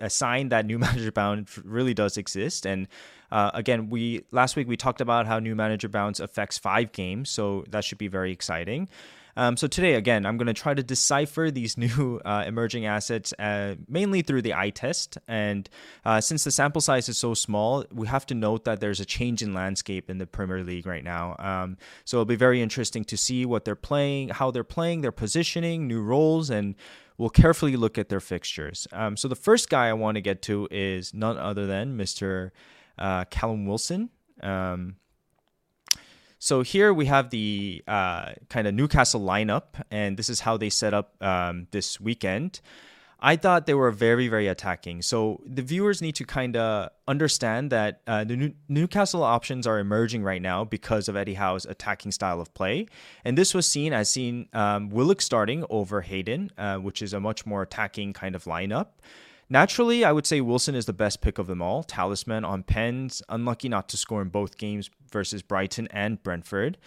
a 0.00 0.08
sign 0.08 0.50
that 0.50 0.64
new 0.64 0.78
manager 0.86 1.10
bounce 1.10 1.58
really 1.64 1.92
does 1.92 2.16
exist. 2.16 2.64
And 2.64 2.86
uh, 3.32 3.50
again, 3.54 3.90
we 3.90 4.24
last 4.30 4.54
week 4.54 4.68
we 4.68 4.76
talked 4.76 5.00
about 5.00 5.26
how 5.26 5.40
new 5.40 5.56
manager 5.56 5.88
bounce 5.88 6.20
affects 6.20 6.58
five 6.58 6.92
games, 6.92 7.28
so 7.28 7.64
that 7.70 7.82
should 7.82 7.98
be 7.98 8.08
very 8.08 8.30
exciting. 8.30 8.88
Um, 9.36 9.56
so 9.56 9.66
today, 9.66 9.94
again, 9.94 10.26
I'm 10.26 10.36
going 10.36 10.46
to 10.46 10.54
try 10.54 10.74
to 10.74 10.82
decipher 10.82 11.50
these 11.50 11.76
new 11.84 12.20
uh, 12.24 12.44
emerging 12.46 12.86
assets 12.86 13.32
uh, 13.38 13.76
mainly 13.88 14.22
through 14.22 14.42
the 14.42 14.54
eye 14.54 14.70
test. 14.70 15.18
And 15.28 15.68
uh, 16.04 16.20
since 16.20 16.44
the 16.44 16.50
sample 16.50 16.80
size 16.80 17.08
is 17.08 17.18
so 17.18 17.34
small, 17.34 17.84
we 17.92 18.06
have 18.06 18.26
to 18.26 18.34
note 18.34 18.64
that 18.64 18.80
there's 18.80 19.00
a 19.00 19.04
change 19.04 19.42
in 19.42 19.54
landscape 19.54 20.10
in 20.10 20.18
the 20.18 20.26
Premier 20.26 20.62
League 20.62 20.86
right 20.86 21.04
now. 21.04 21.36
Um, 21.38 21.76
so 22.04 22.18
it'll 22.18 22.24
be 22.24 22.36
very 22.36 22.62
interesting 22.62 23.04
to 23.06 23.16
see 23.16 23.44
what 23.44 23.64
they're 23.64 23.74
playing, 23.74 24.30
how 24.30 24.50
they're 24.50 24.64
playing, 24.64 25.00
their 25.00 25.12
positioning, 25.12 25.86
new 25.86 26.02
roles, 26.02 26.50
and 26.50 26.74
we'll 27.18 27.30
carefully 27.30 27.76
look 27.76 27.98
at 27.98 28.08
their 28.08 28.20
fixtures. 28.20 28.86
Um, 28.92 29.16
so 29.16 29.28
the 29.28 29.36
first 29.36 29.68
guy 29.68 29.88
I 29.88 29.92
want 29.92 30.16
to 30.16 30.20
get 30.20 30.42
to 30.42 30.68
is 30.70 31.14
none 31.14 31.38
other 31.38 31.66
than 31.66 31.96
Mr. 31.96 32.50
Uh, 32.98 33.24
Callum 33.26 33.66
Wilson. 33.66 34.10
Um, 34.42 34.96
so 36.44 36.60
here 36.60 36.92
we 36.92 37.06
have 37.06 37.30
the 37.30 37.82
uh, 37.88 38.32
kind 38.50 38.66
of 38.66 38.74
Newcastle 38.74 39.22
lineup, 39.22 39.82
and 39.90 40.18
this 40.18 40.28
is 40.28 40.40
how 40.40 40.58
they 40.58 40.68
set 40.68 40.92
up 40.92 41.14
um, 41.22 41.68
this 41.70 41.98
weekend. 41.98 42.60
I 43.18 43.36
thought 43.36 43.64
they 43.64 43.72
were 43.72 43.90
very, 43.90 44.28
very 44.28 44.46
attacking. 44.46 45.00
So 45.00 45.40
the 45.46 45.62
viewers 45.62 46.02
need 46.02 46.16
to 46.16 46.26
kind 46.26 46.54
of 46.54 46.90
understand 47.08 47.72
that 47.72 48.02
uh, 48.06 48.24
the 48.24 48.36
New- 48.36 48.54
Newcastle 48.68 49.22
options 49.22 49.66
are 49.66 49.78
emerging 49.78 50.22
right 50.22 50.42
now 50.42 50.64
because 50.64 51.08
of 51.08 51.16
Eddie 51.16 51.32
Howe's 51.32 51.64
attacking 51.64 52.12
style 52.12 52.42
of 52.42 52.52
play. 52.52 52.88
And 53.24 53.38
this 53.38 53.54
was 53.54 53.66
seen 53.66 53.94
as 53.94 54.10
seen 54.10 54.50
um, 54.52 54.90
Willock 54.90 55.22
starting 55.22 55.64
over 55.70 56.02
Hayden, 56.02 56.50
uh, 56.58 56.76
which 56.76 57.00
is 57.00 57.14
a 57.14 57.20
much 57.20 57.46
more 57.46 57.62
attacking 57.62 58.12
kind 58.12 58.34
of 58.34 58.44
lineup. 58.44 58.88
Naturally, 59.48 60.04
I 60.04 60.12
would 60.12 60.26
say 60.26 60.40
Wilson 60.40 60.74
is 60.74 60.86
the 60.86 60.92
best 60.92 61.20
pick 61.20 61.38
of 61.38 61.46
them 61.46 61.60
all. 61.60 61.82
Talisman 61.82 62.44
on 62.44 62.62
pens, 62.62 63.22
unlucky 63.28 63.68
not 63.68 63.88
to 63.90 63.96
score 63.96 64.22
in 64.22 64.28
both 64.28 64.56
games 64.56 64.90
versus 65.10 65.42
Brighton 65.42 65.88
and 65.90 66.22
Brentford. 66.22 66.78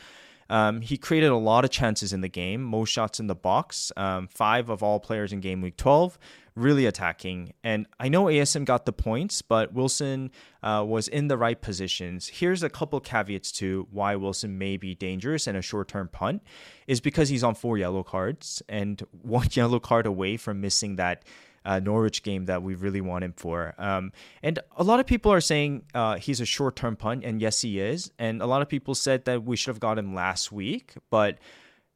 Um, 0.50 0.82
he 0.82 0.98
created 0.98 1.30
a 1.30 1.38
lot 1.38 1.66
of 1.66 1.72
chances 1.72 2.14
in 2.14 2.22
the 2.22 2.30
game, 2.30 2.64
most 2.64 2.90
shots 2.90 3.20
in 3.20 3.28
the 3.28 3.36
box, 3.36 3.92
um, 3.98 4.28
five 4.28 4.70
of 4.70 4.82
all 4.82 5.00
players 5.00 5.34
in 5.34 5.42
game 5.42 5.62
week 5.62 5.78
12, 5.78 6.18
really 6.56 6.86
attacking. 6.86 7.54
And 7.64 7.86
I 8.00 8.10
know 8.10 8.26
ASM 8.26 8.66
got 8.66 8.86
the 8.86 8.94
points, 8.94 9.42
but 9.42 9.74
Wilson 9.74 10.32
uh, 10.64 10.84
was 10.88 11.08
in 11.08 11.28
the 11.28 11.38
right 11.38 11.62
positions. 11.62 12.28
Here's 12.28 12.64
a 12.64 12.70
couple 12.70 13.00
caveats 13.00 13.52
to 13.54 13.88
why 13.92 14.16
Wilson 14.16 14.58
may 14.58 14.78
be 14.78 14.96
dangerous 14.96 15.48
and 15.48 15.58
a 15.58 15.62
short 15.62 15.90
term 15.90 16.08
punt 16.08 16.44
is 16.88 17.02
because 17.02 17.30
he's 17.30 17.44
on 17.44 17.54
four 17.54 17.78
yellow 17.78 18.04
cards 18.04 18.64
and 18.70 19.04
one 19.22 19.48
yellow 19.52 19.80
card 19.80 20.06
away 20.06 20.38
from 20.38 20.62
missing 20.62 20.96
that 20.96 21.24
uh, 21.68 21.80
Norwich 21.80 22.24
game 22.24 22.46
that 22.46 22.64
we 22.64 22.76
really 22.76 23.02
want 23.02 23.26
him 23.26 23.34
for. 23.36 23.76
Um, 23.78 24.14
and 24.42 24.58
a 24.78 24.84
lot 24.86 25.02
of 25.02 25.06
people 25.06 25.34
are 25.34 25.42
saying 25.42 25.84
uh, 25.94 26.16
he's 26.16 26.40
a 26.40 26.46
short 26.46 26.78
term 26.78 26.96
punt, 26.96 27.26
and 27.26 27.42
yes, 27.42 27.62
he 27.62 27.80
is. 27.80 28.10
And 28.18 28.42
a 28.42 28.46
lot 28.46 28.62
of 28.62 28.70
people 28.70 28.96
said 28.96 29.26
that 29.26 29.44
we 29.44 29.58
should 29.58 29.72
have 29.72 29.82
got 29.82 30.00
him 30.00 30.16
last 30.16 30.50
week, 30.50 30.94
but 31.10 31.38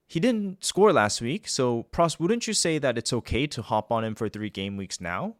he 0.07 0.19
didn't 0.19 0.63
score 0.63 0.91
last 0.91 1.21
week. 1.21 1.47
So, 1.47 1.85
Pras, 1.93 2.19
wouldn't 2.19 2.47
you 2.47 2.53
say 2.53 2.79
that 2.79 2.97
it's 2.97 3.13
okay 3.13 3.47
to 3.47 3.61
hop 3.61 3.93
on 3.93 4.03
him 4.03 4.13
for 4.13 4.27
three 4.27 4.49
game 4.49 4.75
weeks 4.75 4.99
now? 4.99 5.35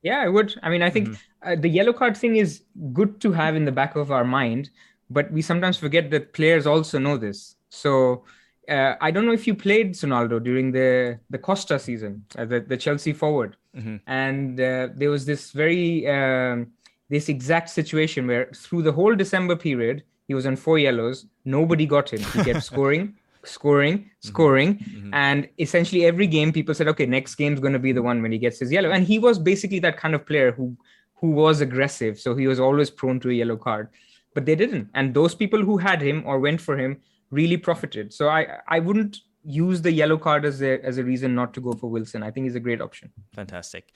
Yeah, 0.00 0.20
I 0.20 0.28
would. 0.28 0.58
I 0.62 0.70
mean, 0.70 0.82
I 0.82 0.88
think 0.88 1.08
mm-hmm. 1.08 1.52
uh, 1.52 1.56
the 1.56 1.68
yellow 1.68 1.92
card 1.92 2.16
thing 2.16 2.36
is 2.36 2.62
good 2.94 3.20
to 3.20 3.32
have 3.32 3.54
in 3.54 3.66
the 3.66 3.72
back 3.72 3.96
of 3.96 4.10
our 4.10 4.24
mind, 4.24 4.70
but 5.10 5.30
we 5.30 5.42
sometimes 5.42 5.76
forget 5.76 6.10
that 6.10 6.32
players 6.32 6.66
also 6.66 6.98
know 6.98 7.18
this. 7.18 7.54
So, 7.68 8.24
uh, 8.68 8.94
I 9.00 9.10
don't 9.10 9.26
know 9.26 9.32
if 9.32 9.46
you 9.46 9.54
played 9.54 9.92
Sonaldo 9.92 10.42
during 10.42 10.72
the 10.72 11.18
the 11.30 11.38
Costa 11.38 11.78
season, 11.78 12.24
uh, 12.38 12.44
the 12.44 12.60
the 12.60 12.76
Chelsea 12.76 13.12
forward, 13.12 13.56
mm-hmm. 13.76 13.96
and 14.06 14.60
uh, 14.60 14.88
there 14.94 15.10
was 15.10 15.24
this 15.26 15.50
very 15.50 16.06
um, 16.08 16.68
this 17.08 17.28
exact 17.28 17.70
situation 17.70 18.26
where 18.26 18.50
through 18.54 18.82
the 18.82 18.92
whole 18.92 19.14
December 19.14 19.56
period 19.56 20.04
he 20.28 20.34
was 20.34 20.46
on 20.46 20.56
four 20.56 20.78
yellows, 20.78 21.26
nobody 21.44 21.86
got 21.86 22.12
him. 22.12 22.20
He 22.20 22.44
kept 22.44 22.62
scoring, 22.70 23.16
scoring, 23.44 23.98
mm-hmm. 23.98 24.28
scoring, 24.28 24.78
mm-hmm. 24.78 25.14
and 25.14 25.48
essentially 25.58 26.04
every 26.04 26.28
game 26.28 26.52
people 26.52 26.74
said, 26.74 26.88
okay, 26.88 27.06
next 27.06 27.34
game's 27.34 27.58
going 27.58 27.72
to 27.72 27.80
be 27.80 27.92
the 27.92 28.02
one 28.02 28.22
when 28.22 28.30
he 28.30 28.38
gets 28.38 28.60
his 28.60 28.70
yellow, 28.70 28.92
and 28.92 29.04
he 29.04 29.18
was 29.18 29.38
basically 29.40 29.80
that 29.80 29.96
kind 29.96 30.14
of 30.14 30.24
player 30.24 30.52
who 30.52 30.76
who 31.14 31.30
was 31.30 31.60
aggressive, 31.60 32.18
so 32.18 32.36
he 32.36 32.46
was 32.46 32.60
always 32.60 32.90
prone 32.90 33.18
to 33.20 33.30
a 33.30 33.34
yellow 33.34 33.56
card, 33.56 33.88
but 34.34 34.46
they 34.46 34.54
didn't, 34.54 34.88
and 34.94 35.14
those 35.14 35.34
people 35.34 35.62
who 35.62 35.78
had 35.78 36.00
him 36.00 36.22
or 36.24 36.38
went 36.38 36.60
for 36.60 36.78
him 36.78 37.00
really 37.32 37.56
profited. 37.56 38.12
So 38.12 38.28
I 38.28 38.58
I 38.68 38.78
wouldn't 38.78 39.18
use 39.42 39.82
the 39.82 39.90
yellow 39.90 40.18
card 40.18 40.44
as 40.44 40.62
a 40.62 40.80
as 40.84 40.98
a 40.98 41.04
reason 41.04 41.34
not 41.34 41.52
to 41.54 41.60
go 41.60 41.72
for 41.72 41.90
Wilson. 41.90 42.22
I 42.22 42.30
think 42.30 42.44
he's 42.44 42.54
a 42.54 42.60
great 42.60 42.80
option. 42.80 43.10
Fantastic. 43.34 43.92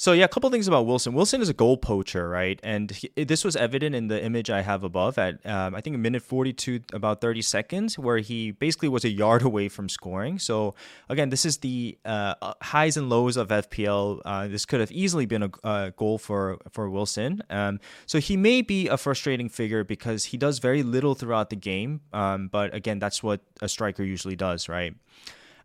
So 0.00 0.12
yeah, 0.12 0.26
a 0.26 0.28
couple 0.28 0.48
things 0.50 0.68
about 0.68 0.86
Wilson. 0.86 1.12
Wilson 1.12 1.42
is 1.42 1.48
a 1.48 1.52
goal 1.52 1.76
poacher, 1.76 2.28
right? 2.28 2.60
And 2.62 2.92
he, 2.92 3.10
this 3.16 3.44
was 3.44 3.56
evident 3.56 3.96
in 3.96 4.06
the 4.06 4.24
image 4.24 4.48
I 4.48 4.62
have 4.62 4.84
above 4.84 5.18
at 5.18 5.44
um, 5.44 5.74
I 5.74 5.80
think 5.80 5.96
a 5.96 5.98
minute 5.98 6.22
42, 6.22 6.82
about 6.92 7.20
30 7.20 7.42
seconds, 7.42 7.98
where 7.98 8.18
he 8.18 8.52
basically 8.52 8.88
was 8.88 9.04
a 9.04 9.08
yard 9.08 9.42
away 9.50 9.68
from 9.68 9.88
scoring. 9.88 10.38
So 10.38 10.76
again, 11.08 11.30
this 11.30 11.44
is 11.44 11.58
the 11.58 11.98
uh, 12.04 12.52
highs 12.62 12.96
and 12.96 13.10
lows 13.10 13.36
of 13.36 13.48
FPL. 13.48 14.22
Uh, 14.24 14.46
this 14.46 14.64
could 14.64 14.78
have 14.78 14.92
easily 14.92 15.26
been 15.26 15.42
a, 15.42 15.50
a 15.64 15.90
goal 15.96 16.18
for 16.18 16.58
for 16.70 16.88
Wilson. 16.88 17.42
Um, 17.50 17.80
so 18.06 18.20
he 18.20 18.36
may 18.36 18.62
be 18.62 18.86
a 18.86 18.96
frustrating 18.96 19.48
figure 19.48 19.82
because 19.82 20.26
he 20.26 20.36
does 20.36 20.60
very 20.60 20.84
little 20.84 21.16
throughout 21.16 21.50
the 21.50 21.56
game. 21.56 22.02
Um, 22.12 22.46
but 22.46 22.72
again, 22.72 23.00
that's 23.00 23.20
what 23.20 23.40
a 23.60 23.68
striker 23.68 24.04
usually 24.04 24.36
does, 24.36 24.68
right? 24.68 24.94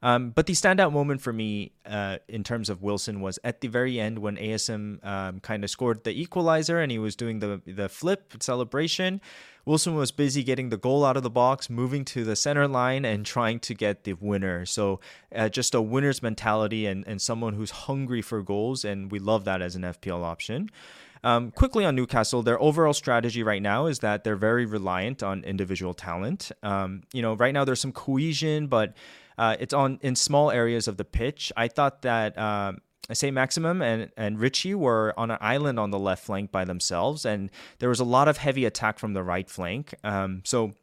Um, 0.03 0.31
but 0.31 0.47
the 0.47 0.53
standout 0.53 0.91
moment 0.91 1.21
for 1.21 1.31
me 1.31 1.71
uh, 1.85 2.17
in 2.27 2.43
terms 2.43 2.69
of 2.69 2.83
Wilson 2.83 3.21
was 3.21 3.39
at 3.45 3.61
the 3.61 3.69
very 3.69 4.01
end 4.01 4.19
when 4.19 4.35
ASM 4.35 5.03
um, 5.05 5.39
kind 5.39 5.63
of 5.63 5.69
scored 5.69 6.03
the 6.03 6.11
equalizer 6.11 6.81
and 6.81 6.91
he 6.91 6.99
was 6.99 7.15
doing 7.15 7.39
the 7.39 7.61
the 7.65 7.87
flip 7.87 8.33
celebration. 8.41 9.21
Wilson 9.65 9.95
was 9.95 10.11
busy 10.11 10.43
getting 10.43 10.67
the 10.67 10.77
goal 10.77 11.05
out 11.05 11.15
of 11.15 11.23
the 11.23 11.29
box, 11.29 11.69
moving 11.69 12.03
to 12.03 12.25
the 12.25 12.35
center 12.35 12.67
line, 12.67 13.05
and 13.05 13.25
trying 13.25 13.61
to 13.61 13.73
get 13.73 14.03
the 14.03 14.11
winner. 14.11 14.65
So, 14.65 14.99
uh, 15.33 15.47
just 15.47 15.73
a 15.73 15.81
winner's 15.81 16.21
mentality 16.21 16.85
and, 16.85 17.07
and 17.07 17.21
someone 17.21 17.53
who's 17.53 17.71
hungry 17.71 18.21
for 18.21 18.41
goals, 18.41 18.83
and 18.83 19.09
we 19.09 19.19
love 19.19 19.45
that 19.45 19.61
as 19.61 19.77
an 19.77 19.83
FPL 19.83 20.21
option. 20.21 20.69
Um, 21.23 21.51
quickly 21.51 21.85
on 21.85 21.95
Newcastle, 21.95 22.43
their 22.43 22.61
overall 22.61 22.91
strategy 22.91 23.43
right 23.43 23.61
now 23.61 23.85
is 23.85 23.99
that 23.99 24.25
they're 24.25 24.35
very 24.35 24.65
reliant 24.65 25.23
on 25.23 25.45
individual 25.45 25.93
talent. 25.93 26.51
Um, 26.61 27.03
you 27.13 27.21
know, 27.21 27.35
right 27.35 27.53
now 27.53 27.63
there's 27.63 27.79
some 27.79 27.93
cohesion, 27.93 28.67
but 28.67 28.93
uh, 29.38 29.55
it's 29.59 29.73
on 29.73 29.99
in 30.01 30.15
small 30.15 30.51
areas 30.51 30.88
of 30.88 30.97
the 30.97 31.05
pitch. 31.05 31.51
I 31.57 31.67
thought 31.67 32.01
that 32.03 32.38
um, 32.38 32.79
Saint-Maximin 33.11 33.81
and, 33.81 34.11
and 34.15 34.39
Ritchie 34.39 34.75
were 34.75 35.13
on 35.17 35.31
an 35.31 35.38
island 35.41 35.79
on 35.79 35.91
the 35.91 35.99
left 35.99 36.25
flank 36.25 36.51
by 36.51 36.65
themselves, 36.65 37.25
and 37.25 37.49
there 37.79 37.89
was 37.89 37.99
a 37.99 38.05
lot 38.05 38.27
of 38.27 38.38
heavy 38.38 38.65
attack 38.65 38.99
from 38.99 39.13
the 39.13 39.23
right 39.23 39.49
flank. 39.49 39.93
Um, 40.03 40.41
so, 40.45 40.73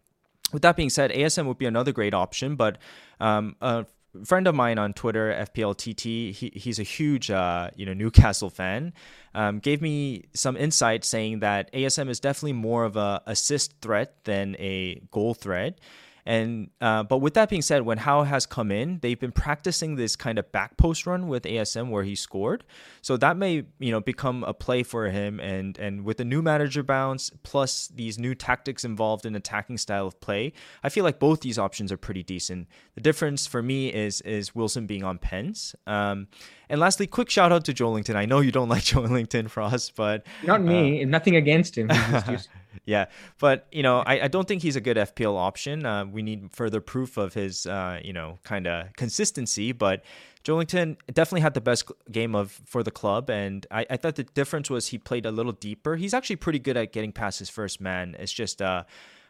with 0.52 0.62
that 0.62 0.76
being 0.76 0.90
said, 0.90 1.10
ASM 1.12 1.46
would 1.46 1.58
be 1.58 1.66
another 1.66 1.92
great 1.92 2.12
option, 2.12 2.56
but 2.56 2.78
um, 3.20 3.56
a 3.60 3.86
friend 4.24 4.46
of 4.46 4.54
mine 4.54 4.78
on 4.78 4.92
Twitter, 4.92 5.32
FPLTT, 5.32 6.32
he, 6.32 6.52
he's 6.54 6.78
a 6.78 6.84
huge 6.84 7.30
uh, 7.30 7.70
you 7.76 7.86
know 7.86 7.94
Newcastle 7.94 8.50
fan. 8.50 8.92
Um, 9.34 9.60
gave 9.60 9.80
me 9.80 10.24
some 10.34 10.56
insight 10.56 11.04
saying 11.04 11.40
that 11.40 11.72
ASM 11.72 12.08
is 12.08 12.20
definitely 12.20 12.54
more 12.54 12.84
of 12.84 12.96
a 12.96 13.22
assist 13.26 13.80
threat 13.80 14.24
than 14.24 14.56
a 14.58 15.00
goal 15.10 15.34
threat. 15.34 15.78
And 16.26 16.70
uh, 16.80 17.02
but 17.02 17.18
with 17.18 17.34
that 17.34 17.48
being 17.48 17.62
said, 17.62 17.82
when 17.82 17.98
Howe 17.98 18.24
has 18.24 18.46
come 18.46 18.70
in, 18.70 18.98
they've 19.00 19.18
been 19.18 19.32
practicing 19.32 19.96
this 19.96 20.16
kind 20.16 20.38
of 20.38 20.50
back 20.52 20.76
post 20.76 21.06
run 21.06 21.28
with 21.28 21.44
ASM 21.44 21.90
where 21.90 22.04
he 22.04 22.14
scored. 22.14 22.64
So 23.02 23.16
that 23.16 23.36
may 23.36 23.64
you 23.78 23.90
know 23.90 24.00
become 24.00 24.44
a 24.44 24.54
play 24.54 24.82
for 24.82 25.06
him. 25.06 25.40
And 25.40 25.78
and 25.78 26.04
with 26.04 26.18
the 26.18 26.24
new 26.24 26.42
manager 26.42 26.82
bounce 26.82 27.30
plus 27.42 27.88
these 27.88 28.18
new 28.18 28.34
tactics 28.34 28.84
involved 28.84 29.26
in 29.26 29.34
attacking 29.34 29.78
style 29.78 30.06
of 30.06 30.20
play, 30.20 30.52
I 30.82 30.88
feel 30.88 31.04
like 31.04 31.18
both 31.18 31.40
these 31.40 31.58
options 31.58 31.90
are 31.92 31.96
pretty 31.96 32.22
decent. 32.22 32.68
The 32.94 33.00
difference 33.00 33.46
for 33.46 33.62
me 33.62 33.92
is 33.92 34.20
is 34.22 34.54
Wilson 34.54 34.86
being 34.86 35.04
on 35.04 35.18
pens. 35.18 35.74
Um, 35.86 36.28
and 36.68 36.78
lastly, 36.78 37.06
quick 37.08 37.30
shout 37.30 37.50
out 37.50 37.64
to 37.64 37.72
Joelinton. 37.72 38.14
I 38.14 38.26
know 38.26 38.40
you 38.40 38.52
don't 38.52 38.68
like 38.76 38.84
Joelinton, 38.84 39.50
Frost, 39.50 39.96
but 39.96 40.26
not 40.44 40.62
me. 40.62 41.02
Uh, 41.02 41.06
nothing 41.06 41.36
against 41.36 41.76
him. 41.76 41.90
yeah, 42.84 43.06
but 43.38 43.66
you 43.72 43.82
know, 43.82 44.00
I, 44.00 44.22
I 44.22 44.28
don't 44.28 44.46
think 44.46 44.62
he's 44.62 44.76
a 44.76 44.80
good 44.80 44.96
FPL 44.96 45.36
option. 45.36 45.84
Uh, 45.84 46.04
we 46.04 46.22
need 46.22 46.50
further 46.52 46.80
proof 46.80 47.16
of 47.16 47.34
his, 47.34 47.66
uh, 47.66 48.00
you 48.02 48.12
know, 48.12 48.38
kind 48.44 48.66
of 48.66 48.94
consistency. 48.96 49.72
But 49.72 50.02
Joelinton 50.44 50.96
definitely 51.12 51.42
had 51.42 51.54
the 51.54 51.60
best 51.60 51.90
game 52.10 52.34
of 52.34 52.52
for 52.64 52.82
the 52.82 52.90
club, 52.90 53.30
and 53.30 53.66
I, 53.70 53.86
I 53.90 53.96
thought 53.96 54.16
the 54.16 54.24
difference 54.24 54.70
was 54.70 54.88
he 54.88 54.98
played 54.98 55.26
a 55.26 55.30
little 55.30 55.52
deeper. 55.52 55.96
He's 55.96 56.14
actually 56.14 56.36
pretty 56.36 56.58
good 56.58 56.76
at 56.76 56.92
getting 56.92 57.12
past 57.12 57.38
his 57.38 57.50
first 57.50 57.80
man. 57.80 58.16
It's 58.18 58.32
just 58.32 58.62
uh, 58.62 58.84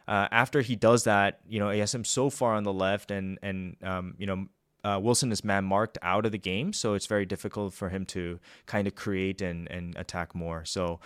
uh, 0.07 0.27
after 0.31 0.61
he 0.61 0.75
does 0.75 1.03
that, 1.03 1.39
you 1.47 1.59
know, 1.59 1.69
he 1.69 1.79
has 1.79 1.93
him 1.93 2.05
so 2.05 2.29
far 2.29 2.55
on 2.55 2.63
the 2.63 2.73
left, 2.73 3.11
and 3.11 3.39
and 3.41 3.77
um, 3.83 4.15
you 4.17 4.25
know. 4.25 4.47
Uh, 4.83 4.99
Wilson 4.99 5.31
is 5.31 5.43
man 5.43 5.63
marked 5.63 5.99
out 6.01 6.25
of 6.25 6.31
the 6.31 6.39
game, 6.39 6.73
so 6.73 6.95
it's 6.95 7.05
very 7.05 7.23
difficult 7.23 7.71
for 7.71 7.89
him 7.89 8.03
to 8.03 8.39
kind 8.65 8.87
of 8.87 8.95
create 8.95 9.39
and, 9.39 9.69
and 9.69 9.95
attack 9.95 10.33
more. 10.33 10.65
So, 10.65 10.99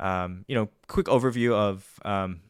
um, 0.00 0.44
you 0.48 0.54
know, 0.54 0.68
quick 0.88 1.06
overview 1.06 1.52
of 1.52 1.86
um, 2.04 2.40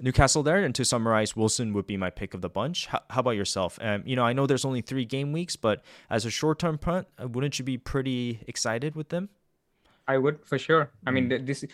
Newcastle 0.00 0.42
there. 0.42 0.58
And 0.58 0.74
to 0.74 0.84
summarize, 0.84 1.36
Wilson 1.36 1.72
would 1.74 1.86
be 1.86 1.96
my 1.96 2.10
pick 2.10 2.34
of 2.34 2.40
the 2.40 2.48
bunch. 2.48 2.86
How, 2.86 3.00
how 3.10 3.20
about 3.20 3.32
yourself? 3.32 3.78
Um, 3.80 4.02
you 4.04 4.16
know, 4.16 4.24
I 4.24 4.32
know 4.32 4.46
there's 4.46 4.64
only 4.64 4.80
three 4.80 5.04
game 5.04 5.32
weeks, 5.32 5.54
but 5.56 5.84
as 6.10 6.24
a 6.24 6.30
short 6.30 6.58
term 6.58 6.78
punt, 6.78 7.06
uh, 7.22 7.28
wouldn't 7.28 7.58
you 7.58 7.64
be 7.64 7.78
pretty 7.78 8.40
excited 8.48 8.96
with 8.96 9.10
them? 9.10 9.28
I 10.06 10.18
would 10.18 10.44
for 10.44 10.58
sure. 10.58 10.90
I 11.06 11.10
mean, 11.10 11.30
mm-hmm. 11.30 11.46
this 11.46 11.64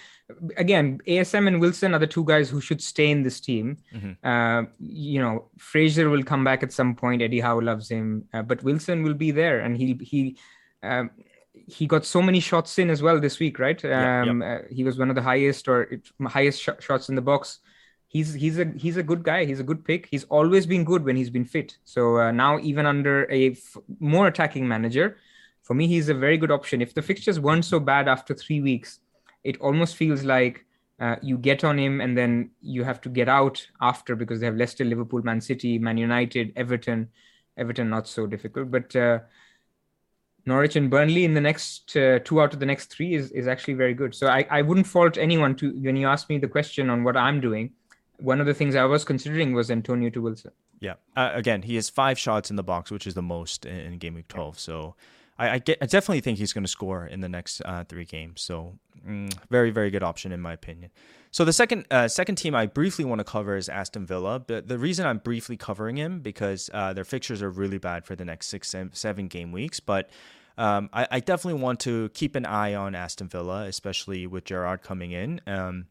again, 0.57 1.01
ASM 1.07 1.49
and 1.49 1.61
Wilson 1.61 1.95
are 1.95 1.99
the 1.99 2.07
two 2.07 2.25
guys 2.25 2.49
who 2.49 2.61
should 2.61 2.81
stay 2.81 3.11
in 3.11 3.25
this 3.25 3.41
team. 3.41 3.79
Mm-hmm. 3.93 4.25
Uh, 4.25 4.71
you 4.79 5.21
know, 5.21 5.49
Fraser 5.59 6.09
will 6.09 6.23
come 6.23 6.45
back 6.45 6.63
at 6.63 6.73
some 6.73 6.95
point. 6.95 7.23
Eddie 7.23 7.41
Howe 7.41 7.59
loves 7.59 7.91
him, 7.91 8.25
uh, 8.33 8.43
but 8.43 8.63
Wilson 8.63 9.03
will 9.03 9.15
be 9.15 9.33
there, 9.33 9.61
and 9.61 9.77
he 9.77 9.99
he. 10.01 10.37
Um, 10.83 11.11
he 11.53 11.87
got 11.87 12.05
so 12.05 12.23
many 12.23 12.41
shots 12.41 12.79
in 12.79 12.91
as 12.91 13.03
well 13.03 13.21
this 13.21 13.39
week, 13.41 13.59
right? 13.59 13.85
Um, 13.85 14.43
Uh, 14.43 14.59
he 14.71 14.85
was 14.85 14.99
one 14.99 15.11
of 15.11 15.17
the 15.17 15.23
highest 15.23 15.69
or 15.69 15.89
highest 16.27 16.63
sh- 16.63 16.79
shots 16.81 17.09
in 17.09 17.15
the 17.17 17.23
box. 17.23 17.59
He's 18.07 18.35
he's 18.35 18.59
a 18.59 18.65
he's 18.77 18.97
a 18.97 19.03
good 19.03 19.23
guy. 19.23 19.45
He's 19.45 19.61
a 19.61 19.65
good 19.65 19.85
pick. 19.85 20.07
He's 20.11 20.25
always 20.25 20.67
been 20.67 20.85
good 20.85 21.05
when 21.05 21.17
he's 21.17 21.31
been 21.31 21.45
fit. 21.45 21.79
So 21.85 22.19
uh, 22.19 22.33
now 22.33 22.59
even 22.61 22.87
under 22.87 23.27
a 23.31 23.53
f- 23.53 23.77
more 24.01 24.27
attacking 24.27 24.67
manager, 24.67 25.17
for 25.63 25.75
me 25.75 25.87
he's 25.87 26.09
a 26.09 26.15
very 26.15 26.37
good 26.39 26.51
option. 26.51 26.81
If 26.83 26.95
the 26.95 27.03
fixtures 27.03 27.39
weren't 27.39 27.65
so 27.65 27.79
bad 27.79 28.09
after 28.09 28.35
three 28.35 28.61
weeks, 28.61 28.99
it 29.45 29.61
almost 29.61 29.97
feels 29.97 30.25
like 30.25 30.65
uh, 31.01 31.17
you 31.23 31.39
get 31.39 31.63
on 31.65 31.79
him 31.79 32.01
and 32.01 32.17
then 32.19 32.51
you 32.61 32.85
have 32.85 33.01
to 33.03 33.09
get 33.09 33.29
out 33.29 33.65
after 33.81 34.15
because 34.17 34.41
they 34.41 34.47
have 34.47 34.57
Leicester, 34.57 34.85
Liverpool, 34.85 35.23
Man 35.23 35.41
City, 35.41 35.79
Man 35.79 35.97
United, 35.97 36.53
Everton. 36.57 37.09
Everton 37.57 37.91
not 37.91 38.07
so 38.09 38.27
difficult, 38.27 38.71
but 38.71 38.95
uh, 38.97 39.21
Norwich 40.47 40.77
and 40.77 40.91
Burnley 40.91 41.25
in 41.25 41.35
the 41.35 41.41
next 41.41 41.97
uh, 41.97 42.19
two 42.25 42.41
out 42.41 42.53
of 42.55 42.61
the 42.61 42.67
next 42.67 42.87
three 42.87 43.15
is, 43.15 43.31
is 43.33 43.47
actually 43.47 43.75
very 43.75 43.95
good. 43.95 44.15
So 44.15 44.27
I, 44.27 44.47
I 44.51 44.63
wouldn't 44.63 44.87
fault 44.87 45.19
anyone 45.19 45.55
to 45.57 45.73
when 45.73 45.97
you 45.97 46.07
ask 46.07 46.29
me 46.29 46.39
the 46.39 46.49
question 46.49 46.91
on 46.91 47.05
what 47.05 47.17
I'm 47.17 47.41
doing. 47.41 47.73
One 48.19 48.41
of 48.41 48.47
the 48.47 48.55
things 48.55 48.75
I 48.75 48.85
was 48.85 49.05
considering 49.05 49.55
was 49.55 49.71
Antonio 49.71 50.11
to 50.11 50.21
Wilson. 50.21 50.53
Yeah. 50.81 50.95
Uh, 51.17 51.31
again, 51.35 51.63
he 51.63 51.77
has 51.77 51.91
five 51.91 52.19
shots 52.19 52.51
in 52.51 52.57
the 52.57 52.63
box, 52.63 52.91
which 52.91 53.07
is 53.07 53.15
the 53.15 53.23
most 53.23 53.67
in, 53.67 53.77
in 53.77 53.99
game 53.99 54.15
week 54.15 54.29
12. 54.29 54.59
So 54.59 54.95
I, 55.39 55.51
I, 55.51 55.59
get, 55.59 55.79
I 55.81 55.87
definitely 55.87 56.21
think 56.21 56.39
he's 56.39 56.53
going 56.53 56.65
to 56.65 56.69
score 56.69 57.07
in 57.07 57.21
the 57.21 57.29
next 57.29 57.63
uh, 57.65 57.85
three 57.85 58.05
games. 58.05 58.41
So 58.43 58.79
mm, 59.07 59.33
very, 59.51 59.71
very 59.71 59.91
good 59.91 60.03
option 60.03 60.33
in 60.33 60.41
my 60.41 60.53
opinion. 60.53 60.91
So 61.33 61.45
the 61.45 61.53
second 61.53 61.87
uh, 61.91 62.09
second 62.09 62.37
team 62.37 62.55
I 62.55 62.67
briefly 62.67 63.05
want 63.05 63.21
to 63.21 63.25
cover 63.25 63.57
is 63.57 63.69
Aston 63.69 64.05
Villa. 64.07 64.41
But 64.41 64.67
the 64.69 64.79
reason 64.79 65.07
I'm 65.07 65.19
briefly 65.19 65.57
covering 65.57 65.97
him 65.97 66.21
because 66.21 66.71
uh, 66.75 66.93
their 66.93 67.05
fixtures 67.05 67.41
are 67.43 67.51
really 67.51 67.79
bad 67.79 68.05
for 68.05 68.17
the 68.17 68.25
next 68.25 68.49
six 68.49 68.75
seven 68.93 69.29
game 69.29 69.53
weeks. 69.53 69.79
But 69.79 70.11
um, 70.59 70.91
I, 70.93 71.07
I, 71.11 71.21
definitely 71.21 71.63
want 71.63 71.81
to 71.81 72.11
keep 72.11 72.35
an 72.35 72.45
eye 72.45 72.75
on 72.75 72.95
Aston 72.95 73.29
Villa, 73.29 73.65
especially 73.65 74.27
with 74.27 74.45
Gerrard 74.45 74.83
coming 74.83 75.13
in. 75.13 75.41
Um, 75.47 75.87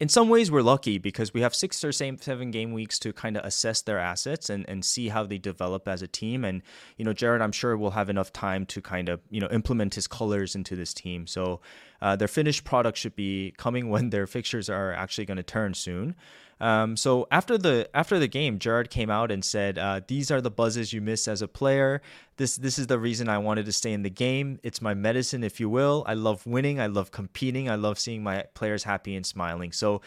in 0.00 0.08
some 0.08 0.28
ways 0.28 0.50
we're 0.50 0.62
lucky 0.62 0.98
because 0.98 1.32
we 1.32 1.40
have 1.40 1.54
six 1.54 1.82
or 1.82 1.92
seven 1.92 2.50
game 2.50 2.72
weeks 2.72 2.98
to 2.98 3.12
kind 3.12 3.36
of 3.36 3.44
assess 3.44 3.82
their 3.82 3.98
assets 3.98 4.50
and, 4.50 4.68
and 4.68 4.84
see 4.84 5.08
how 5.08 5.24
they 5.24 5.38
develop 5.38 5.88
as 5.88 6.02
a 6.02 6.06
team. 6.06 6.44
And 6.44 6.62
you 6.96 7.04
know 7.04 7.12
Gerrard 7.12 7.42
i'm 7.42 7.52
sure 7.52 7.76
will 7.76 7.92
have 7.92 8.10
enough 8.10 8.32
time 8.32 8.66
to 8.66 8.80
kind 8.80 9.08
of 9.08 9.20
you 9.30 9.40
know 9.40 9.48
implement 9.50 9.94
his 9.94 10.06
colors 10.06 10.54
into 10.54 10.76
this 10.76 10.92
team. 10.92 11.26
So 11.26 11.60
uh, 12.02 12.16
their 12.16 12.28
finished 12.28 12.64
product 12.64 12.98
should 12.98 13.16
be 13.16 13.54
coming 13.56 13.88
when 13.90 14.10
their 14.10 14.26
fixtures 14.26 14.68
are 14.68 14.92
actually 14.92 15.26
going 15.26 15.38
to 15.38 15.42
turn 15.42 15.74
soon 15.74 16.14
um, 16.60 16.96
so 16.96 17.26
after 17.30 17.58
the 17.58 17.88
after 17.94 18.18
the 18.18 18.28
game, 18.28 18.58
Gerrard 18.58 18.88
came 18.88 19.10
out 19.10 19.30
and 19.30 19.44
said, 19.44 19.78
uh, 19.78 20.00
"These 20.06 20.30
are 20.30 20.40
the 20.40 20.50
buzzes 20.50 20.92
you 20.92 21.02
miss 21.02 21.28
as 21.28 21.42
a 21.42 21.48
player. 21.48 22.00
This 22.36 22.56
this 22.56 22.78
is 22.78 22.86
the 22.86 22.98
reason 22.98 23.28
I 23.28 23.38
wanted 23.38 23.66
to 23.66 23.72
stay 23.72 23.92
in 23.92 24.02
the 24.02 24.10
game. 24.10 24.58
It's 24.62 24.80
my 24.80 24.94
medicine, 24.94 25.44
if 25.44 25.60
you 25.60 25.68
will. 25.68 26.02
I 26.06 26.14
love 26.14 26.46
winning. 26.46 26.80
I 26.80 26.86
love 26.86 27.10
competing. 27.10 27.68
I 27.68 27.74
love 27.74 27.98
seeing 27.98 28.22
my 28.22 28.44
players 28.54 28.84
happy 28.84 29.16
and 29.16 29.26
smiling. 29.26 29.72
So, 29.72 30.00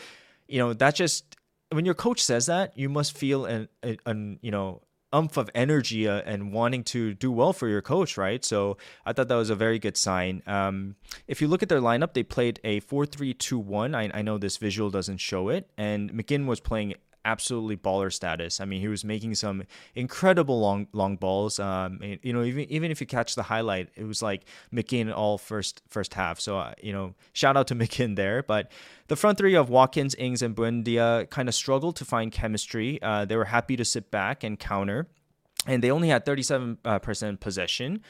you 0.47 0.57
know, 0.57 0.73
that 0.73 0.95
just 0.95 1.35
when 1.71 1.85
your 1.85 1.93
coach 1.93 2.23
says 2.23 2.47
that, 2.47 2.75
you 2.77 2.89
must 2.89 3.15
feel 3.15 3.45
an, 3.45 3.69
an 4.05 4.39
you 4.41 4.49
know 4.49 4.81
umph 5.11 5.37
of 5.37 5.49
energy 5.55 6.07
uh, 6.07 6.21
and 6.25 6.53
wanting 6.53 6.83
to 6.83 7.13
do 7.13 7.31
well 7.31 7.53
for 7.53 7.67
your 7.67 7.81
coach, 7.81 8.17
right? 8.17 8.43
So 8.43 8.77
I 9.05 9.13
thought 9.13 9.27
that 9.27 9.35
was 9.35 9.49
a 9.49 9.55
very 9.55 9.79
good 9.79 9.97
sign. 9.97 10.43
Um, 10.45 10.95
if 11.27 11.41
you 11.41 11.47
look 11.47 11.63
at 11.63 11.69
their 11.69 11.81
lineup, 11.81 12.13
they 12.13 12.23
played 12.23 12.59
a 12.63 12.79
4 12.81 13.05
3 13.05 13.33
2 13.33 13.59
1. 13.59 13.95
I 13.95 14.21
know 14.21 14.37
this 14.37 14.57
visual 14.57 14.89
doesn't 14.89 15.17
show 15.17 15.49
it. 15.49 15.69
And 15.77 16.11
McGinn 16.11 16.45
was 16.45 16.59
playing 16.59 16.95
absolutely 17.25 17.77
baller 17.77 18.11
status. 18.11 18.59
I 18.59 18.65
mean, 18.65 18.81
he 18.81 18.87
was 18.87 19.03
making 19.03 19.35
some 19.35 19.63
incredible 19.95 20.59
long 20.59 20.87
long 20.93 21.15
balls. 21.17 21.59
Um, 21.59 21.99
you 22.21 22.33
know, 22.33 22.43
even 22.43 22.65
even 22.65 22.91
if 22.91 23.01
you 23.01 23.07
catch 23.07 23.35
the 23.35 23.43
highlight, 23.43 23.89
it 23.95 24.05
was 24.05 24.21
like 24.21 24.45
McGinn 24.73 25.13
all 25.13 25.37
first 25.37 25.81
first 25.87 26.13
half. 26.13 26.39
So 26.39 26.57
uh, 26.57 26.73
you 26.81 26.93
know, 26.93 27.15
shout 27.33 27.57
out 27.57 27.67
to 27.67 27.75
McGinn 27.81 28.15
there. 28.15 28.43
But 28.43 28.71
the 29.07 29.15
front 29.15 29.37
three 29.37 29.55
of 29.55 29.69
Watkins, 29.69 30.15
Ings, 30.15 30.41
and 30.41 30.55
Buendia 30.55 31.29
kind 31.29 31.49
of 31.49 31.55
struggled 31.55 31.95
to 31.97 32.05
find 32.05 32.31
chemistry. 32.31 33.01
Uh, 33.01 33.25
they 33.25 33.35
were 33.35 33.45
happy 33.45 33.75
to 33.75 33.85
sit 33.85 34.11
back 34.11 34.43
and 34.43 34.59
counter, 34.59 35.07
and 35.65 35.83
they 35.83 35.91
only 35.91 36.09
had 36.09 36.25
37% 36.25 36.77
uh, 36.85 37.37
possession 37.37 38.03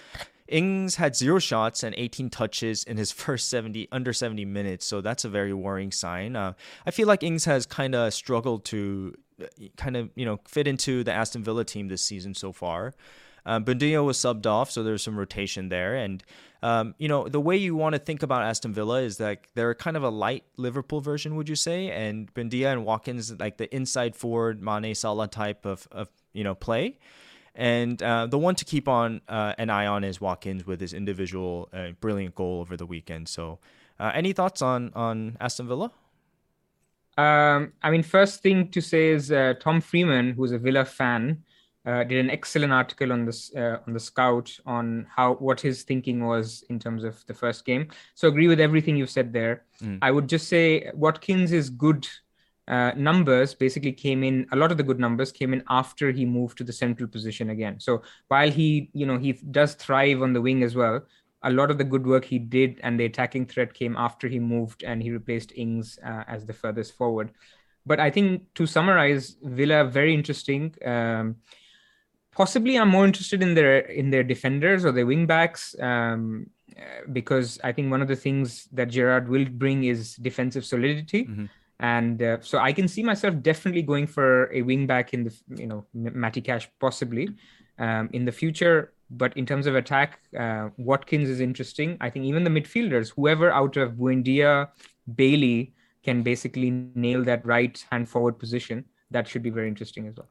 Ings 0.50 0.95
had 0.95 1.16
zero 1.16 1.39
shots 1.39 1.84
and 1.84 1.95
18 1.97 2.30
touches 2.30 2.84
in 2.84 2.97
his 2.97 3.12
first 3.24 3.50
70 3.50 3.88
under 3.91 4.14
70 4.14 4.45
minutes, 4.45 4.86
so 4.86 5.02
that's 5.02 5.26
a 5.26 5.30
very 5.30 5.54
worrying 5.54 5.91
sign. 5.91 6.36
Uh, 6.36 6.54
I 6.86 6.91
feel 6.91 7.08
like 7.08 7.24
Ings 7.24 7.45
has 7.45 7.66
kind 7.66 7.95
of 7.95 8.14
struggled 8.14 8.66
to 8.66 9.14
uh, 9.41 9.45
kind 9.78 9.95
of 9.95 10.10
you 10.16 10.26
know 10.26 10.39
fit 10.47 10.68
into 10.68 11.04
the 11.04 11.14
Aston 11.14 11.43
Villa 11.43 11.64
team 11.64 11.88
this 11.88 12.04
season 12.04 12.34
so 12.34 12.52
far. 12.52 12.93
Um, 13.45 13.66
Buendia 13.66 14.04
was 14.04 14.18
subbed 14.18 14.45
off, 14.45 14.70
so 14.70 14.84
there's 14.84 15.04
some 15.04 15.18
rotation 15.18 15.70
there. 15.70 15.95
And, 15.95 16.24
um, 16.62 16.93
you 16.97 17.08
know, 17.08 17.28
the 17.28 17.39
way 17.39 17.58
you 17.58 17.76
want 17.76 17.93
to 17.93 18.00
think 18.00 18.22
about 18.22 18.43
Aston 18.43 18.74
Villa 18.74 19.02
is 19.02 19.18
that 19.18 19.41
they're 19.56 19.74
kind 19.74 19.97
of 19.97 20.04
a 20.04 20.10
light 20.10 20.43
Liverpool 20.58 21.02
version, 21.02 21.36
would 21.36 21.50
you 21.50 21.56
say? 21.56 21.89
And 21.89 22.32
Buendia 22.34 22.72
and 22.72 22.86
Watkins, 22.86 23.38
like 23.39 23.58
the 23.58 23.74
inside 23.74 24.16
forward, 24.16 24.62
Mane 24.62 24.93
Salah 24.93 25.28
type 25.28 25.66
of, 25.66 25.88
of 25.91 26.10
you 26.34 26.43
know, 26.43 26.54
play. 26.56 27.00
And 27.60 28.01
uh, 28.01 28.26
the 28.26 28.38
one 28.38 28.55
to 28.55 28.64
keep 28.64 28.88
on 28.88 29.20
uh, 29.28 29.53
an 29.57 29.70
eye 29.70 29.86
on 29.86 30.05
is 30.05 30.22
Watkins 30.22 30.66
with 30.66 30.80
his 30.80 30.93
individual 30.93 31.68
uh, 31.74 31.89
brilliant 31.99 32.34
goal 32.34 32.62
over 32.62 32.78
the 32.78 32.86
weekend. 32.86 33.28
So, 33.28 33.60
uh, 33.99 34.12
any 34.16 34.32
thoughts 34.32 34.62
on 34.62 34.93
on 34.95 35.36
Aston 35.41 35.68
Villa? 35.68 35.91
Um, 37.18 37.74
I 37.84 37.91
mean, 37.91 38.01
first 38.01 38.41
thing 38.41 38.70
to 38.70 38.80
say 38.80 39.10
is 39.10 39.30
uh, 39.30 39.55
Tom 39.60 39.82
Freeman, 39.82 40.32
who's 40.32 40.53
a 40.53 40.57
Villa 40.57 40.86
fan, 40.86 41.43
uh, 41.86 42.05
did 42.05 42.24
an 42.24 42.30
excellent 42.30 42.72
article 42.72 43.12
on 43.12 43.26
this 43.26 43.53
uh, 43.53 43.80
on 43.86 43.91
the 43.91 43.99
Scout 43.99 44.57
on 44.66 45.05
how 45.14 45.34
what 45.34 45.60
his 45.60 45.84
thinking 45.84 46.26
was 46.26 46.64
in 46.70 46.80
terms 46.80 47.03
of 47.03 47.26
the 47.26 47.34
first 47.34 47.66
game. 47.66 47.89
So 48.16 48.30
agree 48.30 48.47
with 48.47 48.62
everything 48.62 48.95
you've 48.95 49.10
said 49.10 49.34
there. 49.34 49.66
Mm. 49.84 49.99
I 50.01 50.12
would 50.12 50.30
just 50.30 50.47
say 50.47 50.91
Watkins 50.93 51.51
is 51.51 51.70
good 51.70 52.07
uh, 52.70 52.92
numbers 52.96 53.54
basically 53.54 53.92
came 53.92 54.24
in. 54.24 54.48
A 54.52 54.56
lot 54.56 54.72
of 54.72 54.78
the 54.78 54.84
good 54.84 55.00
numbers 55.00 55.32
came 55.32 55.54
in 55.54 55.64
after 55.70 56.12
he 56.12 56.26
moved 56.26 56.58
to 56.60 56.64
the 56.64 56.74
central 56.74 57.10
position 57.10 57.50
again. 57.50 57.80
So 57.80 58.04
while 58.28 58.52
he 58.52 58.90
you 58.94 59.06
know 59.06 59.18
he 59.18 59.34
does 59.34 59.74
thrive 59.74 60.22
on 60.22 60.34
the 60.34 60.42
wing 60.42 60.64
as 60.64 60.76
well. 60.76 61.02
A 61.44 61.50
lot 61.50 61.72
of 61.72 61.78
the 61.78 61.86
good 61.86 62.06
work 62.06 62.26
he 62.26 62.38
did 62.38 62.82
and 62.84 63.00
the 63.00 63.06
attacking 63.06 63.46
threat 63.46 63.74
came 63.74 63.96
after 63.96 64.28
he 64.28 64.40
moved 64.40 64.84
and 64.84 65.02
he 65.02 65.10
replaced 65.10 65.54
Ings 65.56 65.98
uh, 66.06 66.26
as 66.28 66.46
the 66.46 66.52
furthest 66.52 66.98
forward. 66.98 67.32
But 67.86 68.02
I 68.02 68.10
think 68.12 68.54
to 68.56 68.66
summarize, 68.66 69.38
Villa 69.42 69.86
very 69.86 70.14
interesting. 70.14 70.76
Um, 70.86 71.38
possibly 72.32 72.78
I'm 72.78 72.90
more 72.90 73.06
interested 73.06 73.42
in 73.42 73.54
their 73.54 73.80
in 73.80 74.10
their 74.10 74.24
defenders 74.24 74.86
or 74.86 74.92
their 74.92 75.06
wingbacks 75.06 75.82
um, 75.82 76.50
because 77.12 77.60
I 77.64 77.72
think 77.72 77.90
one 77.92 78.02
of 78.02 78.08
the 78.08 78.16
things 78.16 78.68
that 78.74 78.90
Gerrard 78.90 79.28
will 79.28 79.46
bring 79.46 79.86
is 79.86 80.16
defensive 80.16 80.66
solidity. 80.66 81.26
Mm-hmm. 81.26 81.46
And 81.80 82.22
uh, 82.22 82.38
so 82.42 82.58
I 82.58 82.74
can 82.74 82.88
see 82.88 83.04
myself 83.04 83.42
definitely 83.42 83.82
going 83.82 84.08
for 84.08 84.52
a 84.54 84.62
wing 84.62 84.86
back 84.86 85.14
in 85.14 85.24
the 85.24 85.34
you 85.56 85.68
know 85.68 85.86
Matty 85.94 86.42
Cash 86.42 86.70
possibly 86.80 87.30
um, 87.78 88.10
in 88.14 88.26
the 88.26 88.32
future. 88.32 88.94
But 89.12 89.36
in 89.36 89.46
terms 89.46 89.66
of 89.66 89.76
attack, 89.76 90.20
uh, 90.38 90.70
Watkins 90.78 91.30
is 91.30 91.40
interesting. 91.40 91.98
I 92.00 92.10
think 92.10 92.26
even 92.26 92.44
the 92.44 92.50
midfielders, 92.52 93.14
whoever 93.16 93.52
out 93.52 93.76
of 93.78 93.94
Buendia, 93.94 94.70
Bailey, 95.16 95.74
can 96.04 96.22
basically 96.22 96.70
nail 96.94 97.24
that 97.24 97.46
right 97.46 97.84
hand 97.92 98.08
forward 98.08 98.38
position. 98.38 98.86
That 99.10 99.28
should 99.28 99.42
be 99.42 99.50
very 99.50 99.68
interesting 99.68 100.08
as 100.08 100.16
well. 100.16 100.30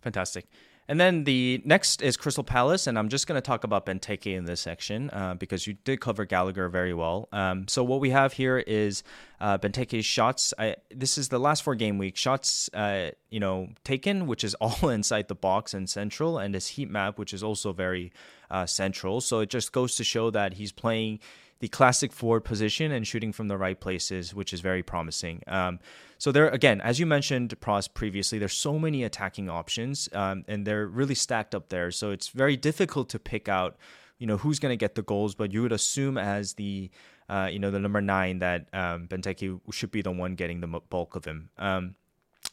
Fantastic. 0.00 0.46
And 0.92 1.00
then 1.00 1.24
the 1.24 1.62
next 1.64 2.02
is 2.02 2.18
Crystal 2.18 2.44
Palace, 2.44 2.86
and 2.86 2.98
I'm 2.98 3.08
just 3.08 3.26
going 3.26 3.38
to 3.38 3.40
talk 3.40 3.64
about 3.64 3.86
Benteke 3.86 4.36
in 4.36 4.44
this 4.44 4.60
section 4.60 5.08
uh, 5.08 5.32
because 5.32 5.66
you 5.66 5.72
did 5.72 6.02
cover 6.02 6.26
Gallagher 6.26 6.68
very 6.68 6.92
well. 6.92 7.30
Um, 7.32 7.66
so 7.66 7.82
what 7.82 7.98
we 7.98 8.10
have 8.10 8.34
here 8.34 8.58
is 8.58 9.02
uh, 9.40 9.56
Benteke's 9.56 10.04
shots. 10.04 10.52
I, 10.58 10.76
this 10.94 11.16
is 11.16 11.30
the 11.30 11.38
last 11.38 11.62
four 11.62 11.76
game 11.76 11.96
week 11.96 12.18
shots, 12.18 12.68
uh, 12.74 13.12
you 13.30 13.40
know, 13.40 13.70
taken, 13.84 14.26
which 14.26 14.44
is 14.44 14.52
all 14.60 14.90
inside 14.90 15.28
the 15.28 15.34
box 15.34 15.72
and 15.72 15.88
central, 15.88 16.36
and 16.36 16.52
his 16.52 16.66
heat 16.66 16.90
map, 16.90 17.18
which 17.18 17.32
is 17.32 17.42
also 17.42 17.72
very 17.72 18.12
uh, 18.50 18.66
central. 18.66 19.22
So 19.22 19.40
it 19.40 19.48
just 19.48 19.72
goes 19.72 19.96
to 19.96 20.04
show 20.04 20.28
that 20.28 20.52
he's 20.52 20.72
playing 20.72 21.20
the 21.62 21.68
classic 21.68 22.12
forward 22.12 22.40
position 22.40 22.90
and 22.90 23.06
shooting 23.06 23.30
from 23.32 23.46
the 23.46 23.56
right 23.56 23.78
places, 23.78 24.34
which 24.34 24.52
is 24.52 24.60
very 24.60 24.82
promising. 24.82 25.40
Um, 25.46 25.78
so 26.18 26.32
there, 26.32 26.48
again, 26.48 26.80
as 26.80 26.98
you 26.98 27.06
mentioned, 27.06 27.54
Pras 27.60 27.88
previously, 27.92 28.40
there's 28.40 28.56
so 28.56 28.80
many 28.80 29.04
attacking 29.04 29.48
options, 29.48 30.08
um, 30.12 30.44
and 30.48 30.66
they're 30.66 30.88
really 30.88 31.14
stacked 31.14 31.54
up 31.54 31.68
there. 31.68 31.92
So 31.92 32.10
it's 32.10 32.30
very 32.30 32.56
difficult 32.56 33.08
to 33.10 33.20
pick 33.20 33.48
out, 33.48 33.76
you 34.18 34.26
know, 34.26 34.38
who's 34.38 34.58
going 34.58 34.72
to 34.72 34.76
get 34.76 34.96
the 34.96 35.02
goals. 35.02 35.36
But 35.36 35.52
you 35.52 35.62
would 35.62 35.70
assume 35.70 36.18
as 36.18 36.54
the, 36.54 36.90
uh, 37.28 37.48
you 37.52 37.60
know, 37.60 37.70
the 37.70 37.78
number 37.78 38.00
nine 38.00 38.40
that 38.40 38.66
um, 38.72 39.06
Benteke 39.06 39.60
should 39.70 39.92
be 39.92 40.02
the 40.02 40.10
one 40.10 40.34
getting 40.34 40.62
the 40.62 40.66
bulk 40.66 41.14
of 41.14 41.24
him. 41.24 41.50
Um, 41.58 41.94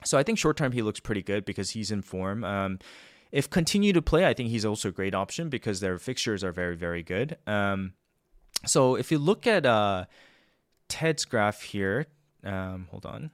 so 0.05 0.19
I 0.19 0.23
think 0.23 0.37
short 0.37 0.55
term 0.55 0.71
he 0.71 0.83
looks 0.83 0.99
pretty 0.99 1.23
good 1.23 1.45
because 1.45 1.71
he's 1.71 1.89
in 1.89 2.03
form. 2.03 2.43
Um, 2.43 2.77
if 3.31 3.49
continue 3.49 3.91
to 3.93 4.03
play, 4.03 4.27
I 4.27 4.35
think 4.35 4.49
he's 4.49 4.65
also 4.65 4.89
a 4.89 4.91
great 4.91 5.15
option 5.15 5.49
because 5.49 5.79
their 5.79 5.97
fixtures 5.97 6.43
are 6.43 6.51
very, 6.51 6.75
very 6.75 7.01
good. 7.01 7.37
Um, 7.47 7.93
so 8.65 8.95
if 8.95 9.11
you 9.11 9.19
look 9.19 9.47
at 9.47 9.65
uh, 9.65 10.05
Ted's 10.87 11.25
graph 11.25 11.61
here, 11.61 12.07
um, 12.43 12.87
hold 12.91 13.05
on. 13.05 13.31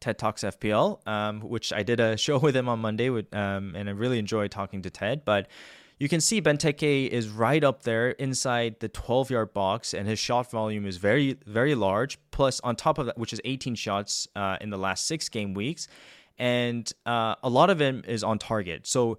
TED 0.00 0.18
Talks 0.18 0.42
FPL, 0.42 1.06
um, 1.06 1.40
which 1.40 1.72
I 1.72 1.82
did 1.82 2.00
a 2.00 2.16
show 2.26 2.38
with 2.38 2.56
him 2.56 2.68
on 2.68 2.80
Monday, 2.80 3.08
with, 3.08 3.32
um, 3.34 3.74
and 3.76 3.88
I 3.88 3.92
really 3.92 4.18
enjoyed 4.18 4.50
talking 4.50 4.82
to 4.82 4.90
Ted. 4.90 5.24
But 5.24 5.48
you 5.98 6.08
can 6.08 6.20
see 6.20 6.42
Benteke 6.42 7.08
is 7.08 7.28
right 7.28 7.62
up 7.62 7.84
there 7.84 8.10
inside 8.10 8.80
the 8.80 8.88
12 8.88 9.30
yard 9.30 9.54
box, 9.54 9.94
and 9.94 10.08
his 10.08 10.18
shot 10.18 10.50
volume 10.50 10.84
is 10.84 10.96
very, 10.96 11.38
very 11.46 11.76
large. 11.76 12.18
Plus, 12.32 12.60
on 12.60 12.74
top 12.74 12.98
of 12.98 13.06
that, 13.06 13.16
which 13.16 13.32
is 13.32 13.40
18 13.44 13.76
shots 13.76 14.26
uh, 14.34 14.56
in 14.60 14.70
the 14.70 14.78
last 14.78 15.06
six 15.06 15.28
game 15.28 15.54
weeks, 15.54 15.86
and 16.38 16.92
uh, 17.06 17.36
a 17.42 17.48
lot 17.48 17.70
of 17.70 17.80
him 17.80 18.02
is 18.08 18.24
on 18.24 18.38
target. 18.38 18.86
So 18.86 19.18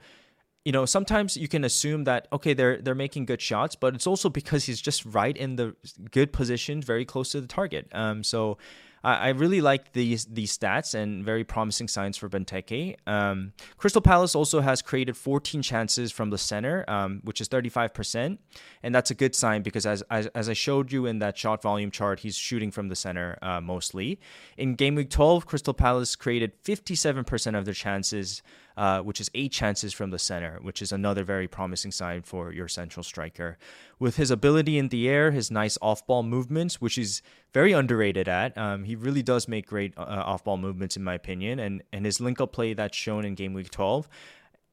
you 0.66 0.72
know, 0.72 0.86
sometimes 0.86 1.36
you 1.36 1.47
can 1.47 1.64
assume 1.64 2.05
that 2.05 2.28
okay, 2.32 2.53
they're 2.53 2.82
they're 2.82 2.95
making 2.95 3.26
good 3.26 3.41
shots, 3.41 3.76
but 3.76 3.95
it's 3.95 4.07
also 4.07 4.30
because 4.30 4.66
he's 4.66 4.82
just 4.82 5.05
right 5.05 5.36
in 5.36 5.57
the 5.57 5.76
good 6.11 6.32
position, 6.32 6.82
very 6.82 7.05
close 7.05 7.32
to 7.32 7.41
the 7.41 7.47
target. 7.47 7.88
Um, 7.91 8.24
so 8.24 8.57
I, 9.03 9.16
I 9.16 9.30
really 9.30 9.61
like 9.61 9.91
these 9.91 10.26
these 10.26 10.57
stats 10.57 10.95
and 10.95 11.24
very 11.24 11.43
promising 11.43 11.88
signs 11.88 12.16
for 12.16 12.30
Benteke. 12.30 12.95
Um, 13.05 13.51
Crystal 13.78 14.01
Palace 14.01 14.36
also 14.36 14.61
has 14.61 14.82
created 14.82 15.18
14 15.18 15.61
chances 15.61 16.11
from 16.11 16.30
the 16.30 16.38
center, 16.38 16.86
um, 16.88 17.20
which 17.24 17.41
is 17.41 17.49
35%, 17.49 18.38
and 18.84 18.95
that's 18.95 19.11
a 19.11 19.16
good 19.16 19.36
sign 19.36 19.64
because 19.64 19.86
as, 19.86 20.01
as 20.09 20.28
as 20.28 20.47
I 20.47 20.53
showed 20.53 20.91
you 20.91 21.05
in 21.05 21.20
that 21.20 21.38
shot 21.38 21.61
volume 21.61 21.91
chart, 21.91 22.22
he's 22.22 22.38
shooting 22.38 22.72
from 22.72 22.88
the 22.88 22.95
center 22.95 23.38
uh, 23.41 23.59
mostly. 23.59 24.20
In 24.57 24.76
game 24.76 24.95
week 24.95 25.09
12, 25.09 25.45
Crystal 25.45 25.74
Palace 25.74 26.16
created 26.16 26.53
57% 26.64 27.57
of 27.57 27.66
their 27.66 27.74
chances 27.74 28.41
uh, 28.78 29.01
which 29.01 29.21
is 29.21 29.30
eight 29.34 29.51
chances 29.51 29.93
from 29.93 30.09
the 30.09 30.19
center, 30.19 30.59
which 30.61 30.82
is 30.82 30.91
another 30.91 31.24
very 31.24 31.47
promising 31.47 31.91
sign 31.91 32.21
for 32.21 32.51
your 32.51 32.67
central 32.67 33.03
striker. 33.03 33.57
With 33.99 34.17
his 34.17 34.32
ability 34.32 34.78
in 34.78 34.89
the 34.89 35.09
air, 35.09 35.32
his 35.32 35.51
nice 35.51 35.78
off 35.82 36.05
ball 36.05 36.24
movements, 36.24 36.82
which 36.82 36.95
he's 36.95 37.21
very 37.53 37.71
underrated 37.71 38.28
at, 38.28 38.57
um, 38.57 38.84
he 38.84 38.95
really 38.95 39.24
does 39.24 39.47
make 39.47 39.67
great 39.67 39.93
uh, 39.97 40.01
off 40.01 40.43
ball 40.43 40.57
movements, 40.57 40.97
in 40.97 41.03
my 41.03 41.13
opinion, 41.13 41.59
and, 41.59 41.84
and 41.91 42.05
his 42.05 42.19
link 42.19 42.41
up 42.41 42.51
play 42.51 42.74
that's 42.74 42.97
shown 42.97 43.26
in 43.26 43.36
game 43.36 43.53
week 43.53 43.69
12 43.69 44.07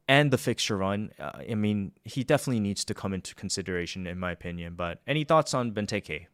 and 0.08 0.32
the 0.32 0.38
fixture 0.38 0.76
run. 0.76 1.12
Uh, 1.20 1.30
I 1.50 1.54
mean, 1.54 1.92
he 2.04 2.24
definitely 2.24 2.58
needs 2.58 2.84
to 2.86 2.94
come 2.94 3.14
into 3.14 3.34
consideration, 3.36 4.08
in 4.08 4.18
my 4.18 4.32
opinion. 4.32 4.74
But 4.74 5.00
any 5.06 5.22
thoughts 5.22 5.54
on 5.54 5.70
Benteke? 5.70 6.26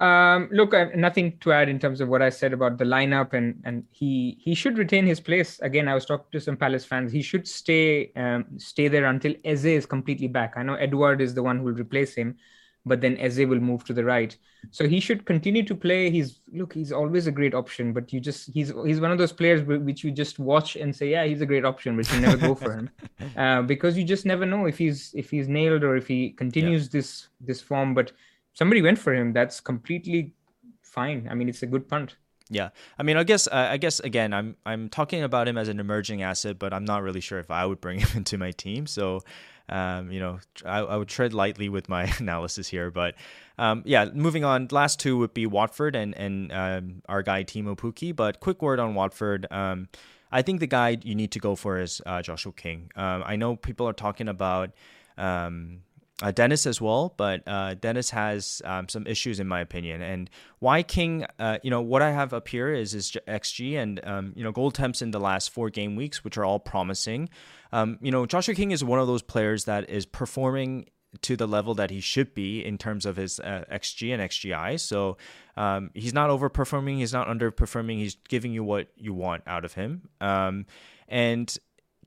Um, 0.00 0.48
look, 0.50 0.72
I, 0.72 0.84
nothing 0.94 1.36
to 1.40 1.52
add 1.52 1.68
in 1.68 1.78
terms 1.78 2.00
of 2.00 2.08
what 2.08 2.22
I 2.22 2.30
said 2.30 2.54
about 2.54 2.78
the 2.78 2.84
lineup, 2.84 3.34
and 3.34 3.60
and 3.64 3.84
he 3.90 4.38
he 4.40 4.54
should 4.54 4.78
retain 4.78 5.06
his 5.06 5.20
place. 5.20 5.60
Again, 5.60 5.88
I 5.88 5.94
was 5.94 6.06
talking 6.06 6.26
to 6.32 6.40
some 6.40 6.56
Palace 6.56 6.86
fans. 6.86 7.12
He 7.12 7.20
should 7.20 7.46
stay 7.46 8.10
um, 8.16 8.46
stay 8.56 8.88
there 8.88 9.04
until 9.04 9.34
Eze 9.44 9.66
is 9.66 9.86
completely 9.86 10.26
back. 10.28 10.54
I 10.56 10.62
know 10.62 10.76
Édouard 10.76 11.20
is 11.20 11.34
the 11.34 11.42
one 11.42 11.58
who 11.58 11.64
will 11.64 11.74
replace 11.74 12.14
him, 12.14 12.38
but 12.86 13.02
then 13.02 13.18
Eze 13.18 13.40
will 13.40 13.60
move 13.60 13.84
to 13.84 13.92
the 13.92 14.02
right. 14.02 14.34
So 14.70 14.88
he 14.88 15.00
should 15.00 15.26
continue 15.26 15.62
to 15.64 15.74
play. 15.74 16.10
He's 16.10 16.40
look, 16.50 16.72
he's 16.72 16.92
always 16.92 17.26
a 17.26 17.32
great 17.32 17.54
option, 17.54 17.92
but 17.92 18.10
you 18.10 18.20
just 18.20 18.50
he's 18.54 18.72
he's 18.86 19.00
one 19.00 19.12
of 19.12 19.18
those 19.18 19.32
players 19.32 19.62
which 19.62 20.02
you 20.02 20.10
just 20.10 20.38
watch 20.38 20.76
and 20.76 20.96
say, 20.96 21.10
yeah, 21.10 21.24
he's 21.26 21.42
a 21.42 21.46
great 21.46 21.66
option, 21.66 21.96
but 21.98 22.10
you 22.10 22.20
never 22.20 22.38
go 22.38 22.54
for 22.54 22.72
him 22.72 22.90
uh, 23.36 23.60
because 23.60 23.98
you 23.98 24.04
just 24.04 24.24
never 24.24 24.46
know 24.46 24.64
if 24.64 24.78
he's 24.78 25.12
if 25.14 25.28
he's 25.30 25.46
nailed 25.46 25.84
or 25.84 25.94
if 25.96 26.06
he 26.06 26.30
continues 26.30 26.84
yeah. 26.84 26.92
this 26.92 27.28
this 27.40 27.60
form, 27.60 27.92
but 27.92 28.12
somebody 28.52 28.82
went 28.82 28.98
for 28.98 29.14
him, 29.14 29.32
that's 29.32 29.60
completely 29.60 30.34
fine. 30.82 31.28
I 31.30 31.34
mean, 31.34 31.48
it's 31.48 31.62
a 31.62 31.66
good 31.66 31.88
punt. 31.88 32.16
Yeah, 32.52 32.70
I 32.98 33.04
mean, 33.04 33.16
I 33.16 33.22
guess 33.22 33.46
uh, 33.46 33.68
I 33.70 33.76
guess 33.76 34.00
again, 34.00 34.34
I'm 34.34 34.56
I'm 34.66 34.88
talking 34.88 35.22
about 35.22 35.46
him 35.46 35.56
as 35.56 35.68
an 35.68 35.78
emerging 35.78 36.22
asset, 36.22 36.58
but 36.58 36.74
I'm 36.74 36.84
not 36.84 37.04
really 37.04 37.20
sure 37.20 37.38
if 37.38 37.50
I 37.50 37.64
would 37.64 37.80
bring 37.80 38.00
him 38.00 38.08
into 38.16 38.38
my 38.38 38.50
team. 38.50 38.88
So, 38.88 39.20
um, 39.68 40.10
you 40.10 40.18
know, 40.18 40.40
I, 40.66 40.80
I, 40.80 40.96
would 40.96 41.08
tread 41.08 41.32
lightly 41.32 41.68
with 41.68 41.88
my 41.88 42.12
analysis 42.18 42.66
here. 42.66 42.90
But 42.90 43.14
um, 43.56 43.82
yeah, 43.86 44.06
moving 44.06 44.44
on. 44.44 44.66
Last 44.72 44.98
two 44.98 45.16
would 45.18 45.32
be 45.32 45.46
Watford 45.46 45.94
and 45.94 46.12
and 46.16 46.52
um, 46.52 47.02
our 47.08 47.22
guy 47.22 47.44
Teemu 47.44 47.76
Pukki. 47.76 48.14
But 48.14 48.40
quick 48.40 48.60
word 48.62 48.80
on 48.80 48.96
Watford. 48.96 49.46
Um, 49.52 49.88
I 50.32 50.42
think 50.42 50.58
the 50.58 50.66
guy 50.66 50.98
you 51.02 51.14
need 51.14 51.30
to 51.32 51.38
go 51.38 51.54
for 51.54 51.78
is 51.78 52.02
uh, 52.04 52.20
Joshua 52.20 52.52
King. 52.52 52.90
Um, 52.96 53.22
I 53.24 53.36
know 53.36 53.54
people 53.54 53.88
are 53.88 53.92
talking 53.92 54.28
about. 54.28 54.70
Um, 55.16 55.82
uh, 56.22 56.30
Dennis 56.30 56.66
as 56.66 56.80
well, 56.80 57.14
but 57.16 57.42
uh, 57.46 57.74
Dennis 57.74 58.10
has 58.10 58.60
um, 58.64 58.88
some 58.88 59.06
issues 59.06 59.40
in 59.40 59.48
my 59.48 59.60
opinion. 59.60 60.02
And 60.02 60.28
why 60.58 60.82
King, 60.82 61.26
uh, 61.38 61.58
you 61.62 61.70
know, 61.70 61.80
what 61.80 62.02
I 62.02 62.10
have 62.10 62.34
up 62.34 62.48
here 62.48 62.72
is 62.72 62.92
his 62.92 63.12
XG 63.26 63.76
and 63.76 64.00
um, 64.04 64.32
you 64.36 64.44
know 64.44 64.52
goal 64.52 64.70
temps 64.70 65.02
in 65.02 65.10
the 65.10 65.20
last 65.20 65.50
four 65.50 65.70
game 65.70 65.96
weeks, 65.96 66.22
which 66.22 66.36
are 66.36 66.44
all 66.44 66.58
promising. 66.58 67.28
Um, 67.72 67.98
you 68.00 68.10
know, 68.10 68.26
Joshua 68.26 68.54
King 68.54 68.70
is 68.72 68.84
one 68.84 68.98
of 68.98 69.06
those 69.06 69.22
players 69.22 69.64
that 69.64 69.88
is 69.88 70.04
performing 70.04 70.86
to 71.22 71.36
the 71.36 71.46
level 71.46 71.74
that 71.74 71.90
he 71.90 72.00
should 72.00 72.34
be 72.34 72.64
in 72.64 72.78
terms 72.78 73.04
of 73.04 73.16
his 73.16 73.40
uh, 73.40 73.64
XG 73.70 74.12
and 74.12 74.22
XGI. 74.22 74.78
So 74.78 75.16
um, 75.56 75.90
he's 75.94 76.14
not 76.14 76.30
overperforming, 76.30 76.98
he's 76.98 77.12
not 77.12 77.26
underperforming. 77.26 77.98
He's 77.98 78.16
giving 78.28 78.52
you 78.52 78.62
what 78.62 78.88
you 78.96 79.12
want 79.12 79.42
out 79.46 79.64
of 79.64 79.74
him. 79.74 80.08
Um, 80.20 80.66
and 81.08 81.54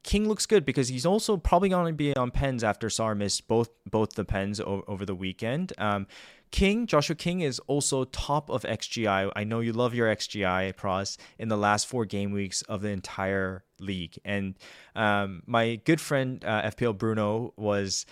King 0.04 0.28
looks 0.28 0.46
good 0.46 0.66
because 0.66 0.90
he's 0.90 1.06
also 1.06 1.38
probably 1.38 1.70
going 1.70 1.88
to 1.88 1.94
be 1.94 2.16
on 2.16 2.30
pens 2.32 2.64
after 2.64 2.88
Sarr 2.88 3.16
missed 3.16 3.48
both 3.48 3.70
both 3.90 4.14
the 4.14 4.26
pens 4.26 4.60
o- 4.60 4.84
over 4.88 5.06
the 5.06 5.16
weekend. 5.16 5.74
Um, 5.78 6.08
King, 6.52 6.86
Joshua 6.86 7.16
King 7.16 7.42
is 7.42 7.58
also 7.66 8.04
top 8.04 8.50
of 8.52 8.62
XGI. 8.62 9.32
I 9.36 9.44
know 9.44 9.60
you 9.60 9.74
love 9.74 9.96
your 9.96 10.14
XGI, 10.14 10.76
Pros, 10.76 11.18
in 11.40 11.48
the 11.48 11.58
last 11.58 11.88
four 11.88 12.06
game 12.06 12.32
weeks 12.32 12.62
of 12.64 12.82
the 12.82 12.90
entire 12.90 13.64
league. 13.80 14.20
And 14.24 14.56
um, 14.96 15.42
my 15.48 15.78
good 15.78 16.00
friend 16.00 16.46
uh, 16.46 16.70
FPL 16.70 16.96
Bruno 16.96 17.54
was 17.58 18.06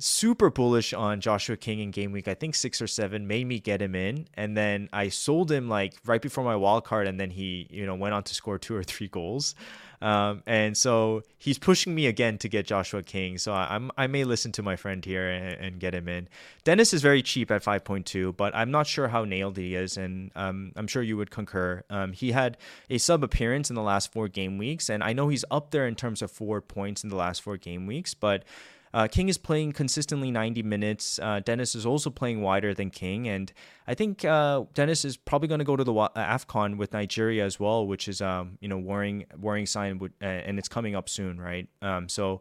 super 0.00 0.50
bullish 0.50 0.92
on 0.92 1.20
Joshua 1.20 1.56
King 1.56 1.80
in 1.80 1.90
game 1.90 2.12
week. 2.12 2.26
I 2.26 2.34
think 2.34 2.54
six 2.54 2.82
or 2.82 2.86
seven 2.86 3.26
made 3.26 3.46
me 3.46 3.60
get 3.60 3.80
him 3.80 3.94
in, 3.94 4.26
and 4.34 4.56
then 4.56 4.88
I 4.92 5.08
sold 5.08 5.52
him 5.52 5.68
like 5.68 5.94
right 6.04 6.20
before 6.20 6.44
my 6.44 6.56
wild 6.56 6.84
card, 6.84 7.06
and 7.06 7.20
then 7.20 7.30
he 7.30 7.66
you 7.70 7.86
know 7.86 7.94
went 7.94 8.14
on 8.14 8.22
to 8.24 8.34
score 8.34 8.58
two 8.58 8.74
or 8.74 8.82
three 8.82 9.08
goals. 9.08 9.54
Um, 10.02 10.42
and 10.46 10.76
so 10.76 11.22
he's 11.36 11.58
pushing 11.58 11.94
me 11.94 12.06
again 12.06 12.38
to 12.38 12.48
get 12.48 12.66
Joshua 12.66 13.02
King. 13.02 13.36
So 13.36 13.52
I, 13.52 13.76
am 13.76 13.90
I 13.98 14.06
may 14.06 14.24
listen 14.24 14.50
to 14.52 14.62
my 14.62 14.74
friend 14.74 15.04
here 15.04 15.28
and, 15.28 15.60
and, 15.60 15.78
get 15.78 15.94
him 15.94 16.08
in. 16.08 16.26
Dennis 16.64 16.94
is 16.94 17.02
very 17.02 17.22
cheap 17.22 17.50
at 17.50 17.62
5.2, 17.62 18.34
but 18.34 18.54
I'm 18.56 18.70
not 18.70 18.86
sure 18.86 19.08
how 19.08 19.24
nailed 19.24 19.58
he 19.58 19.74
is, 19.74 19.98
and 19.98 20.30
um, 20.34 20.72
I'm 20.74 20.86
sure 20.86 21.02
you 21.02 21.18
would 21.18 21.30
concur. 21.30 21.82
Um, 21.90 22.12
he 22.12 22.32
had 22.32 22.56
a 22.88 22.96
sub 22.96 23.22
appearance 23.22 23.68
in 23.68 23.76
the 23.76 23.82
last 23.82 24.10
four 24.10 24.28
game 24.28 24.56
weeks, 24.56 24.88
and 24.88 25.04
I 25.04 25.12
know 25.12 25.28
he's 25.28 25.44
up 25.50 25.70
there 25.70 25.86
in 25.86 25.96
terms 25.96 26.22
of 26.22 26.30
four 26.30 26.62
points 26.62 27.04
in 27.04 27.10
the 27.10 27.16
last 27.16 27.42
four 27.42 27.58
game 27.58 27.86
weeks, 27.86 28.14
but 28.14 28.44
uh, 28.92 29.06
King 29.08 29.28
is 29.28 29.38
playing 29.38 29.72
consistently 29.72 30.30
90 30.30 30.62
minutes. 30.62 31.18
Uh, 31.22 31.40
Dennis 31.40 31.74
is 31.74 31.86
also 31.86 32.10
playing 32.10 32.42
wider 32.42 32.74
than 32.74 32.90
King, 32.90 33.28
and 33.28 33.52
I 33.86 33.94
think 33.94 34.24
uh, 34.24 34.64
Dennis 34.74 35.04
is 35.04 35.16
probably 35.16 35.48
going 35.48 35.60
to 35.60 35.64
go 35.64 35.76
to 35.76 35.84
the 35.84 35.94
uh, 35.94 36.08
Afcon 36.16 36.76
with 36.76 36.92
Nigeria 36.92 37.44
as 37.44 37.60
well, 37.60 37.86
which 37.86 38.08
is 38.08 38.20
um, 38.20 38.58
you 38.60 38.68
know 38.68 38.78
worrying 38.78 39.26
worrying 39.38 39.66
sign, 39.66 40.00
and 40.20 40.58
it's 40.58 40.68
coming 40.68 40.96
up 40.96 41.08
soon, 41.08 41.40
right? 41.40 41.68
Um, 41.82 42.08
so 42.08 42.40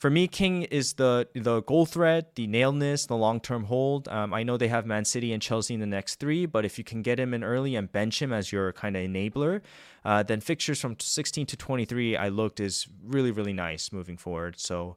for 0.00 0.08
me, 0.08 0.28
King 0.28 0.62
is 0.62 0.94
the 0.94 1.28
the 1.34 1.60
goal 1.62 1.84
threat, 1.84 2.34
the 2.34 2.48
nailedness, 2.48 3.06
the 3.06 3.16
long 3.16 3.38
term 3.38 3.64
hold. 3.64 4.08
Um, 4.08 4.32
I 4.32 4.42
know 4.42 4.56
they 4.56 4.68
have 4.68 4.86
Man 4.86 5.04
City 5.04 5.32
and 5.32 5.42
Chelsea 5.42 5.74
in 5.74 5.80
the 5.80 5.86
next 5.86 6.14
three, 6.20 6.46
but 6.46 6.64
if 6.64 6.78
you 6.78 6.84
can 6.84 7.02
get 7.02 7.20
him 7.20 7.34
in 7.34 7.44
early 7.44 7.76
and 7.76 7.92
bench 7.92 8.22
him 8.22 8.32
as 8.32 8.50
your 8.50 8.72
kind 8.72 8.96
of 8.96 9.02
enabler, 9.02 9.60
uh, 10.04 10.22
then 10.22 10.40
fixtures 10.40 10.80
from 10.80 10.98
16 10.98 11.44
to 11.46 11.56
23, 11.56 12.16
I 12.16 12.28
looked 12.28 12.60
is 12.60 12.86
really 13.04 13.30
really 13.30 13.52
nice 13.52 13.92
moving 13.92 14.16
forward. 14.16 14.58
So. 14.58 14.96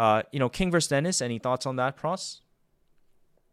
Uh, 0.00 0.22
you 0.32 0.38
know, 0.38 0.48
King 0.48 0.70
versus 0.70 0.88
Dennis. 0.88 1.20
Any 1.20 1.38
thoughts 1.38 1.66
on 1.66 1.76
that, 1.76 1.94
Pros? 1.94 2.40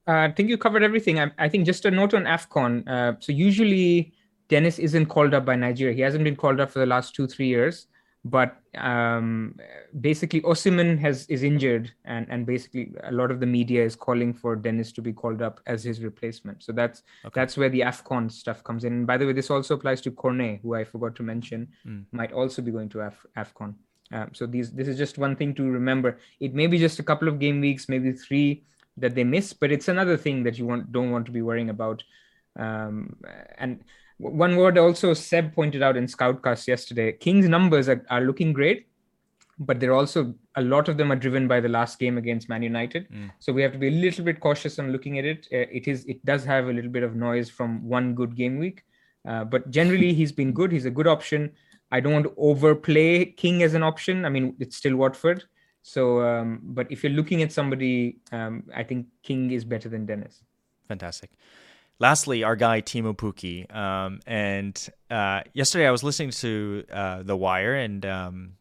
Uh, 0.07 0.27
I 0.27 0.31
think 0.31 0.47
you 0.47 0.57
covered 0.57 0.81
everything. 0.81 1.19
I, 1.19 1.29
I, 1.37 1.49
think 1.49 1.65
just 1.65 1.83
a 1.83 1.91
note 1.91 2.13
on 2.13 2.23
AFCON. 2.23 2.87
Uh, 2.87 3.13
so 3.19 3.33
usually 3.33 4.13
Dennis 4.47 4.79
isn't 4.79 5.07
called 5.07 5.33
up 5.33 5.43
by 5.43 5.57
Nigeria. 5.57 5.93
He 5.93 5.99
hasn't 5.99 6.23
been 6.23 6.37
called 6.37 6.61
up 6.61 6.71
for 6.71 6.79
the 6.79 6.85
last 6.85 7.13
two, 7.13 7.27
three 7.27 7.47
years. 7.47 7.87
But 8.23 8.55
um, 8.77 9.59
basically, 9.99 10.41
Osimhen 10.41 10.97
has 10.99 11.25
is 11.27 11.43
injured, 11.43 11.91
and 12.03 12.25
and 12.29 12.45
basically 12.45 12.93
a 13.03 13.11
lot 13.11 13.31
of 13.31 13.39
the 13.39 13.45
media 13.45 13.83
is 13.83 13.95
calling 13.95 14.33
for 14.33 14.55
Dennis 14.55 14.91
to 14.93 15.01
be 15.01 15.13
called 15.13 15.41
up 15.41 15.61
as 15.65 15.83
his 15.83 16.01
replacement. 16.03 16.63
So 16.63 16.71
that's 16.71 17.03
okay. 17.25 17.39
that's 17.39 17.57
where 17.57 17.69
the 17.69 17.81
Afcon 17.81 18.31
stuff 18.31 18.63
comes 18.63 18.83
in. 18.83 18.93
And 18.93 19.07
by 19.07 19.17
the 19.17 19.25
way, 19.25 19.33
this 19.33 19.49
also 19.49 19.75
applies 19.75 20.01
to 20.01 20.11
Cornet, 20.11 20.59
who 20.61 20.75
I 20.75 20.83
forgot 20.83 21.15
to 21.15 21.23
mention, 21.23 21.69
mm. 21.85 22.05
might 22.11 22.33
also 22.33 22.61
be 22.61 22.71
going 22.71 22.89
to 22.89 23.01
Af- 23.01 23.25
Afcon. 23.37 23.75
Um, 24.11 24.29
so 24.33 24.45
these 24.45 24.71
this 24.71 24.87
is 24.87 24.97
just 24.97 25.17
one 25.17 25.35
thing 25.35 25.53
to 25.55 25.63
remember. 25.63 26.19
It 26.39 26.53
may 26.53 26.67
be 26.67 26.77
just 26.77 26.99
a 26.99 27.03
couple 27.03 27.27
of 27.27 27.39
game 27.39 27.59
weeks, 27.59 27.89
maybe 27.89 28.11
three 28.13 28.63
that 28.97 29.15
they 29.15 29.23
miss, 29.23 29.53
but 29.53 29.71
it's 29.71 29.87
another 29.87 30.17
thing 30.17 30.43
that 30.43 30.57
you 30.57 30.65
want 30.65 30.91
don't 30.91 31.11
want 31.11 31.25
to 31.25 31.31
be 31.31 31.41
worrying 31.41 31.69
about. 31.69 32.03
Um, 32.57 33.15
and 33.57 33.83
one 34.17 34.55
word 34.55 34.77
also 34.77 35.13
Seb 35.13 35.53
pointed 35.53 35.83
out 35.83 35.97
in 35.97 36.05
Scoutcast 36.05 36.67
yesterday: 36.67 37.11
King's 37.11 37.47
numbers 37.47 37.89
are, 37.89 38.03
are 38.09 38.21
looking 38.21 38.53
great, 38.53 38.87
but 39.59 39.79
they're 39.79 39.93
also 39.93 40.33
a 40.55 40.61
lot 40.61 40.89
of 40.89 40.97
them 40.97 41.11
are 41.11 41.15
driven 41.15 41.47
by 41.47 41.59
the 41.59 41.69
last 41.69 41.99
game 41.99 42.17
against 42.17 42.49
Man 42.49 42.63
United. 42.63 43.07
Mm. 43.11 43.31
So 43.39 43.53
we 43.53 43.61
have 43.61 43.73
to 43.73 43.77
be 43.77 43.89
a 43.89 43.91
little 43.91 44.25
bit 44.25 44.39
cautious 44.39 44.79
on 44.79 44.91
looking 44.91 45.19
at 45.19 45.25
it. 45.25 45.47
Uh, 45.53 45.69
it 45.71 45.87
is 45.87 46.05
it 46.05 46.23
does 46.25 46.43
have 46.45 46.67
a 46.67 46.73
little 46.73 46.91
bit 46.91 47.03
of 47.03 47.15
noise 47.15 47.49
from 47.49 47.87
one 47.87 48.15
good 48.15 48.35
game 48.35 48.57
week, 48.57 48.83
uh, 49.27 49.43
but 49.43 49.69
generally 49.69 50.13
he's 50.13 50.31
been 50.31 50.51
good. 50.51 50.71
He's 50.71 50.85
a 50.85 50.91
good 50.91 51.07
option. 51.07 51.51
I 51.91 51.99
don't 51.99 52.13
want 52.13 52.25
to 52.25 52.33
overplay 52.37 53.25
King 53.25 53.63
as 53.63 53.73
an 53.73 53.83
option. 53.83 54.25
I 54.25 54.29
mean, 54.29 54.55
it's 54.59 54.75
still 54.75 54.95
Watford. 54.95 55.43
So, 55.83 56.21
um, 56.21 56.59
but 56.63 56.91
if 56.91 57.03
you're 57.03 57.13
looking 57.13 57.41
at 57.41 57.51
somebody, 57.51 58.17
um, 58.31 58.63
I 58.75 58.83
think 58.83 59.07
King 59.23 59.51
is 59.51 59.63
better 59.63 59.87
than 59.87 60.05
Dennis. 60.05 60.43
Fantastic. 60.87 61.31
Lastly, 61.99 62.43
our 62.43 62.55
guy 62.55 62.81
Teemu 62.81 63.15
Pukki. 63.15 63.73
Um, 63.73 64.19
and 64.27 64.89
uh, 65.09 65.41
yesterday 65.53 65.87
I 65.87 65.91
was 65.91 66.03
listening 66.03 66.31
to 66.31 66.83
uh, 66.91 67.23
The 67.23 67.35
Wire, 67.35 67.75
and 67.75 68.05
um, 68.05 68.51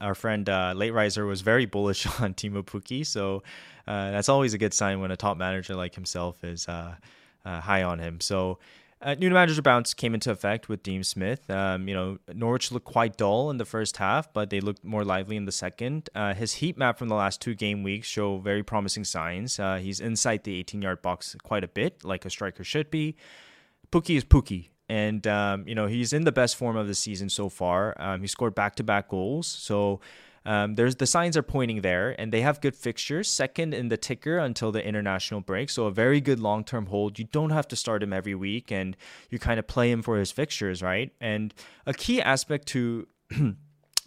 our 0.00 0.14
friend 0.14 0.48
uh, 0.48 0.74
Late 0.76 0.92
Riser 0.92 1.24
was 1.24 1.40
very 1.40 1.66
bullish 1.66 2.06
on 2.20 2.34
Teemu 2.34 2.64
Pukki. 2.64 3.06
So 3.06 3.42
uh, 3.86 4.10
that's 4.10 4.28
always 4.28 4.54
a 4.54 4.58
good 4.58 4.74
sign 4.74 5.00
when 5.00 5.10
a 5.10 5.16
top 5.16 5.36
manager 5.36 5.74
like 5.74 5.94
himself 5.94 6.42
is 6.44 6.68
uh, 6.68 6.96
uh, 7.44 7.60
high 7.60 7.82
on 7.82 7.98
him. 7.98 8.20
So 8.20 8.58
uh, 9.02 9.14
new 9.14 9.30
manager 9.30 9.62
bounce 9.62 9.94
came 9.94 10.14
into 10.14 10.30
effect 10.30 10.68
with 10.68 10.82
Dean 10.82 11.02
Smith. 11.02 11.50
Um, 11.50 11.88
you 11.88 11.94
know, 11.94 12.18
Norwich 12.32 12.70
looked 12.70 12.86
quite 12.86 13.16
dull 13.16 13.50
in 13.50 13.58
the 13.58 13.64
first 13.64 13.96
half, 13.96 14.32
but 14.32 14.50
they 14.50 14.60
looked 14.60 14.84
more 14.84 15.04
lively 15.04 15.36
in 15.36 15.44
the 15.44 15.52
second. 15.52 16.08
Uh, 16.14 16.34
his 16.34 16.54
heat 16.54 16.78
map 16.78 16.98
from 16.98 17.08
the 17.08 17.14
last 17.14 17.40
two 17.40 17.54
game 17.54 17.82
weeks 17.82 18.06
show 18.06 18.38
very 18.38 18.62
promising 18.62 19.04
signs. 19.04 19.58
Uh, 19.58 19.76
he's 19.76 20.00
inside 20.00 20.44
the 20.44 20.54
18 20.60 20.82
yard 20.82 21.02
box 21.02 21.36
quite 21.42 21.64
a 21.64 21.68
bit, 21.68 22.04
like 22.04 22.24
a 22.24 22.30
striker 22.30 22.64
should 22.64 22.90
be. 22.90 23.16
Pukki 23.90 24.16
is 24.16 24.24
Pukki. 24.24 24.68
And, 24.88 25.26
um, 25.26 25.66
you 25.66 25.74
know, 25.74 25.86
he's 25.86 26.12
in 26.12 26.24
the 26.24 26.32
best 26.32 26.56
form 26.56 26.76
of 26.76 26.86
the 26.86 26.94
season 26.94 27.28
so 27.28 27.48
far. 27.48 27.94
Um, 27.98 28.20
he 28.20 28.26
scored 28.26 28.54
back 28.54 28.76
to 28.76 28.84
back 28.84 29.08
goals. 29.08 29.46
So, 29.46 30.00
um, 30.44 30.74
there's 30.74 30.96
the 30.96 31.06
signs 31.06 31.36
are 31.36 31.42
pointing 31.42 31.82
there, 31.82 32.18
and 32.20 32.32
they 32.32 32.40
have 32.42 32.60
good 32.60 32.74
fixtures. 32.74 33.30
Second 33.30 33.74
in 33.74 33.88
the 33.88 33.96
ticker 33.96 34.38
until 34.38 34.72
the 34.72 34.84
international 34.84 35.40
break, 35.40 35.70
so 35.70 35.86
a 35.86 35.90
very 35.90 36.20
good 36.20 36.40
long-term 36.40 36.86
hold. 36.86 37.18
You 37.18 37.26
don't 37.26 37.50
have 37.50 37.68
to 37.68 37.76
start 37.76 38.02
him 38.02 38.12
every 38.12 38.34
week, 38.34 38.72
and 38.72 38.96
you 39.30 39.38
kind 39.38 39.58
of 39.58 39.66
play 39.66 39.90
him 39.90 40.02
for 40.02 40.18
his 40.18 40.32
fixtures, 40.32 40.82
right? 40.82 41.12
And 41.20 41.54
a 41.86 41.94
key 41.94 42.20
aspect 42.20 42.66
to 42.68 43.06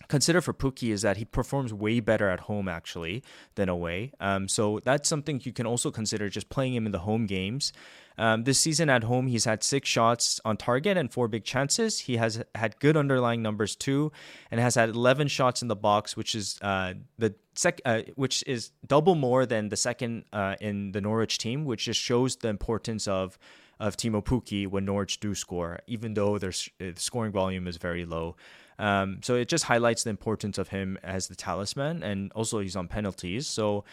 consider 0.07 0.41
for 0.41 0.53
Pukki 0.53 0.91
is 0.91 1.01
that 1.01 1.17
he 1.17 1.25
performs 1.25 1.73
way 1.73 1.99
better 1.99 2.29
at 2.29 2.41
home 2.41 2.67
actually 2.67 3.23
than 3.55 3.69
away. 3.69 4.11
Um, 4.19 4.47
so 4.47 4.79
that's 4.83 5.09
something 5.09 5.41
you 5.43 5.53
can 5.53 5.65
also 5.65 5.91
consider 5.91 6.29
just 6.29 6.49
playing 6.49 6.75
him 6.75 6.85
in 6.85 6.91
the 6.91 6.99
home 6.99 7.25
games. 7.25 7.73
Um, 8.17 8.43
this 8.45 8.59
season 8.59 8.89
at 8.89 9.03
home, 9.03 9.27
he's 9.27 9.45
had 9.45 9.63
six 9.63 9.89
shots 9.89 10.39
on 10.45 10.57
target 10.57 10.97
and 10.97 11.11
four 11.11 11.27
big 11.27 11.43
chances. 11.43 11.99
He 11.99 12.17
has 12.17 12.43
had 12.55 12.79
good 12.79 12.95
underlying 12.95 13.41
numbers 13.41 13.75
too, 13.75 14.11
and 14.51 14.59
has 14.61 14.75
had 14.75 14.89
11 14.89 15.27
shots 15.27 15.61
in 15.61 15.67
the 15.67 15.75
box, 15.75 16.15
which 16.15 16.33
is 16.33 16.57
uh, 16.61 16.93
the 17.17 17.35
sec- 17.55 17.81
uh, 17.85 18.03
which 18.15 18.43
is 18.47 18.71
double 18.87 19.15
more 19.15 19.45
than 19.45 19.69
the 19.69 19.75
second 19.75 20.25
uh, 20.31 20.55
in 20.61 20.93
the 20.93 21.01
Norwich 21.01 21.37
team, 21.37 21.65
which 21.65 21.85
just 21.85 21.99
shows 21.99 22.37
the 22.37 22.47
importance 22.47 23.07
of 23.07 23.37
of 23.77 23.97
Teemu 23.97 24.23
Pukki 24.23 24.65
when 24.65 24.85
Norwich 24.85 25.19
do 25.19 25.35
score, 25.35 25.79
even 25.85 26.13
though 26.13 26.37
their 26.37 26.53
uh, 26.79 26.91
scoring 26.95 27.33
volume 27.33 27.67
is 27.67 27.75
very 27.75 28.05
low. 28.05 28.37
Um, 28.77 29.19
so 29.23 29.35
it 29.35 29.47
just 29.47 29.65
highlights 29.65 30.03
the 30.03 30.09
importance 30.09 30.57
of 30.57 30.69
him 30.69 30.97
as 31.03 31.27
the 31.27 31.35
talisman, 31.35 32.03
and 32.03 32.31
also 32.33 32.59
he's 32.59 32.75
on 32.75 32.87
penalties. 32.87 33.47
So 33.47 33.85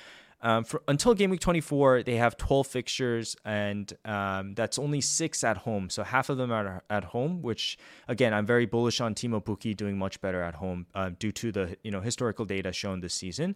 um, 0.45 0.65
for, 0.65 0.83
until 0.89 1.15
game 1.15 1.31
week 1.31 1.41
24, 1.41 2.03
they 2.03 2.17
have 2.17 2.37
12 2.37 2.67
fixtures, 2.67 3.37
and 3.45 3.93
um, 4.05 4.55
that's 4.55 4.77
only 4.77 5.01
six 5.01 5.45
at 5.45 5.59
home. 5.59 5.89
So 5.89 6.03
half 6.03 6.29
of 6.29 6.37
them 6.37 6.51
are 6.51 6.83
at 6.91 7.05
home, 7.05 7.43
which 7.43 7.79
again, 8.09 8.35
I'm 8.35 8.45
very 8.45 8.67
bullish 8.67 9.01
on 9.01 9.15
Teemu 9.15 9.45
Pukki 9.45 9.77
doing 9.77 9.97
much 9.97 10.21
better 10.21 10.43
at 10.43 10.57
home 10.57 10.87
uh, 10.97 11.11
due 11.17 11.31
to 11.33 11.53
the 11.53 11.77
you 11.85 11.93
know 11.93 12.01
historical 12.01 12.45
data 12.45 12.73
shown 12.73 13.01
this 13.01 13.15
season. 13.15 13.55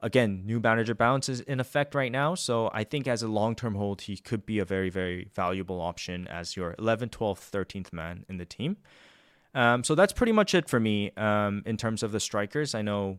Again, 0.00 0.42
new 0.46 0.60
manager 0.60 0.94
bounce 0.94 1.28
is 1.28 1.40
in 1.40 1.58
effect 1.58 1.92
right 1.92 2.12
now, 2.12 2.36
so 2.36 2.70
I 2.72 2.84
think 2.84 3.08
as 3.08 3.24
a 3.24 3.26
long-term 3.26 3.74
hold, 3.74 4.02
he 4.02 4.16
could 4.16 4.46
be 4.46 4.60
a 4.60 4.64
very 4.64 4.90
very 4.90 5.28
valuable 5.34 5.80
option 5.80 6.28
as 6.28 6.56
your 6.56 6.74
11th, 6.78 7.10
12th, 7.10 7.50
13th 7.50 7.92
man 7.92 8.24
in 8.28 8.36
the 8.36 8.46
team. 8.46 8.76
Um, 9.54 9.82
so 9.82 9.94
that's 9.94 10.12
pretty 10.12 10.32
much 10.32 10.54
it 10.54 10.68
for 10.68 10.78
me 10.78 11.10
um, 11.16 11.62
in 11.66 11.76
terms 11.76 12.02
of 12.02 12.12
the 12.12 12.20
strikers. 12.20 12.74
I 12.74 12.82
know 12.82 13.18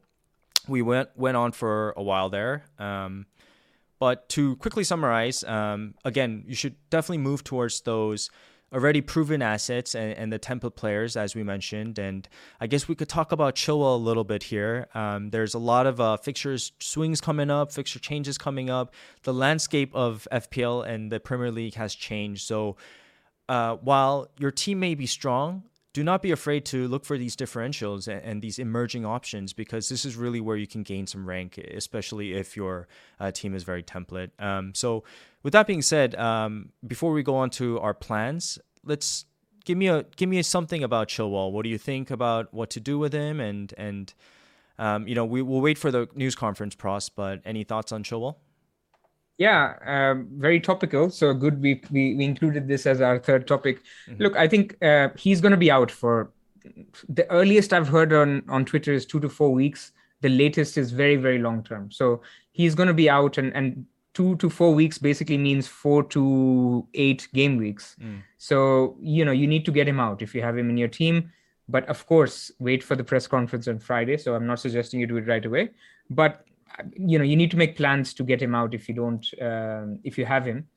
we 0.68 0.82
went 0.82 1.10
went 1.16 1.38
on 1.38 1.52
for 1.52 1.94
a 1.98 2.04
while 2.04 2.30
there. 2.30 2.66
Um, 2.78 3.26
but 4.00 4.30
to 4.30 4.56
quickly 4.58 4.86
summarize, 4.86 5.44
um, 5.44 5.94
again, 6.06 6.44
you 6.48 6.56
should 6.56 6.76
definitely 6.90 7.18
move 7.18 7.44
towards 7.44 7.82
those 7.82 8.30
already 8.72 9.02
proven 9.02 9.42
assets 9.42 9.96
and, 9.96 10.14
and, 10.14 10.32
the 10.32 10.40
template 10.40 10.76
players, 10.76 11.18
as 11.18 11.36
we 11.36 11.44
mentioned. 11.44 11.98
And 11.98 12.30
I 12.62 12.68
guess 12.68 12.88
we 12.88 12.96
could 12.96 13.10
talk 13.10 13.32
about 13.32 13.56
Chilwell 13.56 13.96
a 13.96 13.98
little 13.98 14.24
bit 14.24 14.44
here. 14.44 14.88
Um, 14.94 15.32
there's 15.32 15.56
a 15.56 15.60
lot 15.60 15.88
of 15.88 16.00
uh, 16.00 16.18
fixtures 16.18 16.72
swings 16.80 17.20
coming 17.20 17.50
up, 17.50 17.72
fixture 17.72 18.00
changes 18.00 18.38
coming 18.38 18.70
up. 18.70 18.94
The 19.24 19.34
landscape 19.34 19.94
of 19.96 20.28
FPL 20.32 20.88
and 20.88 21.12
the 21.12 21.20
Premier 21.20 21.52
League 21.52 21.74
has 21.76 21.96
changed. 21.96 22.46
So 22.46 22.78
uh, 23.50 23.78
while 23.78 24.30
your 24.38 24.52
team 24.52 24.80
may 24.80 24.94
be 24.94 25.08
strong, 25.08 25.64
do 25.94 26.04
not 26.04 26.22
be 26.22 26.32
afraid 26.32 26.66
to 26.66 26.88
look 26.88 27.04
for 27.04 27.18
these 27.18 27.36
differentials 27.36 28.08
and, 28.08 28.22
and, 28.24 28.42
these 28.42 28.60
emerging 28.60 29.06
options 29.06 29.54
because 29.54 29.90
this 29.90 30.06
is 30.06 30.16
really 30.16 30.40
where 30.40 30.56
you 30.56 30.68
can 30.68 30.84
gain 30.84 31.08
some 31.08 31.28
rank, 31.28 31.58
especially 31.58 32.34
if 32.34 32.56
your 32.56 32.88
uh, 33.20 33.32
team 33.32 33.56
is 33.56 33.64
very 33.64 33.82
template. 33.82 34.30
Um, 34.40 34.74
so, 34.76 35.04
with 35.42 35.54
that 35.54 35.66
being 35.66 35.82
said, 35.82 36.16
um, 36.16 36.72
before 36.86 37.12
we 37.12 37.24
go 37.24 37.36
on 37.36 37.50
to 37.52 37.80
our 37.80 37.94
plans, 37.94 38.60
let's 38.84 39.26
give 39.66 39.78
me 39.78 39.88
a 39.88 40.04
give 40.16 40.30
me 40.30 40.42
something 40.44 40.84
about 40.84 41.08
Chilwell. 41.08 41.52
What 41.52 41.64
do 41.64 41.70
you 41.70 41.78
think 41.78 42.12
about 42.12 42.54
what 42.54 42.70
to 42.72 42.80
do 42.80 43.00
with 43.00 43.14
him? 43.14 43.40
And 43.40 43.74
and 43.78 44.14
um, 44.78 45.08
you 45.08 45.16
know, 45.16 45.26
we 45.26 45.42
will 45.42 45.62
wait 45.62 45.78
for 45.78 45.92
the 45.92 46.08
news 46.14 46.36
conference, 46.36 46.76
Pros. 46.76 47.10
But 47.10 47.42
any 47.46 47.64
thoughts 47.64 47.92
on 47.92 48.04
Chilwell? 48.04 48.36
Yeah, 49.40 49.76
um, 49.86 50.28
very 50.34 50.60
topical. 50.60 51.10
So 51.10 51.34
good. 51.34 51.62
We, 51.62 51.82
we, 51.90 52.14
we 52.14 52.26
included 52.26 52.68
this 52.68 52.86
as 52.86 53.00
our 53.00 53.18
third 53.18 53.48
topic. 53.48 53.82
Mm-hmm. 54.08 54.22
Look, 54.22 54.36
I 54.36 54.50
think 54.50 54.76
uh, 54.84 55.10
he's 55.18 55.40
going 55.40 55.54
to 55.54 55.58
be 55.58 55.72
out 55.72 55.90
for 55.90 56.32
the 57.08 57.30
earliest 57.32 57.72
I've 57.74 57.88
heard 57.88 58.14
on 58.14 58.44
on 58.50 58.66
Twitter 58.66 58.94
is 58.94 59.06
two 59.06 59.20
to 59.22 59.30
four 59.30 59.52
weeks. 59.52 59.94
The 60.22 60.30
latest 60.30 60.78
is 60.78 60.92
very 60.92 61.16
very 61.16 61.40
long 61.40 61.64
term. 61.64 61.90
So 61.90 62.22
he's 62.52 62.76
going 62.76 62.88
to 62.88 62.94
be 62.94 63.10
out, 63.10 63.38
and 63.38 63.56
and 63.56 63.86
two 64.14 64.36
to 64.38 64.50
four 64.50 64.74
weeks 64.74 64.98
basically 64.98 65.38
means 65.38 65.68
four 65.68 66.04
to 66.16 66.86
eight 66.94 67.30
game 67.34 67.56
weeks. 67.58 67.96
Mm. 68.02 68.22
So 68.38 68.98
you 69.00 69.24
know 69.24 69.32
you 69.32 69.48
need 69.48 69.66
to 69.66 69.72
get 69.72 69.88
him 69.88 70.00
out 70.00 70.22
if 70.22 70.36
you 70.36 70.42
have 70.42 70.58
him 70.58 70.70
in 70.70 70.78
your 70.78 70.90
team. 70.90 71.32
But 71.70 71.88
of 71.88 72.06
course, 72.08 72.52
wait 72.60 72.84
for 72.84 72.96
the 72.96 73.04
press 73.04 73.28
conference 73.28 73.68
on 73.68 73.80
Friday. 73.80 74.18
So 74.18 74.36
I'm 74.36 74.48
not 74.48 74.60
suggesting 74.60 75.00
you 75.00 75.08
do 75.08 75.18
it 75.18 75.28
right 75.28 75.46
away. 75.46 75.70
But 76.10 76.46
you 76.96 77.18
know 77.18 77.26
you 77.26 77.36
need 77.36 77.52
to 77.52 77.58
make 77.58 77.76
plans 77.76 78.14
to 78.14 78.24
get 78.24 78.42
him 78.42 78.56
out 78.56 78.74
if 78.74 78.88
you 78.88 78.96
don't 78.96 79.26
um, 79.42 80.00
if 80.04 80.18
you 80.18 80.26
have 80.26 80.46
him. 80.46 80.68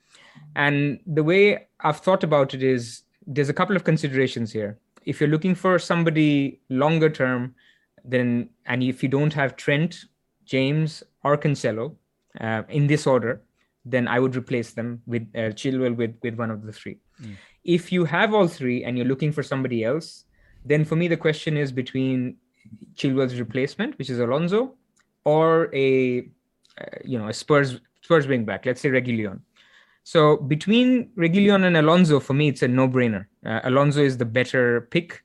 And 0.57 1.01
the 1.07 1.23
way 1.23 1.69
i've 1.81 1.99
thought 1.99 2.25
about 2.25 2.55
it 2.55 2.63
is 2.63 3.03
there's 3.27 3.49
a 3.49 3.55
couple 3.55 3.77
of 3.77 3.85
considerations 3.85 4.53
here. 4.53 4.79
If 5.05 5.21
you're 5.21 5.31
looking 5.31 5.55
for 5.55 5.79
somebody 5.79 6.61
longer 6.69 7.11
term 7.11 7.55
then 8.05 8.49
and 8.67 8.83
if 8.83 9.03
you 9.03 9.09
don't 9.09 9.33
have 9.33 9.57
trent 9.57 10.05
james 10.45 11.03
or 11.25 11.37
cancelo 11.37 11.95
uh, 12.41 12.63
in 12.69 12.87
this 12.87 13.07
order 13.07 13.43
then 13.85 14.09
i 14.09 14.19
would 14.19 14.37
replace 14.37 14.73
them 14.73 15.03
with 15.07 15.23
uh, 15.35 15.51
chilwell 15.61 15.95
with 15.97 16.15
with 16.23 16.35
one 16.35 16.51
of 16.51 16.63
the 16.63 16.73
three. 16.73 16.99
Mm. 17.21 17.37
if 17.65 17.93
you 17.93 18.05
have 18.05 18.35
all 18.35 18.49
three 18.49 18.85
and 18.85 18.97
you're 18.97 19.07
looking 19.07 19.33
for 19.33 19.43
somebody 19.43 19.85
else 19.85 20.25
then 20.65 20.85
for 20.85 20.97
me 20.97 21.09
the 21.09 21.17
question 21.17 21.57
is 21.57 21.73
between 21.73 22.37
chilwell's 22.95 23.39
replacement 23.39 23.99
which 23.99 24.11
is 24.11 24.19
alonso 24.19 24.75
or 25.25 25.75
a 25.75 26.21
uh, 26.81 26.99
you 27.05 27.19
know 27.19 27.29
a 27.29 27.33
Spurs 27.33 27.81
Spurs 28.03 28.27
wing 28.27 28.45
back, 28.45 28.67
let's 28.67 28.81
say 28.81 28.89
Reguilon. 28.89 29.41
So 30.05 30.37
between 30.37 31.11
Reguilon 31.17 31.65
and 31.65 31.77
Alonso, 31.77 32.19
for 32.19 32.35
me, 32.35 32.49
it's 32.49 32.63
a 32.63 32.69
no-brainer. 32.69 33.27
Uh, 33.47 33.61
Alonso 33.65 34.03
is 34.03 34.19
the 34.19 34.25
better 34.25 34.89
pick. 34.91 35.23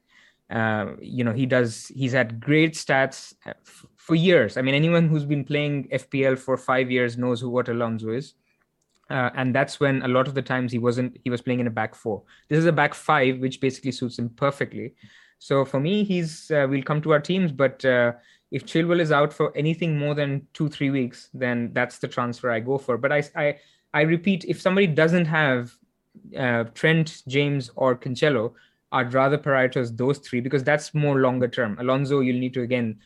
Uh, 0.50 0.94
you 1.02 1.24
know, 1.24 1.34
he 1.34 1.46
does. 1.46 1.88
He's 1.88 2.14
had 2.14 2.40
great 2.40 2.74
stats 2.74 3.34
uh, 3.46 3.54
f- 3.66 3.86
for 3.96 4.16
years. 4.16 4.56
I 4.56 4.62
mean, 4.62 4.76
anyone 4.76 5.10
who's 5.10 5.26
been 5.26 5.44
playing 5.44 5.90
FPL 5.90 6.38
for 6.38 6.58
five 6.58 6.92
years 6.92 7.18
knows 7.18 7.42
who 7.42 7.50
what 7.50 7.70
Alonso 7.70 8.12
is. 8.12 8.36
Uh, 9.10 9.30
and 9.36 9.56
that's 9.56 9.80
when 9.80 10.02
a 10.04 10.08
lot 10.08 10.28
of 10.28 10.36
the 10.36 10.42
times 10.42 10.72
he 10.72 10.78
wasn't. 10.78 11.18
He 11.24 11.30
was 11.30 11.42
playing 11.42 11.60
in 11.60 11.68
a 11.68 11.72
back 11.72 11.96
four. 11.96 12.24
This 12.48 12.60
is 12.60 12.66
a 12.66 12.72
back 12.72 12.94
five, 12.94 13.40
which 13.40 13.60
basically 13.60 13.92
suits 13.92 14.20
him 14.20 14.30
perfectly. 14.30 14.94
So 15.40 15.66
for 15.66 15.80
me, 15.80 16.04
he's. 16.04 16.52
Uh, 16.52 16.68
we'll 16.70 16.84
come 16.84 17.02
to 17.02 17.12
our 17.12 17.20
teams, 17.20 17.52
but 17.52 17.84
if 18.52 18.66
Chilwell 18.66 19.00
is 19.00 19.12
out 19.12 19.34
for 19.34 19.56
anything 19.56 19.98
more 19.98 20.16
than 20.16 20.48
two 20.54 20.70
three 20.70 20.90
weeks, 20.90 21.30
then 21.34 21.72
that's 21.74 22.00
the 22.00 22.08
transfer 22.08 22.52
I 22.52 22.60
go 22.60 22.78
for. 22.78 22.98
But 22.98 23.12
I 23.12 23.24
I, 23.36 23.58
I 23.94 24.02
repeat, 24.02 24.46
if 24.46 24.62
somebody 24.62 24.88
doesn't 24.88 25.26
have 25.26 25.78
uh, 26.38 26.66
Trent, 26.74 27.24
James, 27.28 27.72
or 27.76 27.96
Cancelo, 27.96 28.54
I'd 28.92 29.14
rather 29.14 29.38
prioritize 29.38 29.96
those 29.96 30.20
three 30.20 30.42
because 30.42 30.64
that's 30.64 30.94
more 30.94 31.20
longer 31.20 31.48
term. 31.48 31.78
Alonso, 31.80 32.22
you'll 32.22 32.40
need 32.40 32.54
to 32.54 32.62
again 32.62 33.00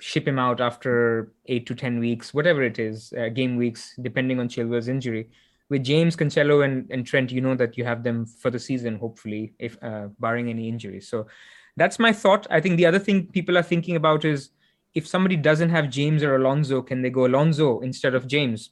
ship 0.00 0.28
him 0.28 0.38
out 0.38 0.60
after 0.60 1.32
eight 1.46 1.66
to 1.66 1.74
ten 1.74 1.98
weeks, 1.98 2.32
whatever 2.32 2.62
it 2.62 2.78
is, 2.78 3.12
uh, 3.18 3.28
game 3.28 3.56
weeks, 3.56 3.94
depending 4.02 4.40
on 4.40 4.48
Chilwell's 4.48 4.88
injury. 4.88 5.28
With 5.70 5.84
James, 5.84 6.16
Cancelo, 6.16 6.64
and, 6.64 6.90
and 6.90 7.06
Trent, 7.06 7.30
you 7.30 7.40
know 7.40 7.54
that 7.54 7.76
you 7.76 7.84
have 7.84 8.02
them 8.02 8.24
for 8.24 8.50
the 8.50 8.58
season, 8.58 8.96
hopefully, 8.96 9.52
if 9.58 9.76
uh, 9.82 10.08
barring 10.18 10.48
any 10.48 10.66
injuries. 10.66 11.08
So 11.08 11.26
that's 11.76 11.98
my 11.98 12.12
thought. 12.12 12.46
I 12.50 12.60
think 12.60 12.76
the 12.76 12.86
other 12.86 12.98
thing 12.98 13.26
people 13.26 13.58
are 13.58 13.62
thinking 13.62 13.96
about 13.96 14.24
is 14.24 14.50
if 14.98 15.06
somebody 15.06 15.36
doesn't 15.36 15.70
have 15.70 15.88
James 15.88 16.24
or 16.24 16.34
Alonso, 16.34 16.82
can 16.82 17.02
they 17.02 17.10
go 17.10 17.24
Alonso 17.26 17.78
instead 17.80 18.14
of 18.14 18.26
James? 18.26 18.70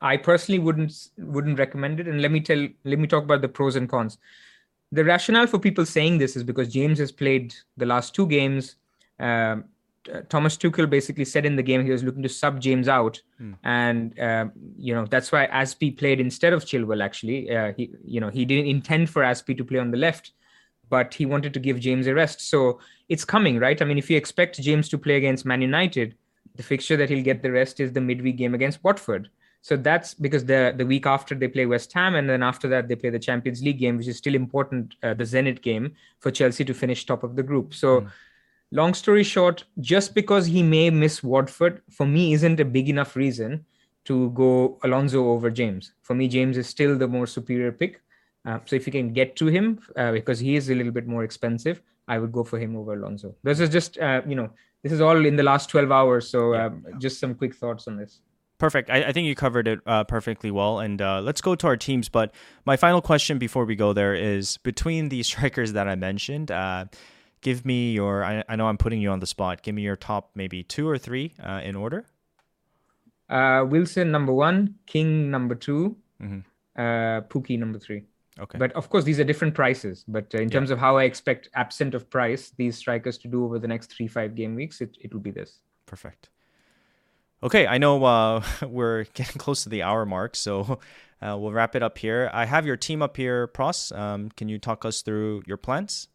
I 0.00 0.16
personally 0.16 0.58
wouldn't 0.58 0.92
wouldn't 1.18 1.58
recommend 1.58 2.00
it. 2.00 2.08
And 2.08 2.22
let 2.22 2.30
me 2.30 2.40
tell 2.40 2.66
let 2.84 2.98
me 2.98 3.06
talk 3.06 3.24
about 3.24 3.42
the 3.42 3.48
pros 3.48 3.76
and 3.76 3.88
cons. 3.88 4.16
The 4.90 5.04
rationale 5.04 5.46
for 5.46 5.58
people 5.58 5.84
saying 5.84 6.18
this 6.18 6.34
is 6.34 6.44
because 6.44 6.72
James 6.72 6.98
has 6.98 7.12
played 7.12 7.54
the 7.76 7.86
last 7.86 8.14
two 8.14 8.26
games. 8.26 8.76
Um, 9.18 9.64
Thomas 10.28 10.56
Tuchel 10.56 10.88
basically 10.88 11.24
said 11.24 11.46
in 11.46 11.56
the 11.56 11.62
game 11.62 11.84
he 11.84 11.90
was 11.90 12.02
looking 12.02 12.22
to 12.22 12.28
sub 12.28 12.60
James 12.60 12.88
out, 12.88 13.20
hmm. 13.38 13.52
and 13.64 14.18
uh, 14.18 14.46
you 14.76 14.94
know 14.94 15.06
that's 15.06 15.30
why 15.32 15.46
Azpi 15.46 15.96
played 15.96 16.20
instead 16.20 16.52
of 16.52 16.64
Chilwell. 16.64 17.02
Actually, 17.02 17.54
uh, 17.54 17.72
he 17.76 17.90
you 18.04 18.20
know 18.20 18.30
he 18.30 18.44
didn't 18.44 18.66
intend 18.76 19.10
for 19.10 19.22
Azpi 19.22 19.56
to 19.56 19.64
play 19.64 19.78
on 19.78 19.90
the 19.90 20.02
left, 20.08 20.32
but 20.88 21.14
he 21.14 21.26
wanted 21.26 21.54
to 21.54 21.60
give 21.60 21.80
James 21.80 22.06
a 22.06 22.14
rest. 22.14 22.40
So 22.48 22.80
it's 23.08 23.24
coming, 23.24 23.58
right? 23.58 23.80
I 23.80 23.84
mean, 23.84 23.98
if 23.98 24.10
you 24.10 24.16
expect 24.16 24.60
James 24.60 24.88
to 24.88 24.98
play 24.98 25.16
against 25.16 25.44
Man 25.44 25.62
United, 25.62 26.14
the 26.56 26.62
fixture 26.62 26.96
that 26.96 27.10
he'll 27.10 27.24
get 27.24 27.42
the 27.42 27.50
rest 27.50 27.80
is 27.80 27.92
the 27.92 28.00
midweek 28.00 28.36
game 28.36 28.54
against 28.54 28.82
Watford. 28.84 29.28
So 29.60 29.76
that's 29.76 30.12
because 30.12 30.44
the 30.44 30.74
the 30.76 30.84
week 30.84 31.06
after 31.06 31.34
they 31.34 31.48
play 31.48 31.64
West 31.64 31.90
Ham, 31.94 32.16
and 32.16 32.28
then 32.28 32.42
after 32.42 32.68
that 32.68 32.86
they 32.86 32.96
play 32.96 33.08
the 33.08 33.18
Champions 33.18 33.62
League 33.62 33.78
game, 33.78 33.96
which 33.96 34.08
is 34.08 34.18
still 34.18 34.34
important, 34.34 34.94
uh, 35.02 35.14
the 35.14 35.24
Zenit 35.24 35.62
game 35.62 35.94
for 36.18 36.30
Chelsea 36.30 36.66
to 36.66 36.74
finish 36.74 37.06
top 37.06 37.22
of 37.22 37.34
the 37.34 37.42
group. 37.42 37.72
So, 37.72 38.02
mm. 38.02 38.10
long 38.72 38.92
story 38.92 39.22
short, 39.22 39.64
just 39.80 40.14
because 40.14 40.44
he 40.44 40.62
may 40.62 40.90
miss 40.90 41.22
Watford, 41.22 41.80
for 41.90 42.06
me, 42.06 42.34
isn't 42.34 42.60
a 42.60 42.64
big 42.64 42.90
enough 42.90 43.16
reason 43.16 43.64
to 44.04 44.30
go 44.32 44.78
Alonso 44.84 45.30
over 45.30 45.50
James. 45.50 45.92
For 46.02 46.14
me, 46.14 46.28
James 46.28 46.58
is 46.58 46.68
still 46.68 46.98
the 46.98 47.08
more 47.08 47.26
superior 47.26 47.72
pick. 47.72 48.02
Uh, 48.44 48.58
so 48.66 48.76
if 48.76 48.86
you 48.86 48.92
can 48.92 49.14
get 49.14 49.34
to 49.36 49.46
him, 49.46 49.80
uh, 49.96 50.12
because 50.12 50.38
he 50.38 50.56
is 50.56 50.68
a 50.68 50.74
little 50.74 50.92
bit 50.92 51.06
more 51.06 51.24
expensive, 51.24 51.80
I 52.08 52.18
would 52.18 52.32
go 52.32 52.44
for 52.44 52.58
him 52.58 52.76
over 52.76 52.94
Alonso. 52.94 53.34
This 53.42 53.60
is 53.60 53.70
just, 53.70 53.98
uh, 53.98 54.22
you 54.26 54.34
know, 54.34 54.50
this 54.82 54.92
is 54.92 55.00
all 55.00 55.24
in 55.24 55.36
the 55.36 55.42
last 55.42 55.70
12 55.70 55.90
hours. 55.90 56.28
So 56.28 56.52
yeah, 56.52 56.66
um, 56.66 56.84
yeah. 56.86 56.98
just 56.98 57.18
some 57.18 57.34
quick 57.34 57.54
thoughts 57.54 57.88
on 57.88 57.96
this. 57.96 58.20
Perfect. 58.58 58.90
I, 58.90 59.04
I 59.04 59.12
think 59.12 59.26
you 59.26 59.34
covered 59.34 59.66
it 59.66 59.80
uh, 59.86 60.04
perfectly 60.04 60.50
well. 60.50 60.80
And 60.80 61.00
uh, 61.00 61.20
let's 61.20 61.40
go 61.40 61.54
to 61.54 61.66
our 61.66 61.76
teams. 61.76 62.08
But 62.08 62.34
my 62.64 62.76
final 62.76 63.00
question 63.00 63.38
before 63.38 63.64
we 63.64 63.74
go 63.74 63.92
there 63.92 64.14
is 64.14 64.58
between 64.58 65.08
the 65.08 65.22
strikers 65.30 65.72
that 65.72 65.88
I 65.88 65.94
mentioned, 65.94 66.50
uh, 66.50 66.86
give 67.40 67.64
me 67.64 67.92
your, 67.92 68.24
I, 68.24 68.44
I, 68.48 68.56
know 68.56 68.66
I'm 68.66 68.78
putting 68.78 69.00
you 69.00 69.10
on 69.10 69.20
the 69.20 69.26
spot. 69.26 69.62
Give 69.62 69.74
me 69.74 69.82
your 69.82 69.96
top 69.96 70.30
maybe 70.34 70.62
two 70.62 70.88
or 70.88 70.98
three 70.98 71.34
uh, 71.42 71.60
in 71.64 71.76
order. 71.76 72.06
Uh, 73.28 73.64
Wilson, 73.66 74.10
number 74.10 74.32
one, 74.32 74.76
King, 74.86 75.30
number 75.30 75.54
2 75.54 75.96
mm-hmm. 76.22 76.38
Uh, 76.76 77.20
Pukki, 77.28 77.56
number 77.56 77.78
three. 77.78 78.02
Okay. 78.38 78.58
But 78.58 78.72
of 78.72 78.90
course, 78.90 79.04
these 79.04 79.20
are 79.20 79.24
different 79.24 79.54
prices. 79.54 80.04
But 80.08 80.34
uh, 80.34 80.38
in 80.38 80.50
terms 80.50 80.70
yeah. 80.70 80.74
of 80.74 80.80
how 80.80 80.96
I 80.96 81.04
expect, 81.04 81.48
absent 81.54 81.94
of 81.94 82.10
price, 82.10 82.52
these 82.56 82.76
strikers 82.76 83.18
to 83.18 83.28
do 83.28 83.44
over 83.44 83.58
the 83.58 83.68
next 83.68 83.92
three, 83.92 84.08
five 84.08 84.34
game 84.34 84.54
weeks, 84.54 84.80
it, 84.80 84.96
it 85.00 85.12
will 85.12 85.20
be 85.20 85.30
this. 85.30 85.60
Perfect. 85.86 86.30
Okay, 87.42 87.66
I 87.66 87.78
know 87.78 88.02
uh, 88.04 88.42
we're 88.66 89.04
getting 89.14 89.38
close 89.38 89.62
to 89.64 89.68
the 89.68 89.82
hour 89.82 90.04
mark, 90.04 90.34
so 90.34 90.80
uh, 91.22 91.36
we'll 91.38 91.52
wrap 91.52 91.76
it 91.76 91.82
up 91.82 91.98
here. 91.98 92.30
I 92.32 92.46
have 92.46 92.66
your 92.66 92.76
team 92.76 93.02
up 93.02 93.16
here, 93.16 93.46
Pros. 93.46 93.92
Um, 93.92 94.30
can 94.30 94.48
you 94.48 94.58
talk 94.58 94.84
us 94.84 95.02
through 95.02 95.42
your 95.46 95.56
plans? 95.56 96.08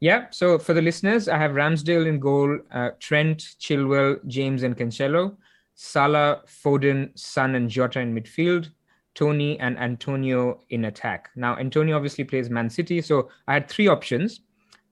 Yeah, 0.00 0.26
so 0.30 0.58
for 0.58 0.74
the 0.74 0.82
listeners, 0.82 1.28
I 1.28 1.38
have 1.38 1.52
Ramsdale 1.52 2.06
in 2.06 2.20
goal, 2.20 2.58
uh, 2.70 2.90
Trent, 3.00 3.38
Chilwell, 3.60 4.24
James, 4.28 4.62
and 4.62 4.76
Cancelo, 4.76 5.36
Salah, 5.74 6.42
Foden, 6.46 7.18
Son, 7.18 7.56
and 7.56 7.68
Jota 7.68 8.00
in 8.00 8.14
midfield, 8.14 8.70
Toney 9.18 9.58
and 9.58 9.76
Antonio 9.80 10.60
in 10.70 10.84
attack. 10.84 11.30
Now, 11.34 11.56
Antonio 11.56 11.96
obviously 11.96 12.22
plays 12.22 12.50
Man 12.50 12.70
City, 12.70 13.00
so 13.00 13.28
I 13.48 13.54
had 13.54 13.68
three 13.68 13.88
options. 13.88 14.42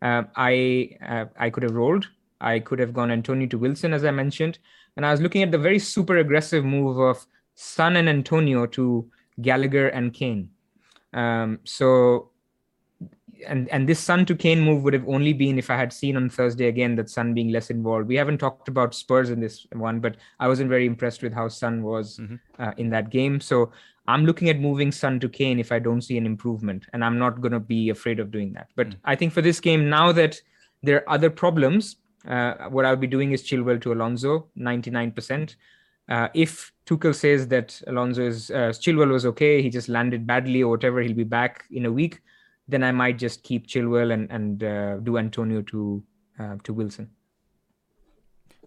Uh, 0.03 0.25
I 0.35 0.91
uh, 1.09 1.27
I 1.39 1.49
could 1.49 1.63
have 1.63 1.77
rolled. 1.77 2.09
I 2.41 2.59
could 2.59 2.81
have 2.81 2.93
gone 2.93 3.13
Antonio 3.13 3.47
to 3.47 3.57
Wilson, 3.59 3.93
as 3.93 4.05
I 4.05 4.11
mentioned, 4.11 4.59
and 4.97 5.07
I 5.07 5.13
was 5.13 5.21
looking 5.21 5.45
at 5.45 5.53
the 5.53 5.59
very 5.59 5.79
super 5.79 6.17
aggressive 6.19 6.65
move 6.65 6.99
of 6.99 7.25
Son 7.55 7.95
and 7.95 8.09
Antonio 8.09 8.67
to 8.67 9.09
Gallagher 9.41 9.89
and 9.89 10.13
Kane. 10.13 10.51
Um, 11.13 11.61
so, 11.63 12.31
and 13.47 13.69
and 13.69 13.89
this 13.89 14.01
Son 14.01 14.27
to 14.27 14.35
Kane 14.35 14.61
move 14.61 14.83
would 14.83 14.93
have 14.93 15.09
only 15.09 15.35
been 15.35 15.57
if 15.57 15.71
I 15.71 15.77
had 15.77 15.93
seen 15.93 16.17
on 16.17 16.29
Thursday 16.29 16.67
again 16.67 16.97
that 16.97 17.09
Son 17.09 17.33
being 17.33 17.53
less 17.53 17.71
involved. 17.71 18.09
We 18.09 18.17
haven't 18.17 18.39
talked 18.39 18.67
about 18.67 18.93
Spurs 18.93 19.31
in 19.31 19.39
this 19.39 19.69
one, 19.73 20.01
but 20.01 20.17
I 20.41 20.49
wasn't 20.49 20.69
very 20.69 20.85
impressed 20.85 21.23
with 21.23 21.33
how 21.33 21.47
Son 21.47 21.85
was 21.85 22.19
mm-hmm. 22.19 22.37
uh, 22.59 22.73
in 22.77 22.91
that 22.91 23.11
game. 23.11 23.41
So 23.41 23.71
I'm 24.09 24.25
looking 24.25 24.49
at 24.49 24.61
moving 24.61 24.93
Son 24.93 25.19
to 25.21 25.29
Kane 25.29 25.59
if 25.59 25.73
I 25.73 25.79
don't 25.79 26.01
see 26.01 26.17
an 26.17 26.27
improvement, 26.27 26.87
and 26.93 27.05
I'm 27.05 27.19
not 27.19 27.41
going 27.41 27.53
to 27.53 27.61
be 27.61 27.91
afraid 27.91 28.21
of 28.21 28.31
doing 28.31 28.53
that. 28.53 28.69
But 28.77 28.91
mm. 28.91 28.97
I 29.05 29.17
think 29.17 29.33
for 29.33 29.43
this 29.43 29.61
game, 29.61 29.89
now 29.89 30.13
that 30.13 30.41
there 30.83 30.97
are 31.03 31.15
other 31.15 31.31
problems, 31.31 31.97
uh, 32.27 32.69
what 32.71 32.85
I'll 32.85 32.97
be 32.97 33.07
doing 33.07 33.33
is 33.33 33.43
Chilwell 33.43 33.81
to 33.83 33.93
Alonso, 33.93 34.49
99%. 34.59 35.57
Uh, 36.09 36.29
if 36.35 36.73
Tuchel 36.87 37.15
says 37.15 37.49
that 37.49 37.81
Alonso 37.89 38.27
is 38.27 38.51
uh, 38.51 38.73
Chilwell 38.73 39.11
was 39.11 39.27
okay, 39.27 39.61
he 39.61 39.71
just 39.71 39.89
landed 39.89 40.27
badly 40.27 40.63
or 40.63 40.71
whatever, 40.71 41.01
he'll 41.01 41.15
be 41.15 41.25
back 41.25 41.65
in 41.71 41.87
a 41.87 41.93
week. 41.93 42.21
Then 42.69 42.83
I 42.83 42.93
might 42.93 43.19
just 43.19 43.43
keep 43.43 43.67
Chilwell 43.67 44.13
and 44.13 44.31
and 44.31 44.63
uh, 44.65 44.97
do 44.99 45.19
Antonio 45.19 45.63
to 45.63 46.03
uh, 46.39 46.57
to 46.63 46.73
Wilson. 46.73 47.11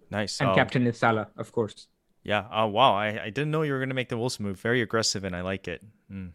Nice. 0.10 0.42
And 0.42 0.50
oh. 0.50 0.56
captain 0.56 0.88
is 0.88 0.98
Salah, 0.98 1.28
of 1.38 1.52
course. 1.52 1.88
Yeah. 2.24 2.46
Oh 2.52 2.68
wow. 2.68 2.96
I, 2.96 3.24
I 3.24 3.30
didn't 3.30 3.52
know 3.52 3.62
you 3.62 3.74
were 3.74 3.80
gonna 3.80 3.94
make 3.94 4.10
the 4.10 4.18
Wilson 4.18 4.46
move. 4.46 4.60
Very 4.60 4.82
aggressive, 4.82 5.24
and 5.24 5.36
I 5.36 5.42
like 5.42 5.68
it. 5.68 5.84
Mm. 6.12 6.32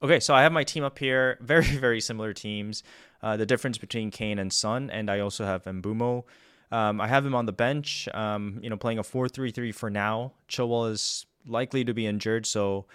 Okay, 0.00 0.20
so 0.20 0.32
I 0.32 0.42
have 0.42 0.52
my 0.52 0.64
team 0.64 0.84
up 0.84 0.98
here. 0.98 1.38
Very 1.40 1.64
very 1.64 2.00
similar 2.00 2.32
teams. 2.32 2.82
Uh, 3.20 3.36
the 3.36 3.46
difference 3.46 3.78
between 3.78 4.10
Kane 4.12 4.38
and 4.38 4.52
Son, 4.52 4.90
and 4.90 5.10
I 5.10 5.18
also 5.20 5.44
have 5.44 5.64
Mbeumo. 5.64 6.22
Um, 6.70 7.00
I 7.00 7.08
have 7.08 7.26
him 7.26 7.34
on 7.34 7.46
the 7.46 7.52
bench. 7.52 8.08
Um, 8.14 8.60
you 8.62 8.70
know, 8.70 8.76
playing 8.76 8.98
a 8.98 9.02
four-three-three 9.02 9.72
for 9.72 9.90
now. 9.90 10.34
Chilwell 10.48 10.90
is 10.92 11.26
likely 11.46 11.84
to 11.84 11.94
be 11.94 12.06
injured, 12.06 12.46
so 12.46 12.86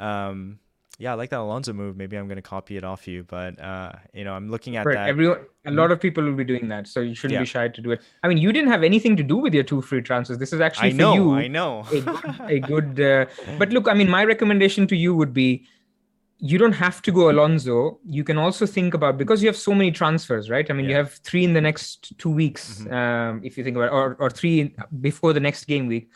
um, 0.00 0.58
yeah, 1.00 1.12
I 1.12 1.14
like 1.14 1.30
that 1.30 1.38
Alonso 1.38 1.72
move. 1.72 1.96
Maybe 1.96 2.16
I'm 2.16 2.26
going 2.26 2.36
to 2.36 2.42
copy 2.42 2.76
it 2.76 2.82
off 2.82 3.06
you, 3.06 3.22
but 3.22 3.58
uh, 3.60 3.92
you 4.12 4.24
know, 4.24 4.32
I'm 4.32 4.50
looking 4.50 4.76
at 4.76 4.84
right. 4.84 4.94
that. 4.94 5.08
Everyone, 5.08 5.38
a 5.64 5.70
lot 5.70 5.92
of 5.92 6.00
people 6.00 6.24
will 6.24 6.34
be 6.34 6.42
doing 6.42 6.66
that, 6.68 6.88
so 6.88 6.98
you 6.98 7.14
shouldn't 7.14 7.34
yeah. 7.34 7.40
be 7.40 7.46
shy 7.46 7.68
to 7.68 7.80
do 7.80 7.92
it. 7.92 8.02
I 8.24 8.28
mean, 8.28 8.38
you 8.38 8.52
didn't 8.52 8.70
have 8.70 8.82
anything 8.82 9.16
to 9.16 9.22
do 9.22 9.36
with 9.36 9.54
your 9.54 9.62
two 9.62 9.80
free 9.80 10.02
transfers. 10.02 10.38
This 10.38 10.52
is 10.52 10.60
actually 10.60 10.88
I 10.88 10.92
know, 10.92 11.12
for 11.12 11.18
you. 11.18 11.34
I 11.34 11.46
know. 11.46 11.86
a 11.92 12.00
good, 12.00 12.40
a 12.40 12.58
good 12.58 13.00
uh, 13.00 13.26
but 13.58 13.70
look, 13.70 13.86
I 13.86 13.94
mean, 13.94 14.10
my 14.10 14.24
recommendation 14.24 14.88
to 14.88 14.96
you 14.96 15.14
would 15.14 15.32
be, 15.32 15.64
you 16.38 16.58
don't 16.58 16.72
have 16.72 17.00
to 17.02 17.12
go 17.12 17.30
Alonso. 17.30 18.00
You 18.04 18.24
can 18.24 18.36
also 18.36 18.66
think 18.66 18.92
about 18.92 19.18
because 19.18 19.40
you 19.40 19.48
have 19.48 19.56
so 19.56 19.74
many 19.74 19.92
transfers, 19.92 20.50
right? 20.50 20.68
I 20.68 20.74
mean, 20.74 20.86
yeah. 20.86 20.90
you 20.90 20.96
have 20.96 21.12
three 21.12 21.44
in 21.44 21.52
the 21.52 21.60
next 21.60 22.18
two 22.18 22.30
weeks, 22.30 22.80
mm-hmm. 22.80 22.92
um, 22.92 23.40
if 23.44 23.56
you 23.56 23.62
think 23.62 23.76
about, 23.76 23.86
it, 23.86 23.92
or 23.92 24.16
or 24.18 24.30
three 24.30 24.74
before 25.00 25.32
the 25.32 25.40
next 25.40 25.66
game 25.66 25.86
week 25.86 26.10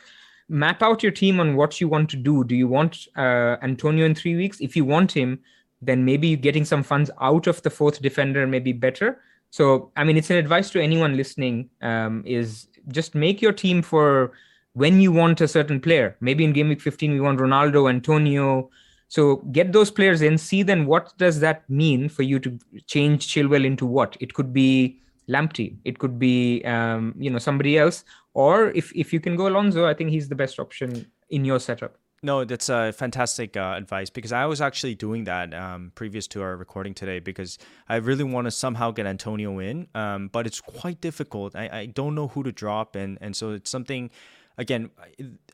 map 0.53 0.82
out 0.82 1.03
your 1.03 1.11
team 1.11 1.40
on 1.40 1.57
what 1.57 1.80
you 1.80 1.88
want 1.88 2.11
to 2.11 2.16
do. 2.16 2.44
Do 2.44 2.55
you 2.55 2.68
want 2.68 3.09
uh, 3.16 3.57
Antonio 3.62 4.05
in 4.05 4.14
three 4.14 4.36
weeks? 4.36 4.61
If 4.61 4.76
you 4.76 4.84
want 4.84 5.11
him, 5.11 5.40
then 5.80 6.05
maybe 6.05 6.36
getting 6.36 6.64
some 6.64 6.82
funds 6.82 7.11
out 7.20 7.46
of 7.46 7.62
the 7.62 7.70
fourth 7.70 8.00
defender 8.03 8.46
may 8.46 8.59
be 8.59 8.72
better. 8.72 9.20
So, 9.50 9.90
I 9.96 10.05
mean, 10.05 10.16
it's 10.16 10.30
an 10.30 10.36
advice 10.36 10.70
to 10.70 10.80
anyone 10.80 11.16
listening 11.16 11.70
um, 11.80 12.22
is 12.26 12.68
just 12.88 13.14
make 13.14 13.42
your 13.42 13.53
team 13.53 13.82
for 13.82 14.32
when 14.74 15.00
you 15.00 15.11
want 15.11 15.40
a 15.40 15.48
certain 15.48 15.80
player. 15.80 16.16
Maybe 16.20 16.44
in 16.44 16.53
game 16.53 16.68
week 16.68 16.80
15, 16.80 17.12
we 17.12 17.20
want 17.20 17.40
Ronaldo, 17.40 17.88
Antonio. 17.88 18.70
So 19.09 19.36
get 19.53 19.72
those 19.72 19.90
players 19.90 20.22
in, 20.22 20.38
see 20.38 20.62
then 20.62 20.86
what 20.86 21.16
does 21.18 21.40
that 21.40 21.68
mean 21.68 22.09
for 22.09 22.22
you 22.22 22.38
to 22.40 22.59
change 22.86 23.26
Chilwell 23.32 23.64
into 23.64 23.86
what? 23.86 24.16
It 24.20 24.34
could 24.34 24.53
be 24.53 24.98
Lamptey. 25.28 25.76
It 25.84 25.98
could 25.98 26.18
be 26.18 26.62
um, 26.64 27.14
you 27.18 27.30
know 27.30 27.38
somebody 27.38 27.78
else. 27.78 28.05
Or 28.35 28.70
if 28.70 28.93
if 28.95 29.12
you 29.12 29.20
can 29.20 29.37
go 29.37 29.49
Alonso, 29.49 29.87
I 29.87 29.95
think 29.95 30.11
he's 30.11 30.28
the 30.28 30.35
best 30.35 30.59
option 30.59 31.07
in 31.28 31.45
your 31.45 31.61
setup. 31.61 31.99
No, 32.24 32.45
that's 32.45 32.68
a 32.68 32.93
fantastic 32.93 33.57
uh, 33.57 33.74
advice 33.76 34.09
because 34.09 34.30
I 34.30 34.47
was 34.47 34.61
actually 34.61 34.95
doing 34.95 35.24
that 35.24 35.53
um, 35.53 35.91
previous 35.97 36.28
to 36.28 36.43
our 36.43 36.57
recording 36.57 36.95
today 36.95 37.18
because 37.18 37.59
I 37.89 37.97
really 37.97 38.22
want 38.22 38.45
to 38.45 38.53
somehow 38.53 38.93
get 38.93 39.07
Antonio 39.07 39.59
in, 39.59 39.89
um, 39.97 40.28
but 40.28 40.47
it's 40.47 40.61
quite 40.61 41.01
difficult. 41.01 41.57
I, 41.57 41.68
I 41.72 41.87
don't 41.87 42.14
know 42.14 42.28
who 42.28 42.45
to 42.45 42.53
drop, 42.53 42.95
and 42.95 43.18
and 43.20 43.35
so 43.35 43.51
it's 43.51 43.70
something 43.70 44.11
again, 44.59 44.90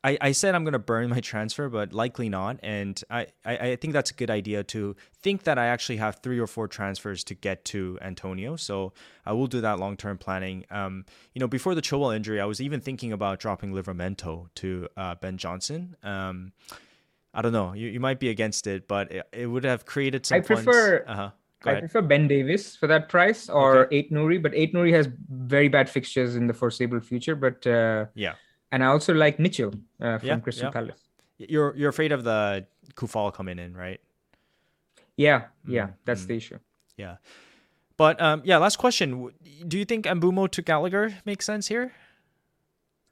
I, 0.03 0.18
I 0.20 0.32
said 0.32 0.55
I'm 0.55 0.64
going 0.64 0.72
to 0.72 0.78
burn 0.78 1.11
my 1.11 1.20
transfer, 1.32 1.68
but 1.68 1.92
likely 1.92 2.28
not. 2.28 2.59
And 2.62 3.03
I, 3.11 3.26
I, 3.44 3.59
I 3.59 3.76
think 3.76 3.92
that's 3.92 4.11
a 4.11 4.14
good 4.14 4.30
idea 4.30 4.64
to 4.64 4.96
think 5.22 5.44
that 5.44 5.59
I 5.59 5.66
actually 5.66 5.96
have 5.96 6.20
three 6.22 6.38
or 6.38 6.46
four 6.46 6.68
transfers 6.68 7.24
to 7.24 7.34
get 7.34 7.64
to 7.66 7.99
Antonio. 8.01 8.57
So 8.57 8.92
I 9.26 9.32
will 9.32 9.46
do 9.46 9.61
that 9.61 9.78
long 9.78 9.96
term 9.96 10.18
planning. 10.18 10.64
Um, 10.70 11.05
you 11.34 11.40
know, 11.40 11.49
before 11.49 11.74
the 11.74 11.82
Chilwell 11.82 12.14
injury, 12.14 12.40
I 12.40 12.44
was 12.46 12.61
even 12.61 12.80
thinking 12.80 13.12
about 13.12 13.40
dropping 13.40 13.72
Livramento 13.72 14.49
to 14.57 14.88
uh, 14.96 15.14
Ben 15.16 15.36
Johnson. 15.36 15.96
Um, 16.03 16.53
I 17.34 17.42
don't 17.42 17.53
know. 17.53 17.72
You, 17.72 17.88
you 17.88 18.01
might 18.01 18.20
be 18.20 18.30
against 18.30 18.66
it, 18.66 18.88
but 18.88 19.12
it, 19.12 19.28
it 19.32 19.46
would 19.46 19.64
have 19.64 19.84
created 19.84 20.26
some. 20.26 20.36
I 20.36 20.40
prefer. 20.40 21.05
Uh-huh. 21.07 21.30
I 21.64 21.74
prefer 21.80 22.03
Ben 22.03 22.28
Davies 22.28 22.76
for 22.76 22.86
that 22.86 23.09
price 23.09 23.49
or 23.49 23.86
okay. 23.86 24.05
Aït-Nouri, 24.05 24.40
but 24.40 24.53
Aït-Nouri 24.53 24.92
has 24.92 25.09
very 25.28 25.66
bad 25.66 25.90
fixtures 25.90 26.36
in 26.36 26.46
the 26.46 26.55
foreseeable 26.55 27.01
future. 27.01 27.34
But 27.34 27.66
uh, 27.66 28.07
yeah, 28.14 28.34
and 28.73 28.83
I 28.83 28.87
also 28.87 29.14
like 29.14 29.39
Mitchell 29.39 29.73
uh, 30.01 30.19
from 30.19 30.29
yeah, 30.29 30.39
Crystal 30.41 30.66
yeah. 30.66 30.71
Palace. 30.71 31.01
You're 31.39 31.77
you're 31.77 31.91
afraid 31.91 32.12
of 32.12 32.25
the 32.25 32.66
Kufal 32.95 33.33
coming 33.33 33.59
in, 33.59 33.77
right? 33.77 34.01
Yeah, 35.16 35.47
yeah, 35.66 35.85
mm-hmm. 35.85 35.93
that's 36.05 36.27
the 36.27 36.37
issue. 36.37 36.59
Yeah, 36.97 37.16
but 37.97 38.21
um, 38.21 38.43
yeah. 38.45 38.59
Last 38.59 38.77
question: 38.77 39.31
Do 39.66 39.79
you 39.79 39.85
think 39.85 40.07
Mbeumo 40.07 40.51
to 40.51 40.62
Gallagher 40.62 41.14
makes 41.25 41.47
sense 41.47 41.66
here? 41.69 41.93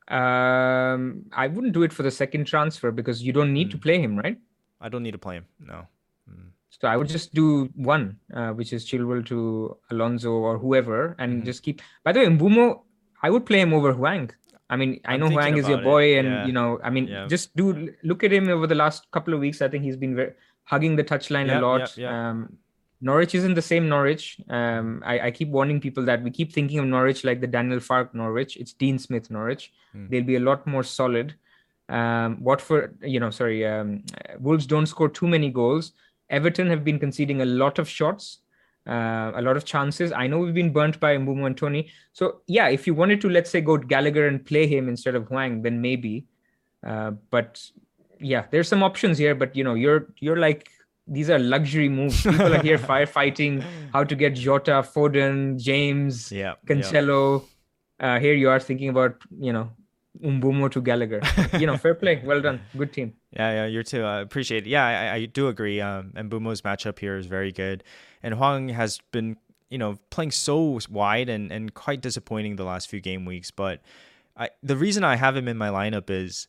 Um, 0.08 1.26
I 1.32 1.48
wouldn't 1.48 1.72
do 1.72 1.82
it 1.82 1.92
for 1.92 2.02
the 2.04 2.10
second 2.10 2.46
transfer 2.46 2.92
because 2.92 3.22
you 3.22 3.32
don't 3.32 3.52
need 3.52 3.68
mm. 3.68 3.72
to 3.72 3.78
play 3.78 4.00
him, 4.00 4.16
right? 4.16 4.38
I 4.80 4.88
don't 4.88 5.02
need 5.02 5.12
to 5.12 5.18
play 5.18 5.36
him. 5.36 5.46
No. 5.58 5.86
Mm. 6.30 6.50
So 6.70 6.86
I 6.86 6.96
would 6.96 7.08
just 7.08 7.34
do 7.34 7.70
one, 7.74 8.18
uh, 8.32 8.50
which 8.50 8.72
is 8.72 8.86
Chilwell 8.86 9.26
to 9.26 9.76
Alonso 9.90 10.30
or 10.30 10.58
whoever, 10.58 11.16
and 11.18 11.42
mm 11.42 11.44
just 11.44 11.62
keep. 11.62 11.82
By 12.04 12.12
the 12.12 12.20
way, 12.20 12.26
Mbeumo, 12.26 12.82
I 13.22 13.30
would 13.30 13.46
play 13.46 13.60
him 13.60 13.74
over 13.74 13.92
Hwang. 13.92 14.30
I 14.68 14.76
mean, 14.76 15.00
I 15.04 15.16
know 15.16 15.28
Hwang 15.28 15.56
is 15.56 15.68
your 15.68 15.82
boy, 15.82 16.14
it. 16.14 16.18
and 16.18 16.28
yeah. 16.28 16.46
you 16.46 16.52
know, 16.52 16.80
I 16.82 16.90
mean, 16.90 17.06
yeah. 17.06 17.26
just 17.28 17.54
do 17.54 17.94
look 18.02 18.24
at 18.24 18.32
him 18.32 18.48
over 18.48 18.66
the 18.66 18.74
last 18.74 19.10
couple 19.12 19.32
of 19.32 19.40
weeks. 19.40 19.62
I 19.62 19.68
think 19.68 19.84
he's 19.84 19.96
been 19.96 20.16
very, 20.16 20.32
hugging 20.64 20.96
the 20.96 21.04
touchline 21.04 21.46
yeah, 21.46 21.60
a 21.60 21.62
lot. 21.62 21.98
Um, 21.98 22.58
Norwich 23.00 23.34
isn't 23.34 23.54
the 23.54 23.62
same 23.62 23.88
Norwich. 23.88 24.40
Um, 24.48 25.02
I, 25.04 25.20
I, 25.26 25.30
keep 25.30 25.48
warning 25.48 25.80
people 25.80 26.04
that 26.06 26.22
we 26.22 26.30
keep 26.30 26.52
thinking 26.52 26.78
of 26.78 26.86
Norwich 26.86 27.24
like 27.24 27.40
the 27.40 27.46
Daniel 27.46 27.78
Farke 27.78 28.14
Norwich. 28.14 28.56
It's 28.56 28.72
Dean 28.72 28.98
Smith 28.98 29.30
Norwich. 29.30 29.72
Hmm. 29.92 30.08
They'll 30.08 30.24
be 30.24 30.36
a 30.36 30.40
lot 30.40 30.66
more 30.66 30.82
solid. 30.82 31.34
Um, 31.88 32.42
Watford, 32.42 32.98
you 33.02 33.20
know, 33.20 33.30
sorry, 33.30 33.66
um, 33.66 34.02
Wolves 34.40 34.66
don't 34.66 34.86
score 34.86 35.08
too 35.08 35.28
many 35.28 35.50
goals. 35.50 35.92
Everton 36.30 36.68
have 36.68 36.84
been 36.84 36.98
conceding 36.98 37.42
a 37.42 37.44
lot 37.44 37.78
of 37.78 37.88
shots 37.88 38.40
uh, 38.86 39.32
a 39.34 39.42
lot 39.42 39.56
of 39.56 39.64
chances. 39.64 40.12
I 40.12 40.26
know 40.26 40.38
we've 40.38 40.54
been 40.54 40.72
burnt 40.72 41.00
by 41.00 41.16
Mbeumo 41.16 41.46
and 41.46 41.56
Toney. 41.56 41.90
So 42.12 42.42
yeah, 42.46 42.68
if 42.68 42.86
you 42.86 42.94
wanted 42.94 43.20
to, 43.22 43.28
let's 43.28 43.50
say, 43.50 43.60
go 43.60 43.76
to 43.76 43.86
Gallagher 43.86 44.26
and 44.26 44.44
play 44.44 44.66
him 44.66 44.88
instead 44.88 45.14
of 45.14 45.26
Hwang, 45.26 45.62
then 45.62 45.80
maybe. 45.80 46.26
Uh, 46.86 47.12
but 47.30 47.62
yeah, 48.20 48.44
there's 48.50 48.68
some 48.68 48.82
options 48.82 49.18
here. 49.18 49.34
But 49.34 49.56
you 49.56 49.64
know, 49.64 49.74
you're 49.74 50.06
you're 50.20 50.36
like 50.36 50.70
these 51.08 51.30
are 51.30 51.38
luxury 51.38 51.88
moves. 51.88 52.22
People 52.22 52.54
are 52.54 52.62
here 52.62 52.78
firefighting 52.92 53.64
how 53.92 54.04
to 54.04 54.14
get 54.14 54.34
Jota, 54.34 54.82
Foden, 54.82 55.60
James, 55.60 56.30
yeah, 56.30 56.54
Cancelo. 56.66 57.42
Yeah. 58.00 58.16
Uh, 58.16 58.20
here 58.20 58.34
you 58.34 58.50
are 58.50 58.60
thinking 58.60 58.88
about 58.88 59.16
you 59.40 59.52
know 59.52 59.70
Mbeumo 60.22 60.70
to 60.70 60.80
Gallagher. 60.80 61.20
you 61.58 61.66
know, 61.66 61.76
fair 61.76 61.94
play. 61.94 62.22
Well 62.24 62.40
done. 62.40 62.60
Good 62.76 62.92
team. 62.92 63.14
Yeah, 63.30 63.52
yeah, 63.52 63.66
you're 63.66 63.82
too. 63.82 64.02
I 64.02 64.20
appreciate 64.20 64.66
it. 64.66 64.70
Yeah, 64.70 64.84
I, 64.84 65.14
I 65.14 65.26
do 65.26 65.48
agree. 65.48 65.80
Um, 65.80 66.12
and 66.16 66.30
Mbeumo's 66.30 66.62
matchup 66.62 66.98
here 66.98 67.16
is 67.16 67.26
very 67.26 67.52
good. 67.52 67.84
And 68.22 68.34
Hwang 68.34 68.68
has 68.70 68.98
been, 69.12 69.36
you 69.70 69.78
know, 69.78 69.98
playing 70.10 70.30
so 70.30 70.80
wide 70.90 71.28
and, 71.28 71.52
and 71.52 71.74
quite 71.74 72.00
disappointing 72.00 72.56
the 72.56 72.64
last 72.64 72.88
few 72.88 73.00
game 73.00 73.24
weeks. 73.24 73.50
But 73.50 73.82
I, 74.36 74.50
the 74.62 74.76
reason 74.76 75.04
I 75.04 75.16
have 75.16 75.36
him 75.36 75.48
in 75.48 75.56
my 75.56 75.68
lineup 75.68 76.10
is 76.10 76.48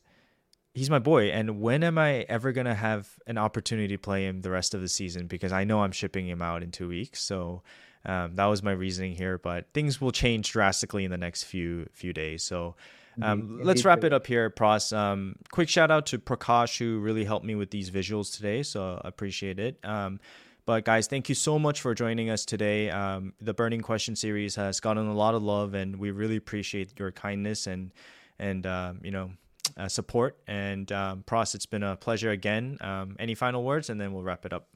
he's 0.74 0.90
my 0.90 0.98
boy. 0.98 1.26
And 1.30 1.60
when 1.60 1.82
am 1.82 1.98
I 1.98 2.26
ever 2.28 2.52
going 2.52 2.66
to 2.66 2.74
have 2.74 3.18
an 3.26 3.38
opportunity 3.38 3.88
to 3.88 3.98
play 3.98 4.24
him 4.26 4.42
the 4.42 4.50
rest 4.50 4.74
of 4.74 4.80
the 4.80 4.88
season? 4.88 5.26
Because 5.26 5.52
I 5.52 5.64
know 5.64 5.82
I'm 5.82 5.92
shipping 5.92 6.28
him 6.28 6.42
out 6.42 6.62
in 6.62 6.70
two 6.70 6.88
weeks. 6.88 7.22
So 7.22 7.62
um, 8.04 8.36
that 8.36 8.46
was 8.46 8.62
my 8.62 8.72
reasoning 8.72 9.14
here. 9.14 9.38
But 9.38 9.66
things 9.74 10.00
will 10.00 10.12
change 10.12 10.50
drastically 10.50 11.04
in 11.04 11.10
the 11.10 11.18
next 11.18 11.44
few 11.44 11.88
few 11.92 12.12
days. 12.12 12.42
So 12.42 12.76
um, 13.22 13.60
let's 13.62 13.84
wrap 13.84 14.04
it 14.04 14.12
up 14.12 14.26
here, 14.26 14.50
Pras. 14.50 14.96
Um, 14.96 15.36
quick 15.50 15.68
shout 15.68 15.90
out 15.90 16.06
to 16.06 16.18
Prakash 16.18 16.78
who 16.78 16.98
really 17.00 17.24
helped 17.24 17.44
me 17.44 17.54
with 17.54 17.70
these 17.70 17.90
visuals 17.90 18.34
today, 18.34 18.62
so 18.62 19.00
I 19.02 19.08
appreciate 19.08 19.58
it. 19.58 19.78
Um, 19.84 20.20
but 20.66 20.84
guys, 20.84 21.06
thank 21.06 21.28
you 21.30 21.34
so 21.34 21.58
much 21.58 21.80
for 21.80 21.94
joining 21.94 22.28
us 22.28 22.44
today. 22.44 22.90
Um, 22.90 23.32
the 23.40 23.54
burning 23.54 23.80
question 23.80 24.14
series 24.14 24.54
has 24.56 24.80
gotten 24.80 25.06
a 25.06 25.14
lot 25.14 25.34
of 25.34 25.42
love, 25.42 25.74
and 25.74 25.96
we 25.96 26.10
really 26.10 26.36
appreciate 26.36 26.98
your 26.98 27.10
kindness 27.10 27.66
and 27.66 27.92
and 28.38 28.66
um, 28.66 29.00
you 29.02 29.10
know 29.10 29.30
uh, 29.76 29.88
support. 29.88 30.38
And 30.46 30.90
um, 30.92 31.24
Pras, 31.26 31.54
it's 31.54 31.66
been 31.66 31.82
a 31.82 31.96
pleasure 31.96 32.30
again. 32.30 32.78
Um, 32.80 33.16
any 33.18 33.34
final 33.34 33.64
words, 33.64 33.88
and 33.90 34.00
then 34.00 34.12
we'll 34.12 34.22
wrap 34.22 34.44
it 34.44 34.52
up. 34.52 34.68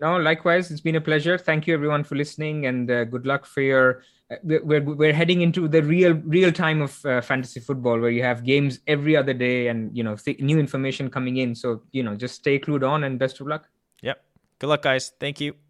No, 0.00 0.16
likewise, 0.18 0.70
it's 0.70 0.80
been 0.80 0.96
a 0.96 1.00
pleasure. 1.00 1.38
Thank 1.38 1.66
you 1.66 1.74
everyone 1.74 2.02
for 2.02 2.16
listening, 2.16 2.66
and 2.66 2.90
uh, 2.90 3.04
good 3.04 3.26
luck 3.26 3.46
for 3.46 3.60
your 3.60 4.02
we're 4.42 4.82
we're 4.82 5.12
heading 5.12 5.42
into 5.42 5.68
the 5.68 5.82
real 5.82 6.14
real 6.24 6.50
time 6.50 6.82
of 6.82 7.04
uh, 7.04 7.20
fantasy 7.20 7.60
football 7.60 8.00
where 8.00 8.10
you 8.10 8.22
have 8.22 8.44
games 8.44 8.80
every 8.86 9.16
other 9.16 9.34
day 9.34 9.68
and 9.68 9.96
you 9.96 10.02
know 10.02 10.16
th- 10.16 10.40
new 10.40 10.58
information 10.58 11.10
coming 11.10 11.36
in. 11.36 11.54
So 11.54 11.82
you 11.92 12.02
know 12.02 12.16
just 12.16 12.36
stay 12.36 12.58
clued 12.58 12.88
on 12.88 13.04
and 13.04 13.18
best 13.18 13.40
of 13.40 13.46
luck. 13.46 13.68
Yep. 14.02 14.22
Good 14.58 14.66
luck 14.66 14.82
guys. 14.82 15.12
Thank 15.20 15.40
you 15.40 15.63